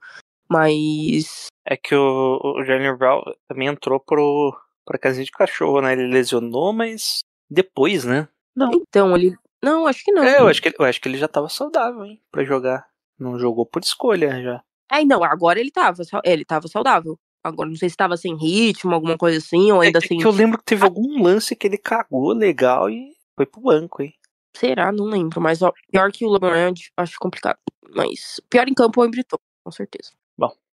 Mas 0.48 1.46
É 1.66 1.76
que 1.76 1.94
o, 1.94 2.40
o 2.42 2.64
Jalen 2.64 2.96
Brown 2.96 3.22
também 3.48 3.68
entrou 3.68 3.98
pro, 3.98 4.56
pra 4.84 4.98
casinha 4.98 5.24
de 5.24 5.30
cachorro, 5.32 5.80
né? 5.80 5.92
Ele 5.92 6.06
lesionou, 6.06 6.72
mas 6.72 7.20
depois, 7.50 8.04
né? 8.04 8.28
Não. 8.54 8.70
Então, 8.72 9.16
ele. 9.16 9.34
Não, 9.62 9.86
acho 9.86 10.04
que 10.04 10.12
não. 10.12 10.22
É, 10.24 10.40
eu 10.40 10.48
acho 10.48 10.60
que, 10.60 10.68
ele- 10.68 10.76
eu 10.78 10.84
acho 10.84 11.00
que 11.00 11.08
ele 11.08 11.18
já 11.18 11.28
tava 11.28 11.48
saudável, 11.48 12.04
hein? 12.04 12.20
Pra 12.30 12.44
jogar. 12.44 12.86
Não 13.18 13.38
jogou 13.38 13.64
por 13.64 13.82
escolha 13.82 14.42
já. 14.42 14.62
É, 14.90 15.04
não, 15.04 15.24
agora 15.24 15.58
ele 15.58 15.70
tava. 15.70 16.04
sau- 16.04 16.20
Ele 16.24 16.44
tava 16.44 16.68
saudável. 16.68 17.18
Agora 17.44 17.68
não 17.68 17.76
sei 17.76 17.88
se 17.88 17.96
tava 17.96 18.16
sem 18.16 18.36
ritmo, 18.36 18.94
alguma 18.94 19.16
coisa 19.18 19.38
assim, 19.38 19.72
ou 19.72 19.80
ainda 19.80 19.98
é, 19.98 20.02
sem. 20.06 20.18
que 20.18 20.26
eu 20.26 20.30
lembro 20.30 20.58
que 20.58 20.64
teve 20.64 20.84
algum 20.84 21.22
lance 21.22 21.56
que 21.56 21.66
ele 21.66 21.78
cagou 21.78 22.32
legal 22.32 22.88
e 22.88 23.16
foi 23.34 23.46
pro 23.46 23.60
banco, 23.62 24.02
hein? 24.02 24.14
Será? 24.56 24.92
Não 24.92 25.04
lembro. 25.04 25.40
Mas 25.40 25.62
ó, 25.62 25.72
pior 25.90 26.10
que 26.12 26.24
o 26.24 26.36
Ryan, 26.38 26.72
acho 26.96 27.18
complicado. 27.18 27.58
Mas 27.94 28.40
pior 28.48 28.68
em 28.68 28.74
campo 28.74 29.00
é 29.00 29.04
o 29.04 29.06
Embriton, 29.08 29.36
com 29.64 29.70
certeza. 29.70 30.10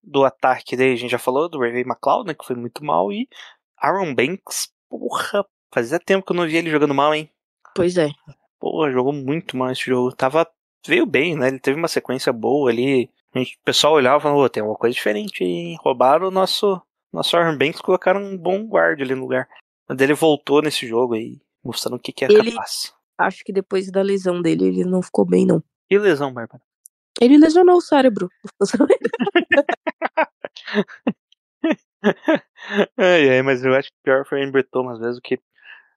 Do 0.07 0.22
ataque 0.22 0.77
daí 0.77 0.93
a 0.93 0.97
gente 0.97 1.11
já 1.12 1.18
falou, 1.18 1.49
do 1.49 1.59
Ray 1.59 1.81
McLeod, 1.81 2.27
né? 2.27 2.35
Que 2.35 2.45
foi 2.45 2.55
muito 2.55 2.85
mal. 2.85 3.11
E 3.11 3.27
Aaron 3.79 4.14
Banks, 4.14 4.70
porra, 4.87 5.47
fazia 5.72 5.99
tempo 5.99 6.27
que 6.27 6.33
eu 6.33 6.37
não 6.37 6.47
via 6.47 6.59
ele 6.59 6.70
jogando 6.70 6.93
mal, 6.95 7.14
hein? 7.14 7.31
Pois 7.75 7.97
é. 7.97 8.11
Porra, 8.61 8.91
jogou 8.93 9.14
muito 9.14 9.57
mal 9.57 9.70
esse 9.70 9.87
jogo. 9.87 10.14
Tava. 10.14 10.47
Veio 10.87 11.07
bem, 11.07 11.35
né? 11.35 11.49
Ele 11.49 11.59
teve 11.59 11.79
uma 11.79 11.89
sequência 11.89 12.31
boa 12.35 12.70
ali. 12.70 13.09
A 13.35 13.39
gente, 13.39 13.57
o 13.57 13.64
pessoal 13.64 13.95
olhava 13.95 14.18
e 14.18 14.20
falava, 14.20 14.41
"Ô, 14.41 14.49
tem 14.51 14.61
alguma 14.61 14.79
coisa 14.79 14.95
diferente 14.95 15.43
hein? 15.43 15.79
Roubaram 15.81 16.29
o 16.29 16.31
nosso, 16.31 16.79
nosso 17.11 17.35
Aaron 17.35 17.57
Banks 17.57 17.81
e 17.81 17.83
colocaram 17.83 18.22
um 18.22 18.37
bom 18.37 18.66
guarda 18.66 19.03
ali 19.03 19.14
no 19.14 19.22
lugar. 19.22 19.49
Mas 19.89 19.99
ele 20.01 20.12
voltou 20.12 20.61
nesse 20.61 20.87
jogo 20.87 21.14
aí, 21.14 21.41
mostrando 21.64 21.97
o 21.97 21.99
que, 21.99 22.12
que 22.12 22.27
é 22.27 22.29
Ele- 22.29 22.53
capaz. 22.53 22.93
Acho 23.19 23.45
que 23.45 23.53
depois 23.53 23.91
da 23.91 24.03
lesão 24.03 24.43
dele, 24.43 24.67
ele 24.67 24.85
não 24.85 25.03
ficou 25.03 25.25
bem, 25.25 25.47
não. 25.47 25.62
Que 25.89 25.99
lesão, 25.99 26.33
Bárbara. 26.33 26.62
Ele 27.21 27.39
lesionou 27.39 27.77
o 27.77 27.81
cérebro. 27.81 28.29
ai, 32.97 33.31
ai, 33.31 33.43
mas 33.43 33.65
eu 33.65 33.75
acho 33.75 33.89
que 33.89 33.97
pior 34.03 34.27
foi 34.27 34.41
o 34.41 34.49
Amber 34.49 34.67
Thomas 34.69 34.99
mesmo, 34.99 35.21
que. 35.23 35.39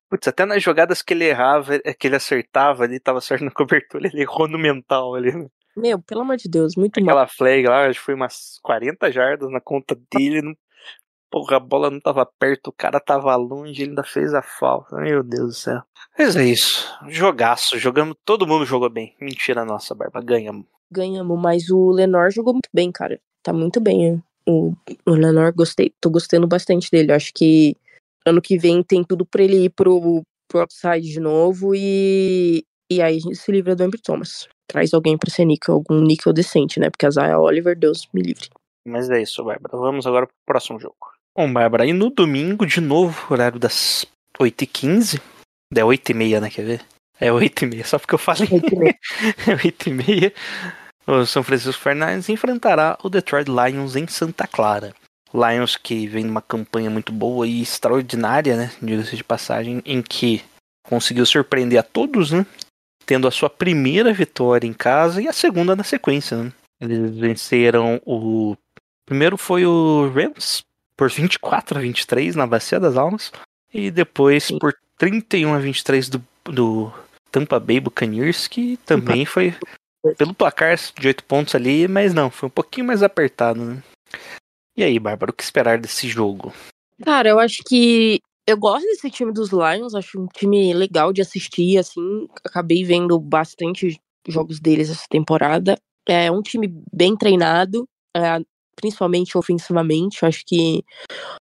Putz, 0.09 0.27
até 0.27 0.45
nas 0.45 0.63
jogadas 0.63 1.01
que 1.01 1.13
ele 1.13 1.25
errava, 1.25 1.75
é, 1.83 1.93
que 1.93 2.07
ele 2.07 2.15
acertava 2.15 2.85
ali, 2.85 2.99
tava 2.99 3.19
certo 3.19 3.43
na 3.43 3.51
cobertura, 3.55 4.07
ele 4.07 4.21
errou 4.21 4.47
no 4.47 4.57
mental 4.57 5.15
ali. 5.15 5.33
né? 5.33 5.47
Meu, 5.75 6.01
pelo 6.01 6.21
amor 6.21 6.37
de 6.37 6.49
Deus, 6.49 6.75
muito 6.75 6.99
mal. 7.01 7.09
Aquela 7.09 7.27
flag 7.27 7.67
lá, 7.67 7.87
acho 7.87 7.99
que 7.99 8.05
foi 8.05 8.13
umas 8.13 8.57
40 8.63 9.11
jardas 9.11 9.51
na 9.51 9.59
conta 9.59 9.97
dele. 10.11 10.41
Não... 10.41 10.55
Porra, 11.29 11.57
a 11.57 11.59
bola 11.59 11.89
não 11.91 11.99
tava 11.99 12.25
perto, 12.25 12.67
o 12.67 12.71
cara 12.73 12.99
tava 12.99 13.35
longe, 13.35 13.81
ele 13.81 13.89
ainda 13.89 14.03
fez 14.03 14.33
a 14.33 14.41
falta. 14.41 14.95
Meu 14.95 15.21
Deus 15.23 15.47
do 15.47 15.53
céu. 15.53 15.81
Mas 16.17 16.35
é 16.35 16.45
isso. 16.45 16.87
Jogaço, 17.09 17.77
jogamos, 17.77 18.15
todo 18.23 18.47
mundo 18.47 18.65
jogou 18.65 18.89
bem. 18.89 19.15
Mentira 19.19 19.65
nossa, 19.65 19.93
Barba, 19.93 20.21
ganhamos. 20.21 20.65
Ganhamos, 20.89 21.39
mas 21.39 21.69
o 21.69 21.91
Lenor 21.91 22.31
jogou 22.31 22.53
muito 22.53 22.69
bem, 22.73 22.91
cara. 22.91 23.19
Tá 23.43 23.51
muito 23.51 23.81
bem. 23.81 24.05
hein? 24.05 24.23
O, 24.47 24.73
o 25.05 25.11
Lenor, 25.11 25.53
gostei. 25.53 25.93
Tô 25.99 26.09
gostando 26.09 26.47
bastante 26.47 26.89
dele. 26.89 27.11
Acho 27.11 27.33
que 27.33 27.75
ano 28.25 28.41
que 28.41 28.57
vem 28.57 28.81
tem 28.81 29.03
tudo 29.03 29.25
pra 29.25 29.43
ele 29.43 29.65
ir 29.65 29.69
pro, 29.69 30.21
pro 30.47 30.61
outside 30.61 31.01
de 31.11 31.19
novo 31.19 31.75
e, 31.75 32.63
e 32.89 33.01
aí 33.01 33.17
a 33.17 33.19
gente 33.19 33.35
se 33.35 33.51
livra 33.51 33.75
do 33.75 33.83
Amber 33.83 33.99
Thomas. 34.01 34.47
Traz 34.65 34.93
alguém 34.93 35.17
pra 35.17 35.29
ser 35.29 35.43
níquel, 35.43 35.75
algum 35.75 35.99
níquel 36.01 36.31
decente, 36.31 36.79
né? 36.79 36.89
Porque 36.89 37.05
a 37.05 37.09
Zaya 37.11 37.37
Oliver, 37.37 37.77
Deus 37.77 38.07
me 38.13 38.21
livre. 38.21 38.49
Mas 38.85 39.09
é 39.09 39.21
isso, 39.21 39.43
Bárbara. 39.43 39.77
Vamos 39.77 40.07
agora 40.07 40.25
pro 40.25 40.35
próximo 40.45 40.79
jogo. 40.79 40.95
Bom, 41.37 41.53
Bárbara, 41.53 41.85
e 41.85 41.93
no 41.93 42.09
domingo, 42.09 42.65
de 42.65 42.81
novo, 42.81 43.31
horário 43.31 43.59
das 43.59 44.07
8h15. 44.39 45.21
É 45.71 45.81
8h30, 45.81 46.41
né? 46.41 46.49
Quer 46.49 46.65
ver? 46.65 46.85
É 47.19 47.29
8h30, 47.29 47.83
só 47.83 47.99
porque 47.99 48.15
eu 48.15 48.19
falei. 48.19 48.49
Oito 48.51 48.73
e 49.87 49.93
meia. 49.93 50.33
É 50.33 50.33
8h30. 50.33 50.33
O 51.05 51.25
São 51.27 51.43
Francisco 51.43 51.79
Fernandes 51.79 52.27
enfrentará 52.27 52.97
o 53.03 53.09
Detroit 53.09 53.47
Lions 53.47 53.95
em 53.95 54.07
Santa 54.07 54.47
Clara. 54.47 54.95
Lions 55.31 55.77
que 55.77 56.07
vem 56.07 56.25
numa 56.25 56.41
campanha 56.41 56.89
muito 56.89 57.11
boa 57.11 57.45
e 57.45 57.61
extraordinária, 57.61 58.57
né? 58.57 58.71
Diga-se 58.81 59.15
de 59.15 59.23
passagem, 59.23 59.79
em 59.85 60.01
que 60.01 60.43
conseguiu 60.83 61.25
surpreender 61.27 61.79
a 61.79 61.83
todos, 61.83 62.31
né? 62.31 62.47
Tendo 63.05 63.27
a 63.27 63.31
sua 63.31 63.49
primeira 63.49 64.11
vitória 64.11 64.67
em 64.67 64.73
casa 64.73 65.21
e 65.21 65.27
a 65.27 65.33
segunda 65.33 65.75
na 65.75 65.83
sequência, 65.83 66.35
né? 66.45 66.51
Eles 66.81 67.15
venceram 67.15 68.01
o. 68.03 68.57
Primeiro 69.05 69.37
foi 69.37 69.65
o 69.65 70.09
Rams 70.09 70.65
por 70.97 71.09
24 71.09 71.77
a 71.77 71.81
23 71.81 72.35
na 72.35 72.47
Bacia 72.47 72.79
das 72.79 72.97
Almas. 72.97 73.31
E 73.73 73.91
depois 73.91 74.45
Sim. 74.45 74.59
por 74.59 74.73
31 74.97 75.53
a 75.53 75.59
23 75.59 76.09
do, 76.09 76.23
do 76.45 76.91
Tampa 77.31 77.59
Bay 77.59 77.79
Buccaneers, 77.79 78.47
que 78.47 78.77
também 78.77 79.25
foi 79.25 79.55
pelo 80.17 80.33
placar 80.33 80.75
de 80.99 81.07
8 81.07 81.23
pontos 81.23 81.55
ali, 81.55 81.87
mas 81.87 82.13
não, 82.13 82.29
foi 82.29 82.47
um 82.47 82.51
pouquinho 82.51 82.87
mais 82.87 83.03
apertado, 83.03 83.63
né? 83.63 83.83
E 84.75 84.83
aí, 84.83 84.99
Bárbara, 84.99 85.31
o 85.31 85.33
que 85.33 85.43
esperar 85.43 85.79
desse 85.79 86.07
jogo? 86.07 86.53
Cara, 87.03 87.29
eu 87.29 87.39
acho 87.39 87.63
que 87.63 88.19
eu 88.45 88.57
gosto 88.57 88.85
desse 88.85 89.09
time 89.09 89.31
dos 89.31 89.49
Lions, 89.49 89.93
acho 89.93 90.19
um 90.19 90.27
time 90.27 90.73
legal 90.73 91.11
de 91.11 91.21
assistir, 91.21 91.77
assim. 91.77 92.27
Acabei 92.45 92.83
vendo 92.83 93.19
bastante 93.19 93.99
jogos 94.27 94.59
deles 94.59 94.89
essa 94.89 95.05
temporada. 95.09 95.77
É 96.07 96.31
um 96.31 96.41
time 96.41 96.73
bem 96.93 97.15
treinado, 97.17 97.87
é, 98.15 98.39
principalmente 98.77 99.37
ofensivamente. 99.37 100.19
Eu 100.21 100.29
acho 100.29 100.43
que 100.45 100.85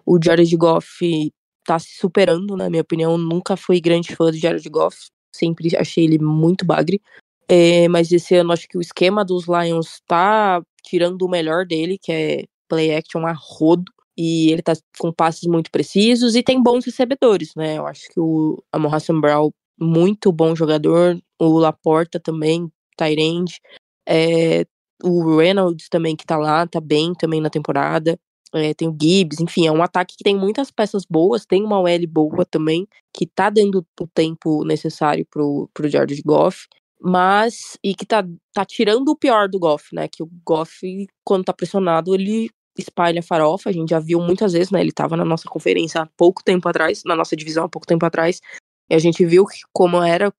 o 0.06 0.20
Jared 0.22 0.54
Goff 0.58 1.32
tá 1.64 1.78
se 1.80 1.98
superando, 1.98 2.58
na 2.58 2.70
minha 2.70 2.82
opinião. 2.82 3.18
Nunca 3.18 3.56
fui 3.56 3.80
grande 3.80 4.16
fã 4.16 4.26
do 4.32 4.38
Jared 4.38 4.68
Goff, 4.70 4.98
sempre 5.34 5.78
achei 5.78 6.04
ele 6.04 6.18
muito 6.20 6.66
bagre. 6.66 7.00
É, 7.48 7.88
mas 7.88 8.12
esse 8.12 8.36
ano 8.36 8.52
acho 8.52 8.68
que 8.68 8.78
o 8.78 8.82
esquema 8.82 9.24
dos 9.24 9.46
Lions 9.48 10.02
tá 10.08 10.62
tirando 10.84 11.22
o 11.22 11.30
melhor 11.30 11.66
dele, 11.66 11.98
que 12.02 12.12
é 12.12 12.44
play 12.68 12.94
action 12.94 13.26
a 13.26 13.34
rodo. 13.34 13.92
E 14.18 14.52
ele 14.52 14.62
tá 14.62 14.74
com 15.00 15.14
passes 15.14 15.48
muito 15.48 15.72
precisos 15.72 16.36
e 16.36 16.44
tem 16.44 16.62
bons 16.62 16.84
recebedores, 16.86 17.56
né? 17.56 17.78
Eu 17.78 17.88
acho 17.88 18.10
que 18.10 18.20
o 18.20 18.62
Amon 18.70 18.94
Hassan 18.94 19.22
Brown, 19.22 19.50
muito 19.80 20.30
bom 20.32 20.54
jogador. 20.54 21.18
O 21.40 21.58
Laporta 21.58 22.20
também, 22.20 22.70
Tyrande. 22.98 23.62
É, 24.06 24.66
o 25.04 25.38
Reynolds 25.38 25.90
também, 25.90 26.16
que 26.16 26.26
tá 26.26 26.38
lá, 26.38 26.68
tá 26.68 26.80
bem 26.82 27.14
também 27.14 27.42
na 27.42 27.50
temporada. 27.50 28.20
É, 28.54 28.74
tem 28.74 28.88
o 28.88 28.98
Gibbs, 29.00 29.40
enfim, 29.40 29.68
é 29.68 29.72
um 29.72 29.84
ataque 29.84 30.18
que 30.18 30.24
tem 30.24 30.36
muitas 30.36 30.72
peças 30.72 31.06
boas, 31.06 31.46
tem 31.46 31.64
uma 31.64 31.80
OL 31.80 32.08
boa 32.08 32.46
também, 32.46 32.88
que 33.14 33.28
tá 33.28 33.50
dando 33.50 33.86
o 34.00 34.08
tempo 34.08 34.64
necessário 34.66 35.26
pro, 35.30 35.70
pro 35.72 35.88
George 35.88 36.22
Goff, 36.26 36.68
mas, 37.00 37.78
e 37.84 37.94
que 37.94 38.06
tá, 38.08 38.26
tá 38.52 38.66
tirando 38.66 39.10
o 39.10 39.16
pior 39.16 39.48
do 39.48 39.60
Goff, 39.60 39.94
né, 39.94 40.08
que 40.08 40.24
o 40.24 40.30
Goff, 40.44 41.08
quando 41.24 41.46
tá 41.46 41.54
pressionado, 41.54 42.16
ele 42.16 42.50
espalha 42.78 43.22
farofa, 43.22 43.70
a 43.70 43.74
gente 43.74 43.90
já 43.90 44.00
viu 44.00 44.20
muitas 44.20 44.54
vezes, 44.54 44.72
né, 44.72 44.82
ele 44.82 44.92
tava 44.92 45.16
na 45.16 45.26
nossa 45.26 45.48
conferência 45.48 46.02
há 46.02 46.08
pouco 46.18 46.44
tempo 46.44 46.68
atrás, 46.68 47.04
na 47.06 47.16
nossa 47.16 47.36
divisão 47.36 47.66
há 47.66 47.70
pouco 47.70 47.86
tempo 47.86 48.06
atrás, 48.06 48.42
e 48.90 48.96
a 48.96 49.00
gente 49.00 49.24
viu 49.26 49.46
que, 49.46 49.60
como 49.72 50.02
era 50.02 50.34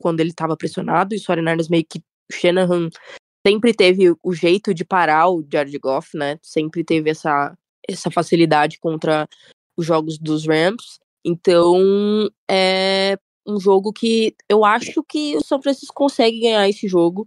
quando 0.00 0.20
ele 0.20 0.32
tava 0.32 0.56
pressionado, 0.56 1.12
e 1.12 1.18
o 1.18 1.24
49 1.24 1.68
meio 1.70 1.84
que 1.84 2.00
Shanahan 2.30 2.88
sempre 3.48 3.72
teve 3.72 4.14
o 4.22 4.34
jeito 4.34 4.74
de 4.74 4.84
parar 4.84 5.30
o 5.30 5.44
Jared 5.50 5.78
Goff, 5.78 6.16
né? 6.16 6.38
Sempre 6.42 6.84
teve 6.84 7.10
essa, 7.10 7.56
essa 7.88 8.10
facilidade 8.10 8.78
contra 8.78 9.26
os 9.76 9.86
jogos 9.86 10.18
dos 10.18 10.46
Rams. 10.46 10.98
Então, 11.24 12.28
é 12.50 13.16
um 13.46 13.58
jogo 13.58 13.92
que 13.92 14.34
eu 14.48 14.64
acho 14.64 15.02
que 15.02 15.34
o 15.36 15.42
São 15.42 15.62
Francisco 15.62 15.94
consegue 15.94 16.40
ganhar 16.40 16.68
esse 16.68 16.86
jogo, 16.86 17.26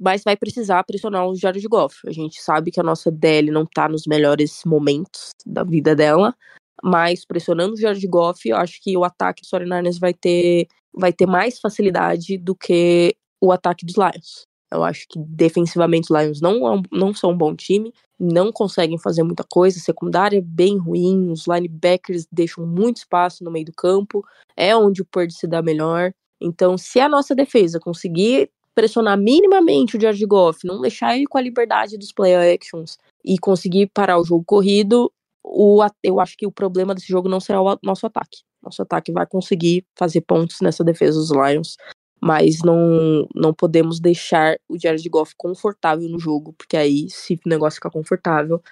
mas 0.00 0.22
vai 0.24 0.36
precisar 0.36 0.84
pressionar 0.84 1.26
o 1.26 1.34
Jared 1.34 1.66
Goff. 1.68 1.96
A 2.06 2.12
gente 2.12 2.40
sabe 2.40 2.70
que 2.70 2.80
a 2.80 2.84
nossa 2.84 3.10
DL 3.10 3.50
não 3.50 3.66
tá 3.66 3.88
nos 3.88 4.06
melhores 4.06 4.62
momentos 4.64 5.30
da 5.44 5.64
vida 5.64 5.94
dela, 5.94 6.34
mas 6.82 7.24
pressionando 7.26 7.74
o 7.74 7.76
Jared 7.76 8.06
Goff, 8.06 8.48
eu 8.48 8.56
acho 8.56 8.80
que 8.80 8.96
o 8.96 9.04
ataque 9.04 9.42
dos 9.42 9.50
49ers 9.50 9.98
vai 9.98 10.14
ter, 10.14 10.68
vai 10.94 11.12
ter 11.12 11.26
mais 11.26 11.58
facilidade 11.58 12.38
do 12.38 12.54
que 12.54 13.14
o 13.40 13.52
ataque 13.52 13.84
dos 13.84 13.96
Lions. 13.96 14.47
Eu 14.70 14.84
acho 14.84 15.06
que 15.08 15.18
defensivamente 15.18 16.12
os 16.12 16.20
Lions 16.20 16.40
não, 16.40 16.74
é 16.74 16.82
não 16.92 17.14
são 17.14 17.30
um 17.30 17.36
bom 17.36 17.54
time, 17.54 17.92
não 18.18 18.52
conseguem 18.52 18.98
fazer 18.98 19.22
muita 19.22 19.44
coisa, 19.44 19.78
secundária 19.80 20.38
é 20.38 20.42
bem 20.42 20.76
ruim, 20.76 21.30
os 21.30 21.46
linebackers 21.46 22.26
deixam 22.30 22.66
muito 22.66 22.98
espaço 22.98 23.42
no 23.42 23.50
meio 23.50 23.64
do 23.64 23.72
campo, 23.72 24.24
é 24.56 24.76
onde 24.76 25.00
o 25.00 25.06
Purdy 25.06 25.32
se 25.32 25.46
dá 25.46 25.62
melhor. 25.62 26.12
Então, 26.40 26.76
se 26.76 27.00
a 27.00 27.08
nossa 27.08 27.34
defesa 27.34 27.80
conseguir 27.80 28.50
pressionar 28.74 29.18
minimamente 29.18 29.96
o 29.96 30.00
George 30.00 30.24
Goff, 30.24 30.66
não 30.66 30.80
deixar 30.80 31.16
ele 31.16 31.26
com 31.26 31.38
a 31.38 31.42
liberdade 31.42 31.98
dos 31.98 32.12
play 32.12 32.54
actions 32.54 32.96
e 33.24 33.38
conseguir 33.38 33.88
parar 33.88 34.18
o 34.20 34.24
jogo 34.24 34.44
corrido, 34.44 35.10
o, 35.42 35.84
eu 36.02 36.20
acho 36.20 36.36
que 36.36 36.46
o 36.46 36.52
problema 36.52 36.94
desse 36.94 37.08
jogo 37.08 37.28
não 37.28 37.40
será 37.40 37.60
o 37.60 37.78
nosso 37.82 38.06
ataque. 38.06 38.42
Nosso 38.62 38.82
ataque 38.82 39.10
vai 39.10 39.26
conseguir 39.26 39.84
fazer 39.96 40.20
pontos 40.20 40.58
nessa 40.60 40.84
defesa 40.84 41.18
dos 41.18 41.30
Lions 41.30 41.76
mas 42.20 42.58
não, 42.64 43.26
não 43.34 43.54
podemos 43.54 44.00
deixar 44.00 44.56
o 44.68 44.78
Jared 44.78 45.08
Goff 45.08 45.34
confortável 45.36 46.08
no 46.08 46.18
jogo, 46.18 46.52
porque 46.52 46.76
aí, 46.76 47.06
se 47.08 47.34
o 47.34 47.48
negócio 47.48 47.76
ficar 47.76 47.90
confortável, 47.90 48.62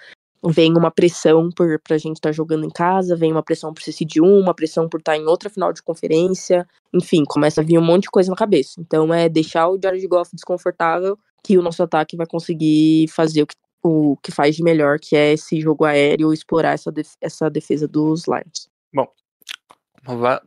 vem 0.43 0.75
uma 0.75 0.91
pressão 0.91 1.49
por, 1.49 1.79
pra 1.79 1.97
gente 1.97 2.17
estar 2.17 2.29
tá 2.29 2.33
jogando 2.33 2.65
em 2.65 2.69
casa, 2.69 3.15
vem 3.15 3.31
uma 3.31 3.43
pressão 3.43 3.73
por 3.73 3.81
ser 3.81 3.91
seed 3.91 4.17
1, 4.17 4.39
uma 4.39 4.53
pressão 4.53 4.87
por 4.87 4.99
estar 4.99 5.13
tá 5.13 5.17
em 5.17 5.25
outra 5.25 5.49
final 5.49 5.73
de 5.73 5.81
conferência, 5.81 6.67
enfim, 6.93 7.23
começa 7.25 7.61
a 7.61 7.63
vir 7.63 7.77
um 7.77 7.83
monte 7.83 8.03
de 8.03 8.11
coisa 8.11 8.29
na 8.29 8.35
cabeça. 8.35 8.79
Então 8.79 9.13
é 9.13 9.27
deixar 9.27 9.69
o 9.69 9.79
Jared 9.81 10.05
Goff 10.07 10.31
desconfortável 10.33 11.17
que 11.43 11.57
o 11.57 11.61
nosso 11.61 11.81
ataque 11.81 12.17
vai 12.17 12.27
conseguir 12.27 13.07
fazer 13.09 13.43
o 13.43 13.47
que, 13.47 13.55
o 13.83 14.17
que 14.17 14.31
faz 14.31 14.55
de 14.55 14.63
melhor, 14.63 14.99
que 14.99 15.15
é 15.15 15.33
esse 15.33 15.61
jogo 15.61 15.85
aéreo, 15.85 16.33
explorar 16.33 16.73
essa, 16.73 16.91
def 16.91 17.13
essa 17.21 17.49
defesa 17.49 17.87
dos 17.87 18.25
Lions. 18.27 18.69
Bom, 18.93 19.07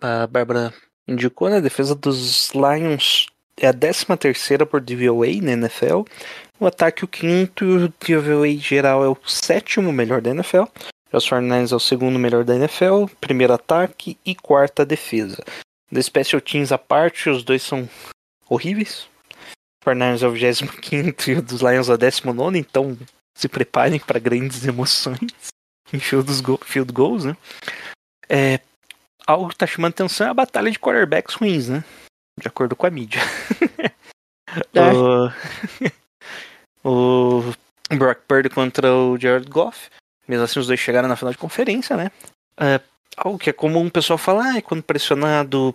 a 0.00 0.26
Bárbara 0.26 0.72
indicou, 1.06 1.48
né? 1.48 1.56
A 1.56 1.60
defesa 1.60 1.94
dos 1.94 2.50
Lions 2.54 3.26
é 3.56 3.66
a 3.66 3.72
13 3.72 4.06
terceira 4.18 4.64
por 4.64 4.80
DVOA 4.80 5.40
na 5.42 5.52
NFL. 5.52 6.02
O 6.58 6.66
ataque 6.66 7.04
o 7.04 7.08
quinto 7.08 7.64
e 7.64 7.68
o 7.68 7.88
DVOA 7.88 8.56
geral 8.58 9.04
é 9.04 9.08
o 9.08 9.16
sétimo 9.26 9.92
melhor 9.92 10.20
da 10.20 10.30
NFL. 10.30 10.64
Os 11.12 11.28
49ers 11.28 11.72
é 11.72 11.76
o 11.76 11.80
segundo 11.80 12.18
melhor 12.18 12.44
da 12.44 12.54
NFL, 12.54 13.06
primeiro 13.20 13.52
ataque 13.52 14.16
e 14.24 14.34
quarta 14.34 14.86
defesa. 14.86 15.42
Da 15.90 16.00
Special 16.00 16.40
Teams 16.40 16.70
à 16.70 16.78
parte, 16.78 17.28
os 17.28 17.42
dois 17.42 17.62
são 17.62 17.88
horríveis. 18.48 19.08
49ers 19.84 20.22
é 20.22 20.28
o 20.28 20.32
25 20.32 21.30
e 21.30 21.34
o 21.34 21.42
dos 21.42 21.62
Lions 21.62 21.88
é 21.88 21.94
o 21.94 21.98
19, 21.98 22.58
então 22.58 22.96
se 23.36 23.48
preparem 23.48 23.98
para 23.98 24.20
grandes 24.20 24.64
emoções 24.64 25.32
em 25.92 25.98
field, 25.98 26.30
field 26.64 26.92
goals, 26.92 27.24
né? 27.24 27.36
É, 28.28 28.60
algo 29.26 29.48
que 29.48 29.56
tá 29.56 29.66
chamando 29.66 29.92
atenção 29.92 30.26
é 30.26 30.30
a 30.30 30.34
batalha 30.34 30.70
de 30.70 30.78
quarterbacks 30.78 31.34
ruins, 31.34 31.68
né? 31.68 31.84
De 32.38 32.48
acordo 32.48 32.76
com 32.76 32.86
a 32.86 32.90
mídia. 32.90 33.20
É. 34.74 34.92
o... 36.82 37.42
o 37.92 37.96
Brock 37.96 38.22
Purdy 38.26 38.48
contra 38.48 38.92
o 38.92 39.16
Jared 39.16 39.48
Goff. 39.48 39.88
Mesmo 40.26 40.44
assim, 40.44 40.58
os 40.58 40.66
dois 40.66 40.80
chegaram 40.80 41.08
na 41.08 41.14
final 41.14 41.32
de 41.32 41.38
conferência, 41.38 41.96
né? 41.96 42.10
É, 42.58 42.80
algo 43.16 43.38
que 43.38 43.50
é 43.50 43.52
comum 43.52 43.86
o 43.86 43.90
pessoal 43.90 44.18
falar, 44.18 44.56
ah, 44.56 44.62
quando 44.62 44.82
pressionado, 44.82 45.74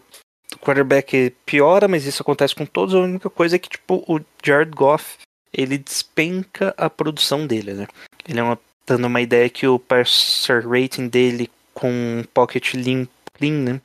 o 0.54 0.60
quarterback 0.60 1.34
piora, 1.46 1.88
mas 1.88 2.06
isso 2.06 2.22
acontece 2.22 2.56
com 2.56 2.66
todos. 2.66 2.96
A 2.96 3.00
única 3.00 3.30
coisa 3.30 3.56
é 3.56 3.60
que, 3.60 3.70
tipo, 3.70 4.04
o 4.08 4.20
Jared 4.44 4.72
Goff, 4.72 5.18
ele 5.54 5.78
despenca 5.78 6.74
a 6.78 6.90
produção 6.90 7.46
dele, 7.46 7.74
né? 7.74 7.88
Ele 8.28 8.40
é 8.40 8.44
uma, 8.44 8.60
dando 8.86 9.08
uma 9.08 9.22
ideia 9.22 9.50
que 9.50 9.68
o 9.68 9.80
passer 9.80 10.68
rating 10.68 11.08
dele 11.08 11.50
com 11.74 12.24
pocket 12.34 12.74
limpo 12.74 13.12
clean, 13.38 13.54
né? 13.54 13.82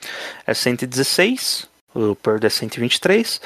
É 0.46 0.54
116, 0.54 1.68
o 1.94 2.14
Purdy 2.14 2.46
é 2.46 2.50
123, 2.50 3.40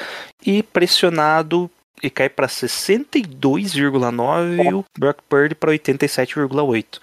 e 0.45 0.63
pressionado 0.63 1.69
e 2.03 2.09
cai 2.09 2.29
para 2.29 2.47
62,9 2.47 4.63
e 4.63 4.73
o 4.73 4.85
Brock 4.97 5.19
Purdy 5.27 5.55
para 5.55 5.71
87,8. 5.71 6.99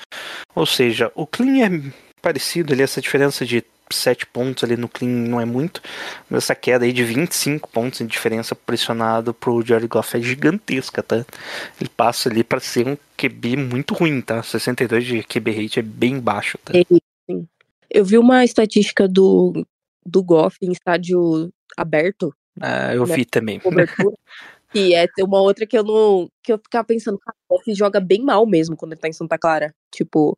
Ou 0.54 0.66
seja, 0.66 1.10
o 1.14 1.26
clean 1.26 1.66
é 1.66 1.92
parecido 2.20 2.72
ali, 2.72 2.82
essa 2.82 3.00
diferença 3.00 3.44
de 3.44 3.64
7 3.90 4.26
pontos 4.26 4.64
ali 4.64 4.76
no 4.76 4.88
clean 4.88 5.10
não 5.10 5.40
é 5.40 5.44
muito, 5.44 5.82
mas 6.30 6.44
essa 6.44 6.54
queda 6.54 6.84
aí 6.84 6.92
de 6.92 7.04
25 7.04 7.68
pontos 7.68 7.98
de 7.98 8.06
diferença 8.06 8.54
pressionado 8.54 9.34
pro 9.34 9.64
Jared 9.64 9.88
Goff 9.88 10.16
é 10.16 10.20
gigantesca, 10.20 11.02
tá? 11.02 11.24
Ele 11.80 11.90
passa 11.94 12.28
ali 12.28 12.42
para 12.42 12.60
ser 12.60 12.86
um 12.86 12.96
QB 13.16 13.56
muito 13.56 13.94
ruim, 13.94 14.20
tá? 14.20 14.42
62 14.42 15.04
de 15.04 15.22
QB 15.22 15.62
rate 15.62 15.80
é 15.80 15.82
bem 15.82 16.18
baixo, 16.18 16.58
tá? 16.64 16.72
Eu 17.92 18.04
vi 18.04 18.16
uma 18.16 18.44
estatística 18.44 19.06
do, 19.06 19.66
do 20.04 20.22
Goff 20.22 20.56
em 20.62 20.72
estádio 20.72 21.52
aberto. 21.76 22.34
Ah, 22.60 22.94
eu 22.94 23.06
né, 23.06 23.16
vi 23.16 23.24
também. 23.24 23.60
E 24.74 24.94
é 24.94 25.06
uma 25.20 25.40
outra 25.40 25.66
que 25.66 25.76
eu 25.76 25.84
não. 25.84 26.30
que 26.42 26.50
eu 26.52 26.58
ficava 26.58 26.86
pensando, 26.86 27.18
cara, 27.18 27.36
o 27.46 27.54
Goff 27.54 27.74
joga 27.74 28.00
bem 28.00 28.22
mal 28.22 28.46
mesmo 28.46 28.74
quando 28.74 28.92
ele 28.92 29.00
tá 29.00 29.08
em 29.08 29.12
Santa 29.12 29.36
Clara. 29.36 29.74
Tipo, 29.90 30.36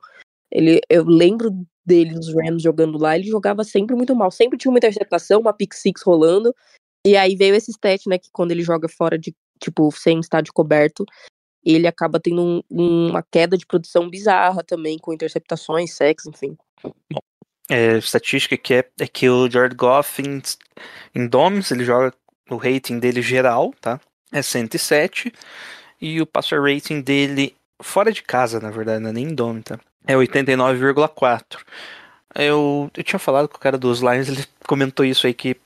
ele, 0.51 0.81
eu 0.91 1.05
lembro 1.05 1.51
dele 1.87 2.15
nos 2.15 2.35
Rams 2.35 2.63
jogando 2.63 2.99
lá, 2.99 3.17
ele 3.17 3.29
jogava 3.29 3.63
sempre 3.63 3.95
muito 3.95 4.15
mal. 4.15 4.31
Sempre 4.31 4.59
tinha 4.59 4.73
uma 4.73 4.79
interceptação, 4.79 5.41
uma 5.41 5.53
pick 5.53 5.73
six 5.73 6.03
rolando. 6.03 6.53
E 7.07 7.17
aí 7.17 7.37
veio 7.37 7.55
esse 7.55 7.71
stat, 7.71 8.09
né, 8.09 8.19
que 8.19 8.31
quando 8.33 8.51
ele 8.51 8.63
joga 8.63 8.89
fora 8.89 9.19
de, 9.19 9.35
tipo, 9.61 9.91
sem 9.93 10.19
estádio 10.21 10.55
coberto, 10.55 11.05
ele 11.63 11.87
acaba 11.87 12.19
tendo 12.19 12.43
um, 12.71 13.09
uma 13.11 13.23
queda 13.23 13.59
de 13.59 13.67
produção 13.67 14.09
bizarra 14.09 14.65
também, 14.65 14.99
com 14.99 15.13
interceptações, 15.13 15.95
sexo, 15.95 16.31
enfim. 16.31 16.57
Bom, 16.83 17.21
é, 17.69 17.99
estatística 17.99 18.57
que 18.57 18.75
é, 18.75 18.85
é 19.01 19.07
que 19.07 19.29
o 19.29 19.51
Jared 19.51 19.75
Goff 19.75 20.21
em, 20.23 20.43
em 21.15 21.27
Domes, 21.27 21.71
ele 21.71 21.85
joga 21.85 22.13
o 22.51 22.57
rating 22.57 22.99
dele 22.99 23.23
geral, 23.23 23.75
tá? 23.81 24.01
É 24.33 24.43
107. 24.43 25.33
E 26.01 26.21
o 26.21 26.27
passer 26.27 26.61
rating 26.61 27.01
dele 27.01 27.55
fora 27.81 28.13
de 28.13 28.23
casa, 28.23 28.61
na 28.61 28.71
verdade, 28.71 29.03
não 29.03 29.11
é 29.11 29.13
nem 29.13 29.27
em 29.27 29.35
Dome, 29.35 29.63
tá? 29.63 29.79
É 30.07 30.15
89,4. 30.15 31.59
Eu, 32.35 32.91
eu 32.95 33.05
tinha 33.05 33.19
falado 33.19 33.49
com 33.49 33.57
o 33.57 33.61
cara 33.61 33.79
dos 33.79 34.01
Lions, 34.01 34.29
ele 34.29 34.45
comentou 34.67 35.05
isso 35.05 35.27
aí 35.27 35.35
que 35.35 35.57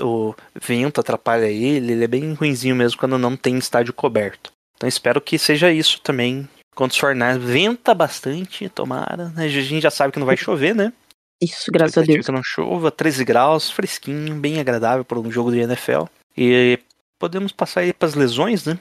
o 0.00 0.34
vento 0.54 1.00
atrapalha 1.00 1.46
ele, 1.46 1.92
ele 1.92 2.04
é 2.04 2.08
bem 2.08 2.32
ruinzinho 2.32 2.74
mesmo 2.74 2.98
quando 2.98 3.18
não 3.18 3.36
tem 3.36 3.58
estádio 3.58 3.92
coberto. 3.92 4.50
Então 4.74 4.88
espero 4.88 5.20
que 5.20 5.38
seja 5.38 5.70
isso 5.70 6.00
também 6.00 6.48
contra 6.74 6.94
os 6.94 6.98
Fornais. 6.98 7.36
Venta 7.36 7.94
bastante, 7.94 8.68
tomara. 8.70 9.28
Né? 9.36 9.44
A 9.44 9.48
gente 9.48 9.82
já 9.82 9.90
sabe 9.90 10.12
que 10.12 10.18
não 10.18 10.26
vai 10.26 10.36
chover, 10.36 10.74
né? 10.74 10.92
Isso, 11.40 11.70
graças 11.72 11.98
a 11.98 12.02
Deus. 12.02 12.26
Que 12.26 12.32
não 12.32 12.42
chova, 12.42 12.90
13 12.90 13.24
graus, 13.24 13.70
fresquinho, 13.70 14.34
bem 14.34 14.60
agradável 14.60 15.04
para 15.04 15.18
um 15.18 15.30
jogo 15.30 15.50
de 15.50 15.58
NFL. 15.60 16.04
E 16.36 16.78
podemos 17.18 17.52
passar 17.52 17.80
aí 17.80 17.92
para 17.92 18.08
as 18.08 18.14
lesões, 18.14 18.66
né? 18.66 18.78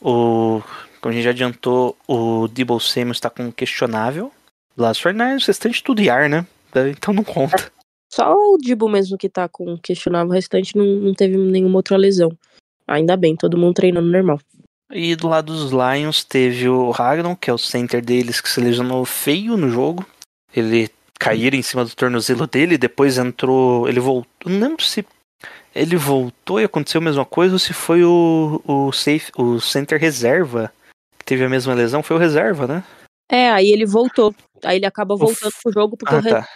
O, 0.00 0.62
como 1.00 1.12
a 1.12 1.12
gente 1.12 1.24
já 1.24 1.30
adiantou, 1.30 1.96
o 2.06 2.48
Debo 2.48 2.80
Samuel 2.80 3.12
está 3.12 3.28
com 3.28 3.52
questionável. 3.52 4.32
Blas 4.76 4.98
Fernandes, 4.98 5.44
o 5.44 5.48
restante 5.48 5.82
tudo 5.82 6.02
IAR, 6.02 6.28
né? 6.28 6.46
Então 6.90 7.14
não 7.14 7.24
conta. 7.24 7.70
Só 8.12 8.32
o 8.34 8.58
Dibo 8.58 8.88
mesmo 8.88 9.18
que 9.18 9.28
tá 9.28 9.48
com 9.48 9.76
questionável, 9.78 10.30
o 10.30 10.34
restante 10.34 10.76
não, 10.76 10.84
não 10.84 11.14
teve 11.14 11.36
nenhuma 11.36 11.76
outra 11.76 11.96
lesão. 11.96 12.30
Ainda 12.86 13.16
bem, 13.16 13.34
todo 13.34 13.58
mundo 13.58 13.74
treinando 13.74 14.10
normal. 14.10 14.38
E 14.92 15.16
do 15.16 15.28
lado 15.28 15.52
dos 15.52 15.72
Lions 15.72 16.22
teve 16.22 16.68
o 16.68 16.90
Ragnon, 16.90 17.34
que 17.34 17.50
é 17.50 17.52
o 17.52 17.58
center 17.58 18.04
deles, 18.04 18.40
que 18.40 18.48
se 18.48 18.60
lesionou 18.60 19.04
feio 19.04 19.56
no 19.56 19.68
jogo. 19.68 20.06
Ele 20.54 20.88
caíram 21.18 21.56
em 21.58 21.62
cima 21.62 21.84
do 21.84 21.94
tornozelo 21.94 22.46
dele, 22.46 22.78
depois 22.78 23.18
entrou. 23.18 23.88
Ele 23.88 24.00
voltou. 24.00 24.50
Não 24.50 24.60
lembro 24.60 24.82
se 24.84 25.04
ele 25.74 25.96
voltou 25.96 26.60
e 26.60 26.64
aconteceu 26.64 27.00
a 27.00 27.04
mesma 27.04 27.24
coisa 27.24 27.54
ou 27.54 27.58
se 27.58 27.72
foi 27.72 28.02
o, 28.04 28.62
o, 28.64 28.92
safe, 28.92 29.30
o 29.36 29.60
center 29.60 30.00
reserva 30.00 30.72
que 31.18 31.24
teve 31.24 31.44
a 31.44 31.48
mesma 31.48 31.74
lesão. 31.74 32.02
Foi 32.02 32.16
o 32.16 32.20
reserva, 32.20 32.66
né? 32.66 32.84
É, 33.30 33.50
aí 33.50 33.70
ele 33.70 33.84
voltou. 33.84 34.34
Aí 34.64 34.76
ele 34.76 34.86
acaba 34.86 35.16
voltando 35.16 35.52
pro 35.62 35.72
jogo 35.72 35.96
porque 35.96 36.14
Ah, 36.14 36.18
o 36.18 36.20
re- 36.20 36.30
tá. 36.30 36.48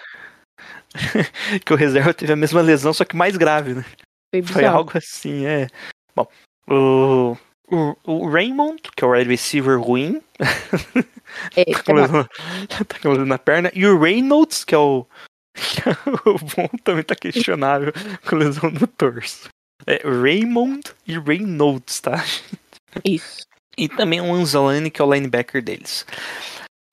que 1.64 1.72
o 1.72 1.76
reserva 1.76 2.14
teve 2.14 2.32
a 2.32 2.36
mesma 2.36 2.60
lesão, 2.60 2.92
só 2.92 3.04
que 3.04 3.16
mais 3.16 3.36
grave, 3.36 3.74
né? 3.74 3.84
foi 4.32 4.42
Foi 4.42 4.64
algo 4.64 4.92
assim, 4.96 5.44
é. 5.46 5.66
Bom, 6.14 6.26
o, 6.68 7.36
o, 7.70 7.96
o 8.04 8.28
Raymond, 8.28 8.82
que 8.96 9.04
é 9.04 9.06
o 9.06 9.12
wide 9.12 9.30
receiver 9.30 9.80
ruim, 9.80 10.20
tá 10.38 11.82
com 11.84 11.92
lesão, 11.92 12.28
tá 12.68 12.98
com 13.00 13.08
lesão 13.10 13.26
na 13.26 13.38
perna, 13.38 13.70
e 13.74 13.86
o 13.86 13.98
Reynolds, 13.98 14.64
que 14.64 14.74
é 14.74 14.78
o. 14.78 15.06
o 16.26 16.38
bom, 16.38 16.68
também 16.84 17.02
tá 17.02 17.14
questionável 17.14 17.92
com 18.28 18.36
lesão 18.36 18.70
no 18.70 18.86
torso. 18.86 19.48
É 19.86 20.02
Raymond 20.04 20.82
e 21.06 21.18
Reynolds, 21.18 22.00
tá? 22.00 22.24
isso. 23.04 23.42
E 23.76 23.88
também 23.88 24.20
o 24.20 24.32
Anzalani, 24.32 24.90
que 24.90 25.00
é 25.00 25.04
o 25.04 25.12
linebacker 25.12 25.62
deles. 25.62 26.04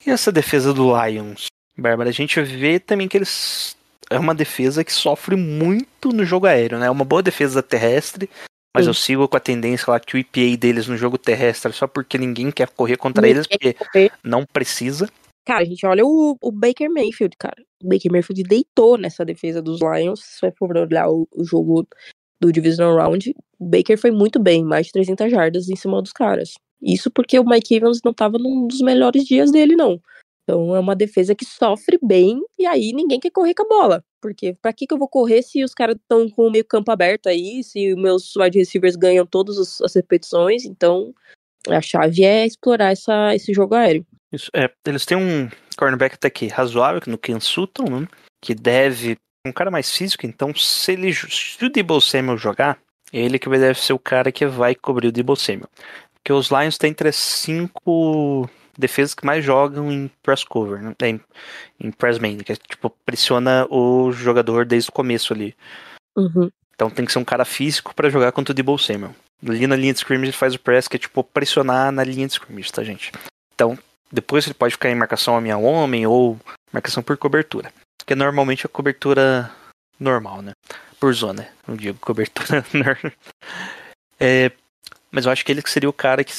E 0.06 0.10
essa 0.10 0.32
defesa 0.32 0.74
do 0.74 0.94
Lions, 0.96 1.48
Bárbara, 1.78 2.10
a 2.10 2.14
gente 2.14 2.42
vê 2.42 2.80
também 2.80 3.08
que 3.08 3.18
eles. 3.18 3.76
É 4.10 4.18
uma 4.18 4.34
defesa 4.34 4.86
que 4.86 4.94
sofre 4.94 5.36
muito 5.36 6.10
no 6.10 6.24
jogo 6.24 6.46
aéreo, 6.46 6.80
né? 6.80 6.88
É 6.88 6.90
uma 6.90 7.04
boa 7.04 7.22
defesa 7.22 7.62
terrestre, 7.62 8.30
mas 8.78 8.86
Sim. 8.86 8.90
eu 8.92 8.94
sigo 8.94 9.28
com 9.28 9.36
a 9.36 9.40
tendência 9.40 9.90
lá 9.90 10.00
que 10.00 10.16
o 10.16 10.20
EPA 10.20 10.56
deles 10.56 10.88
no 10.88 10.96
jogo 10.96 11.18
terrestre 11.18 11.72
é 11.72 11.74
só 11.74 11.88
porque 11.88 12.16
ninguém 12.16 12.52
quer 12.52 12.70
correr 12.70 12.96
contra 12.96 13.28
eles, 13.28 13.48
Ninguém 13.50 13.74
porque 13.74 13.74
quer 13.74 13.86
correr. 13.86 14.12
não 14.24 14.46
precisa. 14.46 15.10
Cara, 15.48 15.62
a 15.62 15.66
gente 15.66 15.84
olha 15.84 16.06
o, 16.06 16.38
o 16.40 16.52
Baker 16.52 16.88
Mayfield, 16.92 17.36
cara. 17.40 17.56
O 17.84 17.88
Baker 17.88 18.12
Mayfield 18.12 18.44
deitou 18.44 18.96
nessa 18.96 19.26
defesa 19.26 19.64
dos 19.64 19.80
Lions. 19.82 20.20
Se 20.20 20.40
você 20.42 20.52
for 20.52 20.78
olhar 20.78 21.10
o, 21.10 21.28
o 21.34 21.44
jogo 21.44 21.88
do 22.40 22.52
Divisional 22.52 22.96
Round, 22.96 23.34
o 23.58 23.66
Baker 23.66 23.98
foi 23.98 24.12
muito 24.12 24.40
bem, 24.40 24.64
mais 24.64 24.86
de 24.86 24.92
300 24.92 25.32
jardas 25.32 25.70
em 25.70 25.76
cima 25.76 26.00
dos 26.00 26.12
caras. 26.12 26.54
Isso 26.80 27.10
porque 27.10 27.40
o 27.40 27.46
Mike 27.46 27.74
Evans 27.74 28.00
não 28.06 28.14
tava 28.14 28.38
num 28.38 28.68
dos 28.68 28.82
melhores 28.82 29.26
dias 29.26 29.52
dele, 29.52 29.76
não. 29.76 30.00
Então 30.44 30.76
é 30.76 30.80
uma 30.80 30.96
defesa 30.96 31.34
que 31.34 31.46
sofre 31.46 31.98
bem 32.04 32.40
e 32.60 32.68
aí 32.68 32.94
ninguém 32.94 33.20
quer 33.20 33.32
correr 33.32 33.56
com 33.56 33.64
a 33.64 33.68
bola. 33.68 34.04
Porque 34.22 34.56
pra 34.62 34.74
que, 34.74 34.88
que 34.88 34.94
eu 34.94 34.98
vou 34.98 35.08
correr 35.08 35.42
se 35.42 35.64
os 35.64 35.74
caras 35.74 35.96
estão 35.96 36.30
com 36.30 36.48
o 36.48 36.52
meio 36.52 36.66
campo 36.66 36.92
aberto 36.92 37.28
aí, 37.28 37.64
se 37.64 37.96
meus 37.96 38.36
wide 38.36 38.58
receivers 38.58 38.96
ganham 38.96 39.26
todas 39.26 39.82
as, 39.82 39.96
repetições? 39.96 40.66
Então 40.66 41.14
a 41.68 41.82
chave 41.82 42.24
é 42.24 42.46
explorar 42.46 42.92
essa, 42.92 43.36
esse 43.36 43.54
jogo 43.54 43.76
aéreo. 43.76 44.06
Isso, 44.32 44.50
é, 44.54 44.70
eles 44.86 45.06
têm 45.06 45.18
um 45.18 45.50
cornerback 45.78 46.16
até 46.16 46.30
que 46.30 46.48
razoável, 46.48 47.02
no 47.08 47.18
Ken 47.18 47.40
Sutton, 47.40 47.86
né? 47.90 48.08
Que 48.42 48.54
deve. 48.54 49.18
Um 49.46 49.52
cara 49.52 49.72
mais 49.72 49.90
físico, 49.96 50.26
então 50.26 50.54
se 50.54 50.92
ele. 50.92 51.14
Se 51.14 51.64
o 51.64 51.70
Debo 51.70 52.02
Samuel 52.02 52.38
jogar, 52.38 52.78
ele 53.14 53.40
que 53.40 53.50
deve 53.50 53.80
ser 53.80 53.94
o 53.94 54.00
cara 54.00 54.32
que 54.32 54.46
vai 54.46 54.76
cobrir 54.76 55.08
o 55.08 55.12
Debo 55.12 55.36
Samuel. 55.36 55.70
Porque 56.14 56.34
os 56.34 56.50
Lions 56.50 56.78
têm 56.78 56.90
entre 56.90 57.08
as 57.08 57.16
cinco 57.16 58.50
defesas 58.78 59.14
que 59.14 59.26
mais 59.26 59.44
jogam 59.44 59.92
em 59.92 60.10
press 60.22 60.44
cover, 60.44 60.82
né? 60.82 60.94
Em, 61.02 61.20
em 61.80 61.92
press 61.92 62.20
man, 62.20 62.38
que 62.38 62.52
é 62.52 62.56
tipo, 62.56 62.90
pressiona 63.06 63.66
o 63.70 64.12
jogador 64.12 64.66
desde 64.66 64.90
o 64.90 64.94
começo 64.94 65.34
ali. 65.34 65.56
Uhum. 66.16 66.50
Então 66.76 66.90
tem 66.90 67.06
que 67.06 67.12
ser 67.12 67.20
um 67.20 67.26
cara 67.26 67.44
físico 67.44 67.94
pra 67.96 68.10
jogar 68.10 68.32
contra 68.32 68.52
o 68.52 68.56
Debo 68.56 68.78
Samuel. 68.78 69.16
Ali 69.46 69.68
na 69.68 69.76
linha 69.76 69.94
de 69.94 70.00
scrimmage 70.00 70.30
ele 70.30 70.38
faz 70.38 70.54
o 70.54 70.60
press, 70.60 70.88
que 70.88 70.96
é 70.96 71.00
tipo 71.00 71.24
pressionar 71.24 71.92
na 71.92 72.04
linha 72.04 72.28
de 72.28 72.34
scrimmage, 72.34 72.72
tá, 72.72 72.84
gente? 72.84 73.12
Então, 73.54 73.78
depois 74.12 74.46
ele 74.46 74.54
pode 74.54 74.74
ficar 74.74 74.90
em 74.90 74.96
marcação 74.96 75.36
homem 75.36 75.52
a 75.52 75.58
homem 75.58 76.06
ou 76.06 76.40
marcação 76.72 77.04
por 77.04 77.18
cobertura. 77.18 77.74
Que 78.06 78.14
é 78.14 78.16
normalmente 78.16 78.66
a 78.66 78.70
cobertura 78.70 79.52
normal, 80.00 80.42
né? 80.42 80.54
Por 81.00 81.14
zona, 81.14 81.48
não 81.68 81.76
digo 81.76 82.00
cobertura. 82.00 82.64
É, 84.20 84.52
mas 85.12 85.28
eu 85.28 85.32
acho 85.32 85.46
que 85.46 85.52
ele 85.52 85.62
que 85.62 85.70
seria 85.70 85.88
o 85.88 85.94
cara 85.94 86.24
que 86.24 86.34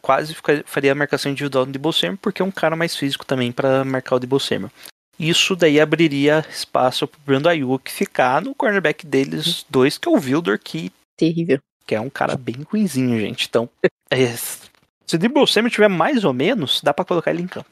quase 0.00 0.34
fica- 0.34 0.62
faria 0.66 0.92
a 0.92 0.94
marcação 0.94 1.30
individual 1.30 1.66
Debo 1.66 1.92
Samuel, 1.92 2.18
porque 2.20 2.42
é 2.42 2.44
um 2.44 2.50
cara 2.50 2.74
mais 2.76 2.96
físico 2.96 3.24
também 3.24 3.52
pra 3.52 3.84
marcar 3.84 4.16
o 4.16 4.18
Debo 4.20 4.38
Samuel. 4.40 4.70
Isso 5.18 5.56
daí 5.56 5.80
abriria 5.80 6.44
espaço 6.50 7.06
pro 7.08 7.20
Brando 7.24 7.48
Ayuk 7.48 7.90
ficar 7.90 8.42
no 8.42 8.54
cornerback 8.54 9.06
deles 9.06 9.64
dois, 9.70 9.96
que 9.96 10.06
é 10.06 10.10
o 10.10 10.14
Wilder, 10.16 10.58
que, 10.58 10.92
Terrível. 11.16 11.58
que 11.86 11.94
é 11.94 12.00
um 12.00 12.10
cara 12.10 12.36
bem 12.36 12.56
ruinzinho, 12.70 13.18
gente. 13.18 13.46
Então, 13.48 13.68
é, 14.10 14.26
se 14.36 15.14
o 15.14 15.18
Debo 15.18 15.46
Samuel 15.46 15.70
tiver 15.70 15.88
mais 15.88 16.24
ou 16.24 16.34
menos, 16.34 16.80
dá 16.82 16.92
pra 16.92 17.04
colocar 17.04 17.30
ele 17.30 17.42
em 17.42 17.48
campo. 17.48 17.68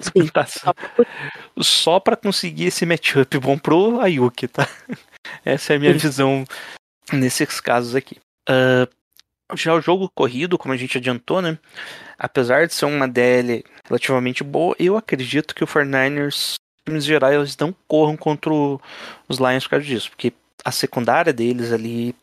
Sim. 0.00 0.26
Tá 0.32 0.46
só- 0.46 2.00
pra 2.00 2.16
conseguir 2.16 2.64
esse 2.66 2.86
matchup 2.86 3.38
bom 3.38 3.58
pro 3.58 4.00
Ayuk, 4.00 4.48
tá? 4.48 4.66
Essa 5.44 5.74
é 5.74 5.76
a 5.76 5.78
minha 5.78 5.92
visão 5.92 6.44
nesses 7.12 7.60
casos 7.60 7.94
aqui. 7.94 8.16
Ah, 8.48 8.88
já 9.54 9.74
o 9.74 9.80
jogo 9.80 10.10
corrido, 10.14 10.58
como 10.58 10.74
a 10.74 10.76
gente 10.76 10.98
adiantou, 10.98 11.42
né? 11.42 11.58
Apesar 12.18 12.66
de 12.66 12.74
ser 12.74 12.86
uma 12.86 13.08
DL 13.08 13.64
relativamente 13.84 14.44
boa, 14.44 14.74
eu 14.78 14.96
acredito 14.96 15.54
que 15.54 15.64
o 15.64 15.66
49ers, 15.66 16.54
em 16.54 16.84
termos 16.84 17.04
gerais, 17.04 17.56
não 17.56 17.74
corram 17.86 18.16
contra 18.16 18.52
os 18.52 19.38
Lions 19.38 19.64
por 19.64 19.70
causa 19.70 19.84
disso, 19.84 20.10
porque 20.10 20.32
a 20.64 20.70
secundária 20.70 21.32
deles 21.32 21.72
ali 21.72 22.14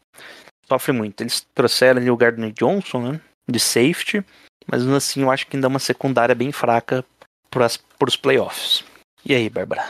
sofre 0.67 0.91
muito. 0.91 1.21
Eles 1.21 1.45
trouxeram 1.53 1.99
ali 1.99 2.09
o 2.09 2.17
Gardner 2.17 2.51
Johnson, 2.51 3.11
né? 3.11 3.21
De 3.47 3.59
safety, 3.59 4.23
mas 4.67 4.87
assim 4.87 5.23
eu 5.23 5.31
acho 5.31 5.47
que 5.47 5.57
ainda 5.57 5.67
é 5.67 5.69
uma 5.69 5.79
secundária 5.79 6.35
bem 6.35 6.51
fraca 6.51 7.03
para 7.49 7.67
os 8.07 8.15
playoffs. 8.15 8.83
E 9.25 9.33
aí, 9.33 9.49
Bárbara? 9.49 9.83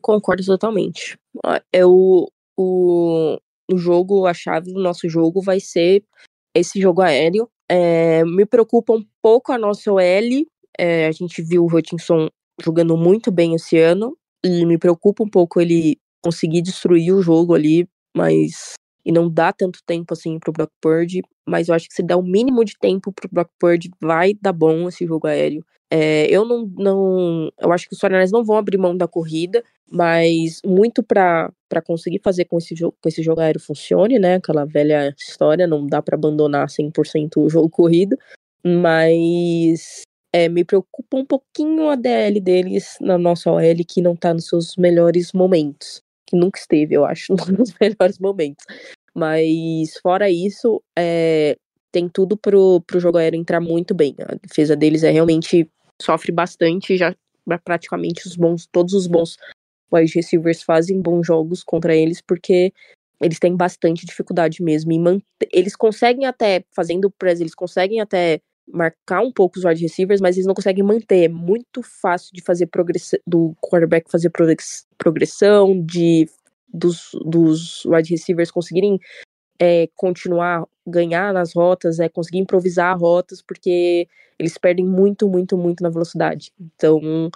Concordo 0.00 0.44
totalmente. 0.44 1.18
Ah, 1.44 1.62
É 1.72 1.84
o, 1.86 2.30
o, 2.56 3.38
o 3.70 3.78
jogo, 3.78 4.26
a 4.26 4.34
chave 4.34 4.72
do 4.72 4.82
nosso 4.82 5.08
jogo 5.08 5.40
vai 5.40 5.58
ser 5.58 6.04
esse 6.54 6.80
jogo 6.80 7.02
aéreo. 7.02 7.48
É, 7.68 8.24
me 8.24 8.44
preocupa 8.46 8.92
um 8.92 9.04
pouco 9.22 9.52
a 9.52 9.58
nossa 9.58 9.90
OL. 9.92 10.46
É, 10.78 11.06
a 11.06 11.12
gente 11.12 11.42
viu 11.42 11.64
o 11.64 11.66
Hutchinson 11.74 12.28
jogando 12.62 12.96
muito 12.96 13.30
bem 13.30 13.54
esse 13.54 13.78
ano. 13.78 14.16
E 14.44 14.66
me 14.66 14.78
preocupa 14.78 15.22
um 15.22 15.28
pouco 15.28 15.60
ele 15.60 15.98
conseguir 16.22 16.62
destruir 16.62 17.12
o 17.14 17.22
jogo 17.22 17.54
ali, 17.54 17.88
mas. 18.16 18.74
E 19.04 19.10
não 19.10 19.28
dá 19.28 19.52
tanto 19.52 19.80
tempo 19.84 20.14
assim 20.14 20.38
pro 20.38 20.52
Brock 20.52 20.70
Purdy. 20.80 21.22
Mas 21.46 21.68
eu 21.68 21.74
acho 21.74 21.88
que 21.88 21.94
se 21.94 22.02
der 22.02 22.16
o 22.16 22.22
mínimo 22.22 22.64
de 22.64 22.74
tempo 22.78 23.12
pro 23.12 23.28
Brock 23.30 23.50
Purdy, 23.58 23.90
vai 24.00 24.34
dar 24.40 24.52
bom 24.52 24.88
esse 24.88 25.06
jogo 25.06 25.26
aéreo. 25.26 25.64
É, 25.90 26.26
eu 26.30 26.44
não, 26.44 26.66
não. 26.74 27.52
Eu 27.60 27.70
acho 27.70 27.86
que 27.86 27.94
os 27.94 28.00
49ers 28.00 28.30
não 28.30 28.42
vão 28.42 28.56
abrir 28.56 28.78
mão 28.78 28.96
da 28.96 29.06
corrida, 29.06 29.62
mas 29.90 30.60
muito 30.64 31.02
para 31.02 31.52
conseguir 31.84 32.20
fazer 32.24 32.46
com 32.46 32.56
esse, 32.56 32.74
jogo, 32.74 32.96
com 32.98 33.08
esse 33.08 33.22
jogo 33.22 33.42
aéreo 33.42 33.60
funcione, 33.60 34.18
né? 34.18 34.36
Aquela 34.36 34.64
velha 34.64 35.14
história, 35.18 35.66
não 35.66 35.86
dá 35.86 36.00
para 36.00 36.16
abandonar 36.16 36.68
100% 36.68 37.36
o 37.36 37.50
jogo 37.50 37.68
corrido, 37.68 38.16
mas 38.64 40.02
é, 40.32 40.48
me 40.48 40.64
preocupa 40.64 41.18
um 41.18 41.26
pouquinho 41.26 41.90
a 41.90 41.94
DL 41.94 42.40
deles 42.40 42.96
na 42.98 43.18
nossa 43.18 43.50
OL, 43.50 43.62
que 43.86 44.00
não 44.00 44.16
tá 44.16 44.32
nos 44.32 44.48
seus 44.48 44.76
melhores 44.76 45.32
momentos. 45.34 46.00
Que 46.26 46.36
nunca 46.36 46.58
esteve, 46.58 46.94
eu 46.94 47.04
acho, 47.04 47.34
nos 47.58 47.74
melhores 47.78 48.18
momentos. 48.18 48.64
Mas 49.14 49.96
fora 50.02 50.30
isso, 50.30 50.82
é, 50.96 51.56
tem 51.90 52.08
tudo 52.08 52.36
pro, 52.36 52.80
pro 52.86 53.00
jogo 53.00 53.18
aéreo 53.18 53.38
entrar 53.38 53.60
muito 53.60 53.94
bem. 53.94 54.14
A 54.20 54.34
defesa 54.34 54.74
deles 54.74 55.02
é 55.02 55.10
realmente 55.10 55.68
sofre 56.00 56.32
bastante, 56.32 56.96
já 56.96 57.14
praticamente 57.64 58.26
os 58.26 58.36
bons, 58.36 58.66
todos 58.66 58.94
os 58.94 59.06
bons 59.06 59.36
wide 59.92 60.12
receivers 60.14 60.62
fazem 60.62 61.00
bons 61.00 61.26
jogos 61.26 61.62
contra 61.62 61.94
eles, 61.94 62.20
porque 62.20 62.72
eles 63.20 63.38
têm 63.38 63.54
bastante 63.56 64.06
dificuldade 64.06 64.62
mesmo 64.62 64.98
manter. 64.98 65.48
Eles 65.52 65.76
conseguem 65.76 66.26
até, 66.26 66.64
fazendo 66.74 67.10
press, 67.10 67.40
eles 67.40 67.54
conseguem 67.54 68.00
até 68.00 68.40
marcar 68.66 69.20
um 69.20 69.32
pouco 69.32 69.58
os 69.58 69.64
wide 69.64 69.82
receivers, 69.82 70.20
mas 70.20 70.36
eles 70.36 70.46
não 70.46 70.54
conseguem 70.54 70.82
manter. 70.82 71.24
É 71.24 71.28
muito 71.28 71.82
fácil 71.82 72.30
de 72.32 72.42
fazer 72.42 72.66
progressão, 72.66 73.18
do 73.26 73.54
quarterback 73.60 74.10
fazer 74.10 74.30
progress- 74.30 74.86
progressão, 74.96 75.80
de 75.84 76.28
dos, 76.72 77.10
dos 77.24 77.84
wide 77.84 78.10
receivers 78.10 78.50
conseguirem 78.50 78.98
é, 79.60 79.88
continuar, 79.94 80.66
ganhar 80.86 81.32
nas 81.32 81.52
rotas, 81.54 82.00
é, 82.00 82.08
conseguir 82.08 82.38
improvisar 82.38 82.98
rotas, 82.98 83.42
porque 83.42 84.08
eles 84.38 84.58
perdem 84.58 84.86
muito, 84.86 85.28
muito, 85.28 85.56
muito 85.56 85.82
na 85.82 85.90
velocidade. 85.90 86.52
Então, 86.60 87.30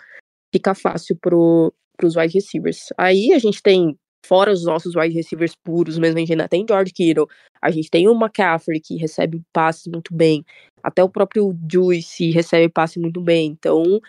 fica 0.53 0.74
fácil 0.74 1.16
pro, 1.16 1.72
pros 1.97 2.16
wide 2.16 2.34
receivers. 2.34 2.93
Aí 2.99 3.32
a 3.32 3.39
gente 3.39 3.62
tem, 3.62 3.97
fora 4.24 4.53
os 4.53 4.64
nossos 4.64 4.97
wide 4.97 5.14
receivers 5.14 5.55
puros 5.55 5.99
mesmo, 5.99 6.16
a 6.16 6.20
gente 6.20 6.32
ainda 6.32 6.49
tem 6.49 6.66
George 6.68 6.93
Kittle, 6.93 7.28
a 7.62 7.70
gente 7.70 7.91
tem 7.91 8.09
o 8.09 8.14
McCaffrey, 8.14 8.80
que 8.80 8.97
recebe 8.97 9.43
passes 9.53 9.87
muito 9.87 10.14
bem, 10.14 10.45
até 10.82 11.03
o 11.03 11.09
próprio 11.09 11.57
Juice 11.70 12.30
recebe 12.30 12.68
passe 12.68 12.99
muito 12.99 13.20
bem. 13.20 13.51
Então, 13.59 14.01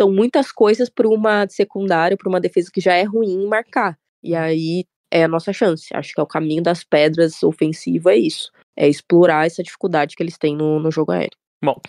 são 0.00 0.12
muitas 0.12 0.50
coisas 0.50 0.88
para 0.88 1.08
uma 1.08 1.48
secundária, 1.48 2.16
para 2.16 2.28
uma 2.28 2.40
defesa 2.40 2.70
que 2.72 2.80
já 2.80 2.94
é 2.94 3.04
ruim 3.04 3.46
marcar. 3.46 3.98
E 4.24 4.34
aí 4.34 4.84
é 5.10 5.24
a 5.24 5.28
nossa 5.28 5.52
chance. 5.52 5.94
Acho 5.94 6.14
que 6.14 6.20
é 6.20 6.22
o 6.22 6.26
caminho 6.26 6.62
das 6.62 6.82
pedras 6.82 7.42
ofensivo, 7.42 8.08
é 8.08 8.16
isso. 8.16 8.50
é 8.76 8.88
explorar 8.88 9.46
essa 9.46 9.62
dificuldade 9.62 10.16
que 10.16 10.22
eles 10.22 10.38
têm 10.38 10.56
no, 10.56 10.80
no 10.80 10.90
jogo 10.90 11.12
aéreo. 11.12 11.36
Bom, 11.62 11.80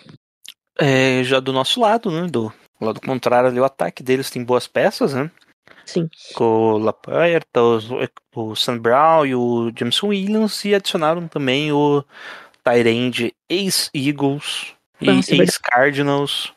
é, 0.78 1.24
já 1.24 1.40
do 1.40 1.52
nosso 1.52 1.80
lado, 1.80 2.10
né? 2.10 2.28
Do 2.28 2.52
lado 2.80 3.00
contrário 3.00 3.48
ali, 3.48 3.58
o 3.58 3.64
ataque 3.64 4.02
deles 4.02 4.30
tem 4.30 4.44
boas 4.44 4.68
peças, 4.68 5.14
né? 5.14 5.30
Sim. 5.84 6.08
Com 6.34 6.44
o 6.44 6.78
Laporta, 6.78 7.62
o, 7.62 7.80
o 8.34 8.56
Sam 8.56 8.78
Brown 8.78 9.26
e 9.26 9.34
o 9.34 9.72
Jameson 9.76 10.08
Williams 10.08 10.64
e 10.64 10.74
adicionaram 10.74 11.26
também 11.26 11.72
o 11.72 12.04
Tyrande 12.62 13.32
ex-Eagles 13.48 14.74
e 15.00 15.08
é 15.08 15.12
ex-Cardinals. 15.12 16.52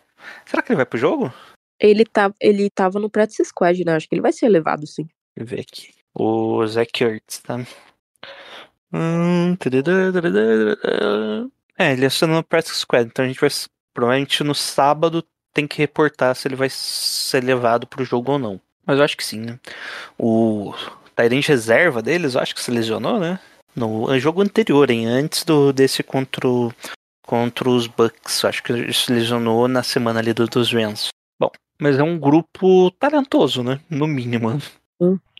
Será 0.46 0.62
que 0.62 0.72
ele 0.72 0.78
vai 0.78 0.86
pro 0.86 1.00
jogo? 1.00 1.34
Ele, 1.80 2.04
tá, 2.06 2.34
ele 2.42 2.70
tava 2.70 3.00
no 3.00 3.10
practice 3.10 3.46
squad, 3.46 3.84
né? 3.86 3.96
Acho 3.96 4.08
que 4.10 4.16
ele 4.16 4.22
vai 4.22 4.34
ser 4.34 4.50
levado, 4.50 4.86
sim. 4.86 5.08
Deixa 5.36 5.54
eu 5.54 5.58
ver 5.58 5.62
aqui. 5.62 5.94
O 6.14 6.66
Zach 6.68 7.04
Ertz, 7.04 7.40
tá? 7.40 7.60
Hum. 8.92 9.56
É, 11.78 11.94
ele 11.94 12.06
assinou 12.06 12.38
no 12.38 12.44
Practice 12.44 12.76
Squad, 12.76 13.08
então 13.08 13.24
a 13.24 13.28
gente 13.28 13.40
vai. 13.40 13.50
Provavelmente 13.94 14.44
no 14.44 14.56
sábado 14.56 15.24
tem 15.54 15.68
que 15.68 15.78
reportar 15.78 16.36
se 16.36 16.48
ele 16.48 16.56
vai 16.56 16.70
ser 16.70 17.44
levado 17.44 17.88
pro 17.88 18.06
jogo 18.06 18.34
ou 18.34 18.40
não. 18.40 18.62
Mas 18.86 18.98
eu 18.98 19.04
acho 19.04 19.18
que 19.18 19.24
sim, 19.24 19.40
né? 19.40 19.60
O 20.18 20.74
Tyrant 21.16 21.46
reserva 21.46 22.02
deles, 22.02 22.34
eu 22.34 22.42
acho 22.42 22.56
que 22.56 22.62
se 22.62 22.72
lesionou, 22.72 23.20
né? 23.20 23.40
No 23.76 24.18
jogo 24.20 24.42
anterior, 24.42 24.90
hein? 24.90 25.06
Antes 25.06 25.44
do, 25.44 25.72
desse 25.72 26.02
contra, 26.02 26.48
contra 27.22 27.70
os 27.70 27.88
Bucks. 27.88 28.44
Eu 28.44 28.50
Acho 28.50 28.64
que 28.64 28.94
se 28.94 29.12
lesionou 29.12 29.68
na 29.68 29.84
semana 29.84 30.20
ali 30.20 30.34
do, 30.34 30.48
dos 30.48 30.72
Rams. 30.72 31.10
Bom, 31.40 31.52
mas 31.80 31.98
é 32.00 32.04
um 32.04 32.18
grupo 32.18 32.92
talentoso, 32.92 33.64
né? 33.64 33.80
No 33.90 34.08
mínimo. 34.08 34.60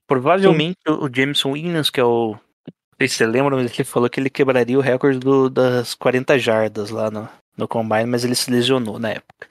Provavelmente 0.08 0.78
o 0.88 1.06
o 1.06 1.10
Jameson 1.14 1.52
Williams, 1.52 1.90
que 1.90 2.00
é 2.00 2.04
o. 2.04 2.32
Não 2.32 2.96
sei 3.00 3.08
se 3.08 3.16
você 3.16 3.26
lembra, 3.28 3.56
mas 3.56 3.72
ele 3.74 3.84
falou 3.86 4.10
que 4.10 4.20
ele 4.20 4.30
quebraria 4.30 4.78
o 4.78 4.82
recorde 4.82 5.20
do- 5.20 5.50
das 5.50 5.94
40 5.94 6.38
jardas 6.38 6.90
lá 6.90 7.10
no, 7.10 7.30
no 7.56 7.68
Combine, 7.68 8.06
mas 8.06 8.26
ele 8.26 8.36
se 8.36 8.52
lesionou 8.52 9.00
na 9.00 9.12
época. 9.12 9.48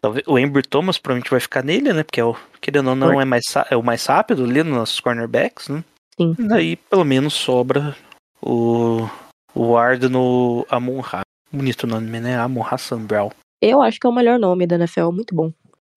Talvez, 0.00 0.26
o 0.26 0.36
Amber 0.36 0.66
Thomas 0.66 0.98
provavelmente 0.98 1.30
vai 1.30 1.40
ficar 1.40 1.62
nele, 1.64 1.92
né? 1.92 2.02
Porque 2.02 2.20
é 2.20 2.24
o, 2.24 2.36
querendo 2.60 2.90
ou 2.90 2.94
não, 2.96 3.20
é, 3.20 3.24
mais, 3.24 3.44
é 3.70 3.76
o 3.76 3.82
mais 3.82 4.04
rápido 4.04 4.44
ali 4.44 4.62
nos 4.62 5.00
cornerbacks, 5.00 5.68
né? 5.68 5.82
Sim. 6.20 6.36
E 6.38 6.46
daí, 6.46 6.76
pelo 6.76 7.04
menos, 7.04 7.32
sobra 7.32 7.96
o, 8.42 9.08
o 9.54 9.72
Ward 9.72 10.08
no 10.08 10.66
Amon 10.68 11.00
Ra. 11.00 11.22
Bonito 11.50 11.86
nome, 11.86 12.20
né? 12.20 12.36
Amon 12.36 12.62
Ra 12.62 12.76
Brown. 12.98 13.30
Eu 13.62 13.80
acho 13.80 13.98
que 13.98 14.06
é 14.06 14.10
o 14.10 14.14
melhor 14.14 14.38
nome 14.38 14.66
da 14.66 14.76
NFL, 14.76 15.10
muito 15.10 15.34
bom. 15.34 15.52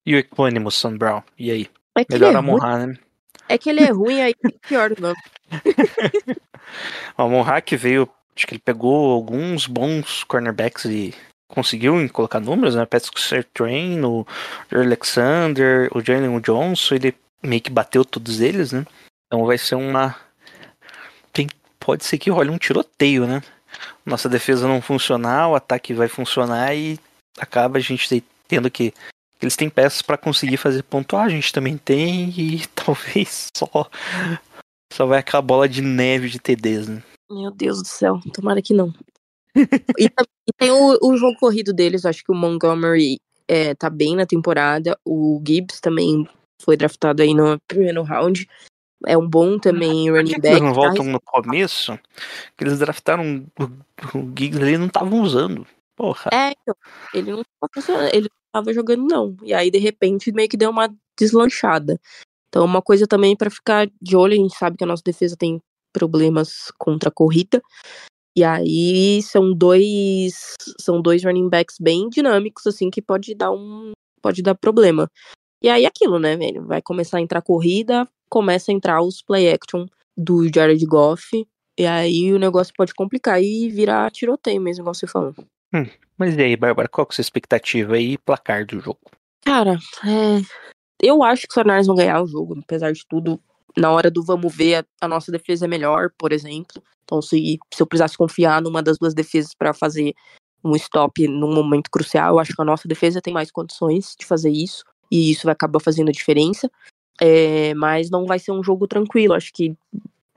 E 0.05 0.15
o 0.15 0.17
Equanimous 0.19 0.75
Sam 0.75 0.97
Brown. 0.97 1.21
E 1.37 1.51
aí? 1.51 1.67
É 1.97 2.05
Melhor 2.09 2.33
é, 2.33 2.37
Amon 2.37 2.57
Ra, 2.57 2.85
né? 2.87 2.95
É 3.49 3.57
que 3.57 3.69
ele 3.69 3.81
é 3.81 3.91
ruim, 3.91 4.21
aí 4.21 4.33
pior 4.67 4.91
o 4.97 5.01
nome. 5.01 5.17
O 7.17 7.61
que 7.61 7.77
veio, 7.77 8.09
acho 8.35 8.47
que 8.47 8.53
ele 8.53 8.61
pegou 8.63 9.11
alguns 9.11 9.67
bons 9.67 10.23
cornerbacks 10.23 10.85
e 10.85 11.13
conseguiu 11.47 11.95
colocar 12.11 12.39
números, 12.39 12.75
né? 12.75 12.85
Patrick 12.85 13.19
Sertrain, 13.19 14.03
o 14.03 14.25
Alexander, 14.71 15.89
o 15.95 16.01
Jalen 16.01 16.39
Johnson, 16.41 16.95
ele 16.95 17.15
meio 17.41 17.61
que 17.61 17.71
bateu 17.71 18.03
todos 18.03 18.41
eles, 18.41 18.71
né? 18.71 18.85
Então 19.27 19.45
vai 19.45 19.57
ser 19.57 19.75
uma. 19.75 20.15
Tem... 21.33 21.47
Pode 21.79 22.03
ser 22.05 22.17
que 22.17 22.29
role 22.29 22.49
um 22.49 22.57
tiroteio, 22.57 23.25
né? 23.25 23.41
Nossa 24.05 24.27
defesa 24.29 24.67
não 24.67 24.81
funcionar, 24.81 25.49
o 25.49 25.55
ataque 25.55 25.93
vai 25.93 26.07
funcionar 26.07 26.75
e 26.75 26.99
acaba 27.39 27.77
a 27.77 27.81
gente 27.81 28.07
te- 28.07 28.23
tendo 28.47 28.69
que. 28.69 28.93
Eles 29.41 29.55
têm 29.55 29.69
peças 29.69 30.01
para 30.01 30.17
conseguir 30.17 30.57
fazer 30.57 30.83
pontuar, 30.83 31.25
a 31.25 31.29
gente 31.29 31.53
também 31.53 31.77
tem, 31.77 32.29
e 32.29 32.65
talvez 32.73 33.49
só. 33.55 33.89
Só 34.91 35.05
vai 35.05 35.19
acabar 35.19 35.39
a 35.39 35.41
bola 35.41 35.69
de 35.69 35.81
neve 35.81 36.29
de 36.29 36.39
TDs, 36.39 36.87
né? 36.87 37.03
Meu 37.29 37.51
Deus 37.51 37.81
do 37.81 37.87
céu, 37.87 38.19
tomara 38.33 38.61
que 38.61 38.73
não. 38.73 38.93
e, 39.97 40.09
tem 40.57 40.71
o, 40.71 40.97
o 41.01 41.17
jogo 41.17 41.37
corrido 41.37 41.73
deles, 41.73 42.05
acho 42.05 42.23
que 42.23 42.31
o 42.31 42.35
Montgomery 42.35 43.19
é, 43.47 43.73
tá 43.73 43.89
bem 43.89 44.15
na 44.15 44.25
temporada. 44.25 44.97
O 45.05 45.41
Gibbs 45.45 45.79
também 45.79 46.27
foi 46.61 46.75
draftado 46.75 47.21
aí 47.21 47.33
no 47.33 47.59
primeiro 47.67 48.03
round. 48.03 48.47
É 49.05 49.17
um 49.17 49.27
bom 49.27 49.59
também 49.59 50.09
running 50.09 50.33
que 50.33 50.47
eles 50.47 50.51
back. 50.51 50.61
não 50.61 50.73
tá 50.73 50.81
voltam 50.81 51.05
no 51.05 51.21
começo? 51.21 51.97
Que 52.57 52.63
eles 52.63 52.79
draftaram 52.79 53.45
o, 53.59 53.63
o 54.17 54.33
Giggs 54.37 54.61
ali 54.61 54.77
não 54.77 54.87
estavam 54.87 55.21
usando. 55.21 55.67
Porra. 55.97 56.29
É, 56.31 56.51
então, 56.51 56.75
ele 57.11 57.31
não 57.31 57.43
tava 57.43 57.71
funcionando, 57.73 58.13
ele 58.13 58.29
não 58.29 58.61
tava 58.61 58.71
jogando, 58.71 59.03
não. 59.09 59.35
E 59.41 59.51
aí, 59.51 59.71
de 59.71 59.79
repente, 59.79 60.31
meio 60.31 60.47
que 60.47 60.55
deu 60.55 60.69
uma 60.69 60.95
deslanchada. 61.19 61.99
Então, 62.47 62.63
uma 62.63 62.83
coisa 62.83 63.07
também 63.07 63.35
pra 63.35 63.49
ficar 63.49 63.89
de 63.99 64.15
olho, 64.15 64.33
a 64.33 64.37
gente 64.37 64.55
sabe 64.55 64.77
que 64.77 64.83
a 64.83 64.87
nossa 64.87 65.01
defesa 65.03 65.35
tem 65.35 65.59
problemas 65.91 66.71
contra 66.77 67.09
a 67.09 67.11
corrida. 67.11 67.61
E 68.37 68.43
aí 68.43 69.19
são 69.23 69.51
dois 69.51 70.53
são 70.79 71.01
dois 71.01 71.23
running 71.23 71.49
backs 71.49 71.77
bem 71.81 72.07
dinâmicos, 72.07 72.67
assim, 72.67 72.91
que 72.91 73.01
pode 73.01 73.33
dar 73.33 73.51
um. 73.51 73.91
pode 74.21 74.43
dar 74.43 74.53
problema. 74.53 75.09
E 75.63 75.67
aí 75.67 75.87
aquilo, 75.87 76.19
né, 76.19 76.37
velho? 76.37 76.63
Vai 76.67 76.79
começar 76.79 77.17
a 77.17 77.21
entrar 77.21 77.41
corrida, 77.41 78.07
começa 78.29 78.71
a 78.71 78.75
entrar 78.75 79.01
os 79.01 79.23
play 79.23 79.51
action 79.51 79.87
do 80.15 80.47
Jared 80.53 80.85
Goff. 80.85 81.47
E 81.79 81.85
aí 81.87 82.31
o 82.31 82.37
negócio 82.37 82.71
pode 82.77 82.93
complicar 82.93 83.41
e 83.41 83.69
virar 83.69 84.11
tiroteio 84.11 84.61
mesmo, 84.61 84.83
igual 84.83 84.93
você 84.93 85.07
falou. 85.07 85.33
Mas 86.17 86.35
e 86.35 86.41
aí, 86.41 86.55
Bárbara, 86.55 86.87
qual 86.87 87.05
que 87.05 87.11
é 87.11 87.13
a 87.13 87.15
sua 87.15 87.21
expectativa 87.21 87.95
aí 87.95 88.13
e 88.13 88.17
placar 88.17 88.65
do 88.65 88.79
jogo? 88.79 88.99
Cara, 89.45 89.77
é, 90.05 90.41
eu 91.01 91.23
acho 91.23 91.43
que 91.43 91.49
os 91.49 91.53
Fornais 91.53 91.87
vão 91.87 91.95
ganhar 91.95 92.21
o 92.21 92.27
jogo, 92.27 92.57
apesar 92.59 92.91
de 92.91 93.05
tudo. 93.07 93.39
Na 93.77 93.91
hora 93.91 94.09
do 94.09 94.23
vamos 94.23 94.55
ver, 94.55 94.75
a, 94.75 94.85
a 95.01 95.07
nossa 95.07 95.31
defesa 95.31 95.65
é 95.65 95.67
melhor, 95.67 96.09
por 96.17 96.31
exemplo. 96.31 96.81
Então, 97.03 97.21
se, 97.21 97.59
se 97.73 97.81
eu 97.81 97.87
precisasse 97.87 98.17
confiar 98.17 98.61
numa 98.61 98.81
das 98.81 98.97
duas 98.97 99.13
defesas 99.13 99.53
para 99.53 99.73
fazer 99.73 100.13
um 100.63 100.75
stop 100.75 101.27
num 101.27 101.53
momento 101.53 101.89
crucial, 101.91 102.33
eu 102.33 102.39
acho 102.39 102.55
que 102.55 102.61
a 102.61 102.65
nossa 102.65 102.87
defesa 102.87 103.21
tem 103.21 103.33
mais 103.33 103.51
condições 103.51 104.15
de 104.19 104.25
fazer 104.25 104.49
isso. 104.49 104.83
E 105.11 105.31
isso 105.31 105.43
vai 105.45 105.53
acabar 105.53 105.79
fazendo 105.79 106.09
a 106.09 106.11
diferença. 106.11 106.69
É, 107.21 107.73
mas 107.75 108.09
não 108.09 108.25
vai 108.25 108.39
ser 108.39 108.51
um 108.51 108.63
jogo 108.63 108.87
tranquilo. 108.87 109.33
Acho 109.33 109.53
que 109.53 109.75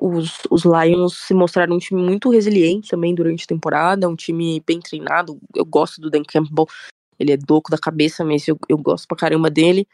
os, 0.01 0.39
os 0.51 0.63
Lions 0.65 1.15
se 1.27 1.35
mostraram 1.35 1.77
um 1.77 1.79
time 1.79 2.03
muito 2.03 2.31
resiliente 2.31 2.91
também 2.91 3.15
durante 3.15 3.45
a 3.45 3.47
temporada, 3.47 4.09
um 4.09 4.17
time 4.17 4.63
bem 4.67 4.81
treinado. 4.81 5.39
Eu 5.55 5.65
gosto 5.65 6.01
do 6.01 6.11
Dan 6.11 6.23
Campbell, 6.23 6.67
ele 7.19 7.33
é 7.33 7.39
louco 7.49 7.71
da 7.71 7.79
cabeça, 7.79 8.25
mas 8.25 8.49
eu, 8.49 8.59
eu 8.69 8.79
gosto 8.79 9.07
pra 9.07 9.17
caramba 9.17 9.51
dele. 9.51 9.87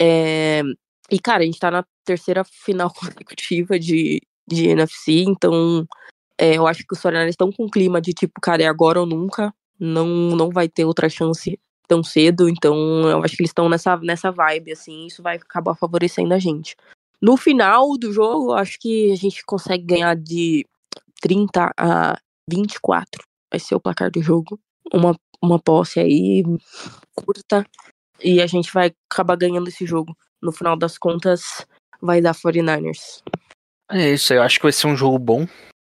É, 0.00 0.62
e, 1.10 1.18
cara, 1.18 1.42
a 1.42 1.46
gente 1.46 1.58
tá 1.58 1.70
na 1.70 1.84
terceira 2.04 2.42
final 2.44 2.90
consecutiva 2.94 3.78
de, 3.78 4.20
de 4.48 4.68
NFC, 4.68 5.24
então 5.26 5.86
é, 6.38 6.56
eu 6.56 6.66
acho 6.66 6.86
que 6.86 6.94
os 6.94 7.00
49 7.00 7.30
estão 7.30 7.52
com 7.52 7.64
um 7.64 7.70
clima 7.70 8.00
de 8.00 8.14
tipo, 8.14 8.40
cara, 8.40 8.62
é 8.62 8.66
agora 8.66 9.00
ou 9.00 9.06
nunca. 9.06 9.52
Não, 9.78 10.06
não 10.06 10.50
vai 10.50 10.68
ter 10.68 10.84
outra 10.84 11.08
chance 11.08 11.58
tão 11.86 12.04
cedo, 12.04 12.48
então 12.48 12.76
eu 13.08 13.22
acho 13.24 13.36
que 13.36 13.42
eles 13.42 13.50
estão 13.50 13.68
nessa, 13.68 13.96
nessa 13.96 14.30
vibe, 14.30 14.72
assim, 14.72 15.06
isso 15.06 15.22
vai 15.22 15.36
acabar 15.36 15.74
favorecendo 15.74 16.32
a 16.32 16.38
gente. 16.38 16.76
No 17.22 17.36
final 17.36 17.98
do 17.98 18.12
jogo, 18.12 18.52
acho 18.54 18.78
que 18.80 19.12
a 19.12 19.16
gente 19.16 19.44
consegue 19.44 19.84
ganhar 19.84 20.16
de 20.16 20.66
30 21.20 21.72
a 21.76 22.18
24. 22.48 23.22
Vai 23.52 23.60
ser 23.60 23.74
o 23.74 23.80
placar 23.80 24.10
do 24.10 24.22
jogo. 24.22 24.58
Uma, 24.92 25.14
uma 25.42 25.58
posse 25.58 26.00
aí 26.00 26.42
curta. 27.14 27.66
E 28.22 28.40
a 28.40 28.46
gente 28.46 28.72
vai 28.72 28.92
acabar 29.10 29.36
ganhando 29.36 29.68
esse 29.68 29.86
jogo. 29.86 30.16
No 30.42 30.52
final 30.52 30.76
das 30.76 30.96
contas, 30.96 31.66
vai 32.00 32.20
dar 32.20 32.34
49ers. 32.34 33.22
É 33.90 34.12
isso, 34.12 34.32
eu 34.32 34.42
acho 34.42 34.58
que 34.58 34.64
vai 34.64 34.72
ser 34.72 34.86
um 34.86 34.96
jogo 34.96 35.18
bom. 35.18 35.46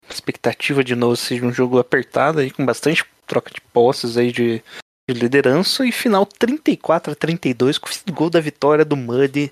Expectativa 0.10 0.84
de 0.84 0.96
novo 0.96 1.16
seja 1.16 1.46
um 1.46 1.52
jogo 1.52 1.80
apertado 1.80 2.40
aí, 2.40 2.52
com 2.52 2.66
bastante 2.66 3.04
troca 3.26 3.52
de 3.52 3.60
posses 3.60 4.16
aí 4.18 4.32
de, 4.32 4.64
de 5.10 5.20
liderança. 5.20 5.86
E 5.86 5.92
final 5.92 6.26
34 6.26 7.12
a 7.12 7.16
32, 7.16 7.78
com 7.78 7.90
o 7.90 8.14
gol 8.14 8.30
da 8.30 8.40
vitória 8.40 8.86
do 8.86 8.96
Muddy, 8.96 9.52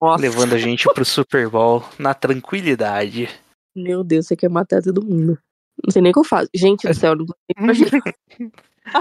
Nossa, 0.00 0.20
levando 0.22 0.54
a 0.54 0.58
gente 0.58 0.84
pro 0.92 1.04
Super 1.04 1.48
Bowl 1.48 1.82
na 1.98 2.12
tranquilidade. 2.14 3.28
meu 3.74 4.04
Deus, 4.04 4.26
você 4.26 4.36
quer 4.36 4.50
matar 4.50 4.82
todo 4.82 5.04
mundo. 5.04 5.38
Não 5.84 5.90
sei 5.92 6.00
nem 6.02 6.10
o 6.10 6.12
que 6.14 6.18
eu 6.20 6.24
faço. 6.24 6.48
Gente 6.54 6.86
do 6.86 6.94
céu, 6.94 7.14
não 7.14 7.26
consigo. 7.26 8.02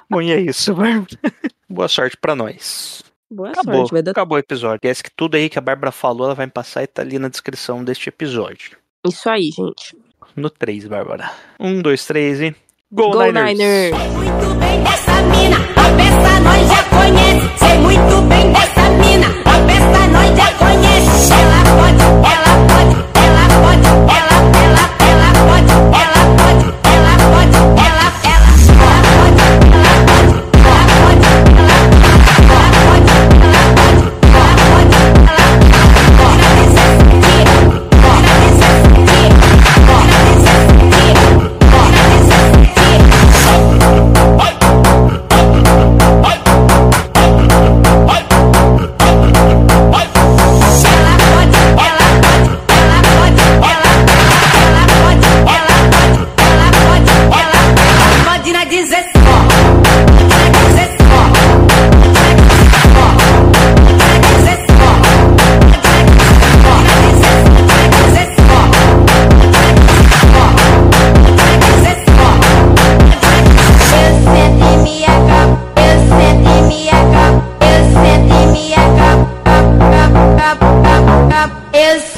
Bom, 0.09 0.21
e 0.21 0.31
é 0.31 0.39
isso, 0.41 0.73
Bárbara. 0.73 1.07
Boa 1.69 1.87
sorte 1.87 2.17
pra 2.17 2.35
nós. 2.35 3.03
Boa 3.31 3.49
Acabou, 3.49 3.75
sorte, 3.75 3.91
vai 3.91 4.01
dar 4.03 4.11
acabou 4.11 4.35
o 4.35 4.39
episódio. 4.39 4.75
Esquece 4.77 5.03
que 5.03 5.11
tudo 5.15 5.35
aí 5.35 5.49
que 5.49 5.57
a 5.57 5.61
Bárbara 5.61 5.91
falou, 5.91 6.25
ela 6.27 6.35
vai 6.35 6.47
passar 6.47 6.83
e 6.83 6.87
tá 6.87 7.01
ali 7.01 7.17
na 7.19 7.27
descrição 7.27 7.83
deste 7.83 8.09
episódio. 8.09 8.77
isso 9.07 9.29
aí, 9.29 9.51
gente. 9.51 9.97
No 10.35 10.49
3, 10.49 10.87
Bárbara. 10.87 11.31
1, 11.59 11.81
2, 11.81 12.05
3 12.05 12.41
e. 12.41 12.55
Go, 12.91 13.09
Go 13.11 13.25
Niners! 13.31 13.57
Niners! 13.57 13.95
Sei 13.97 14.09
muito 14.09 14.59
bem 14.59 14.83
dessa 14.83 15.21
mina, 15.23 15.57
a 15.57 15.95
peça 15.97 16.39
nós 16.41 16.67
já 16.67 16.83
conhece. 16.89 17.59
Sei 17.59 17.77
muito 17.79 18.21
bem 18.27 18.51
dessa 18.53 18.89
mina, 18.89 19.44
Pode, 21.75 22.01
ela 22.01 22.53
pode, 22.67 22.95
ela 23.15 23.45
pode, 23.61 23.87
ela, 24.15 24.37
ela, 24.63 24.85
ela 25.09 25.29
pode, 25.45 25.73
ela 25.93 26.23
pode, 26.37 26.65
ela 26.93 27.13
pode, 27.31 27.57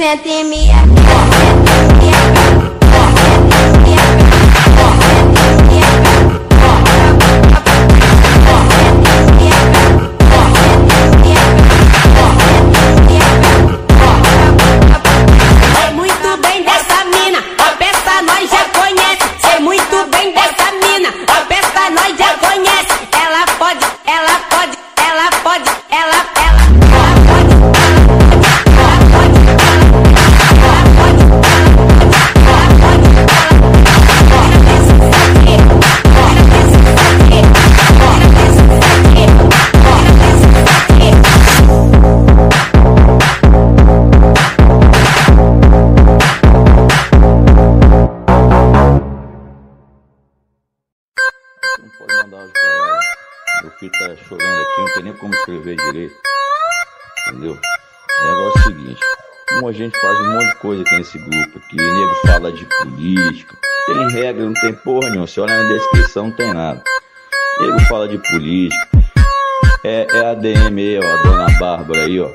ne 0.07 0.15
ti 0.23 0.43
mi 0.49 0.66
descrição, 65.77 66.31
tem 66.31 66.53
nada. 66.53 66.81
Nego 67.59 67.79
fala 67.81 68.07
de 68.07 68.17
política. 68.29 68.87
É, 69.83 70.07
é 70.11 70.25
a 70.25 70.33
DM 70.33 70.99
ó, 70.99 71.03
a 71.03 71.21
dona 71.23 71.59
Bárbara 71.59 72.05
aí, 72.05 72.19
ó. 72.19 72.29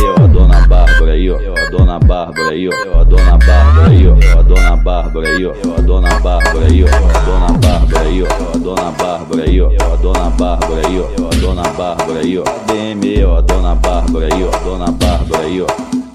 Eu, 0.00 0.14
a 0.16 0.26
dona 0.26 0.66
Bárbara 0.66 1.12
aí, 1.12 1.30
ó. 1.30 1.38
Eu, 1.38 1.56
a 1.56 1.70
dona 1.70 1.98
Bárbara 1.98 2.50
aí, 2.50 2.68
ó. 2.68 2.72
Eu, 2.72 3.00
a 3.00 3.04
dona 3.04 3.38
Bárbara 3.38 3.88
aí, 3.88 4.08
ó. 4.08 4.16
Eu, 4.16 4.38
a 4.38 4.42
dona 4.42 4.76
Bárbara 4.76 5.28
aí, 5.28 5.44
ó. 5.44 5.52
Eu, 5.52 5.74
a 5.74 5.80
dona 5.80 6.16
Bárbara 6.16 6.66
aí, 6.66 6.82
ó. 6.82 6.86
Eu, 6.88 7.04
a 7.04 7.18
dona 7.18 7.54
Bárbara 7.54 8.04
aí, 8.04 8.22
ó. 8.22 8.26
Eu, 8.26 8.52
a 8.52 8.58
dona 8.58 8.90
Bárbara 8.90 9.42
aí, 9.44 9.60
ó. 9.62 9.70
Eu, 9.70 9.92
a 9.92 9.96
dona 9.96 10.30
Bárbara 10.30 10.86
aí, 10.86 11.00
ó. 11.00 11.08
Eu, 11.18 11.26
a 11.26 11.30
dona 11.30 11.62
Bárbara 11.62 12.20
aí, 12.20 12.38
ó. 12.38 12.44
DM, 12.66 13.24
ó, 13.24 13.36
a 13.36 13.40
dona 13.40 13.74
Bárbara 13.74 14.34
aí, 14.34 14.44
ó. 14.44 14.50
Dona 14.64 14.92
Bárbara 14.92 15.44
aí, 15.44 15.62
ó. 15.62 16.11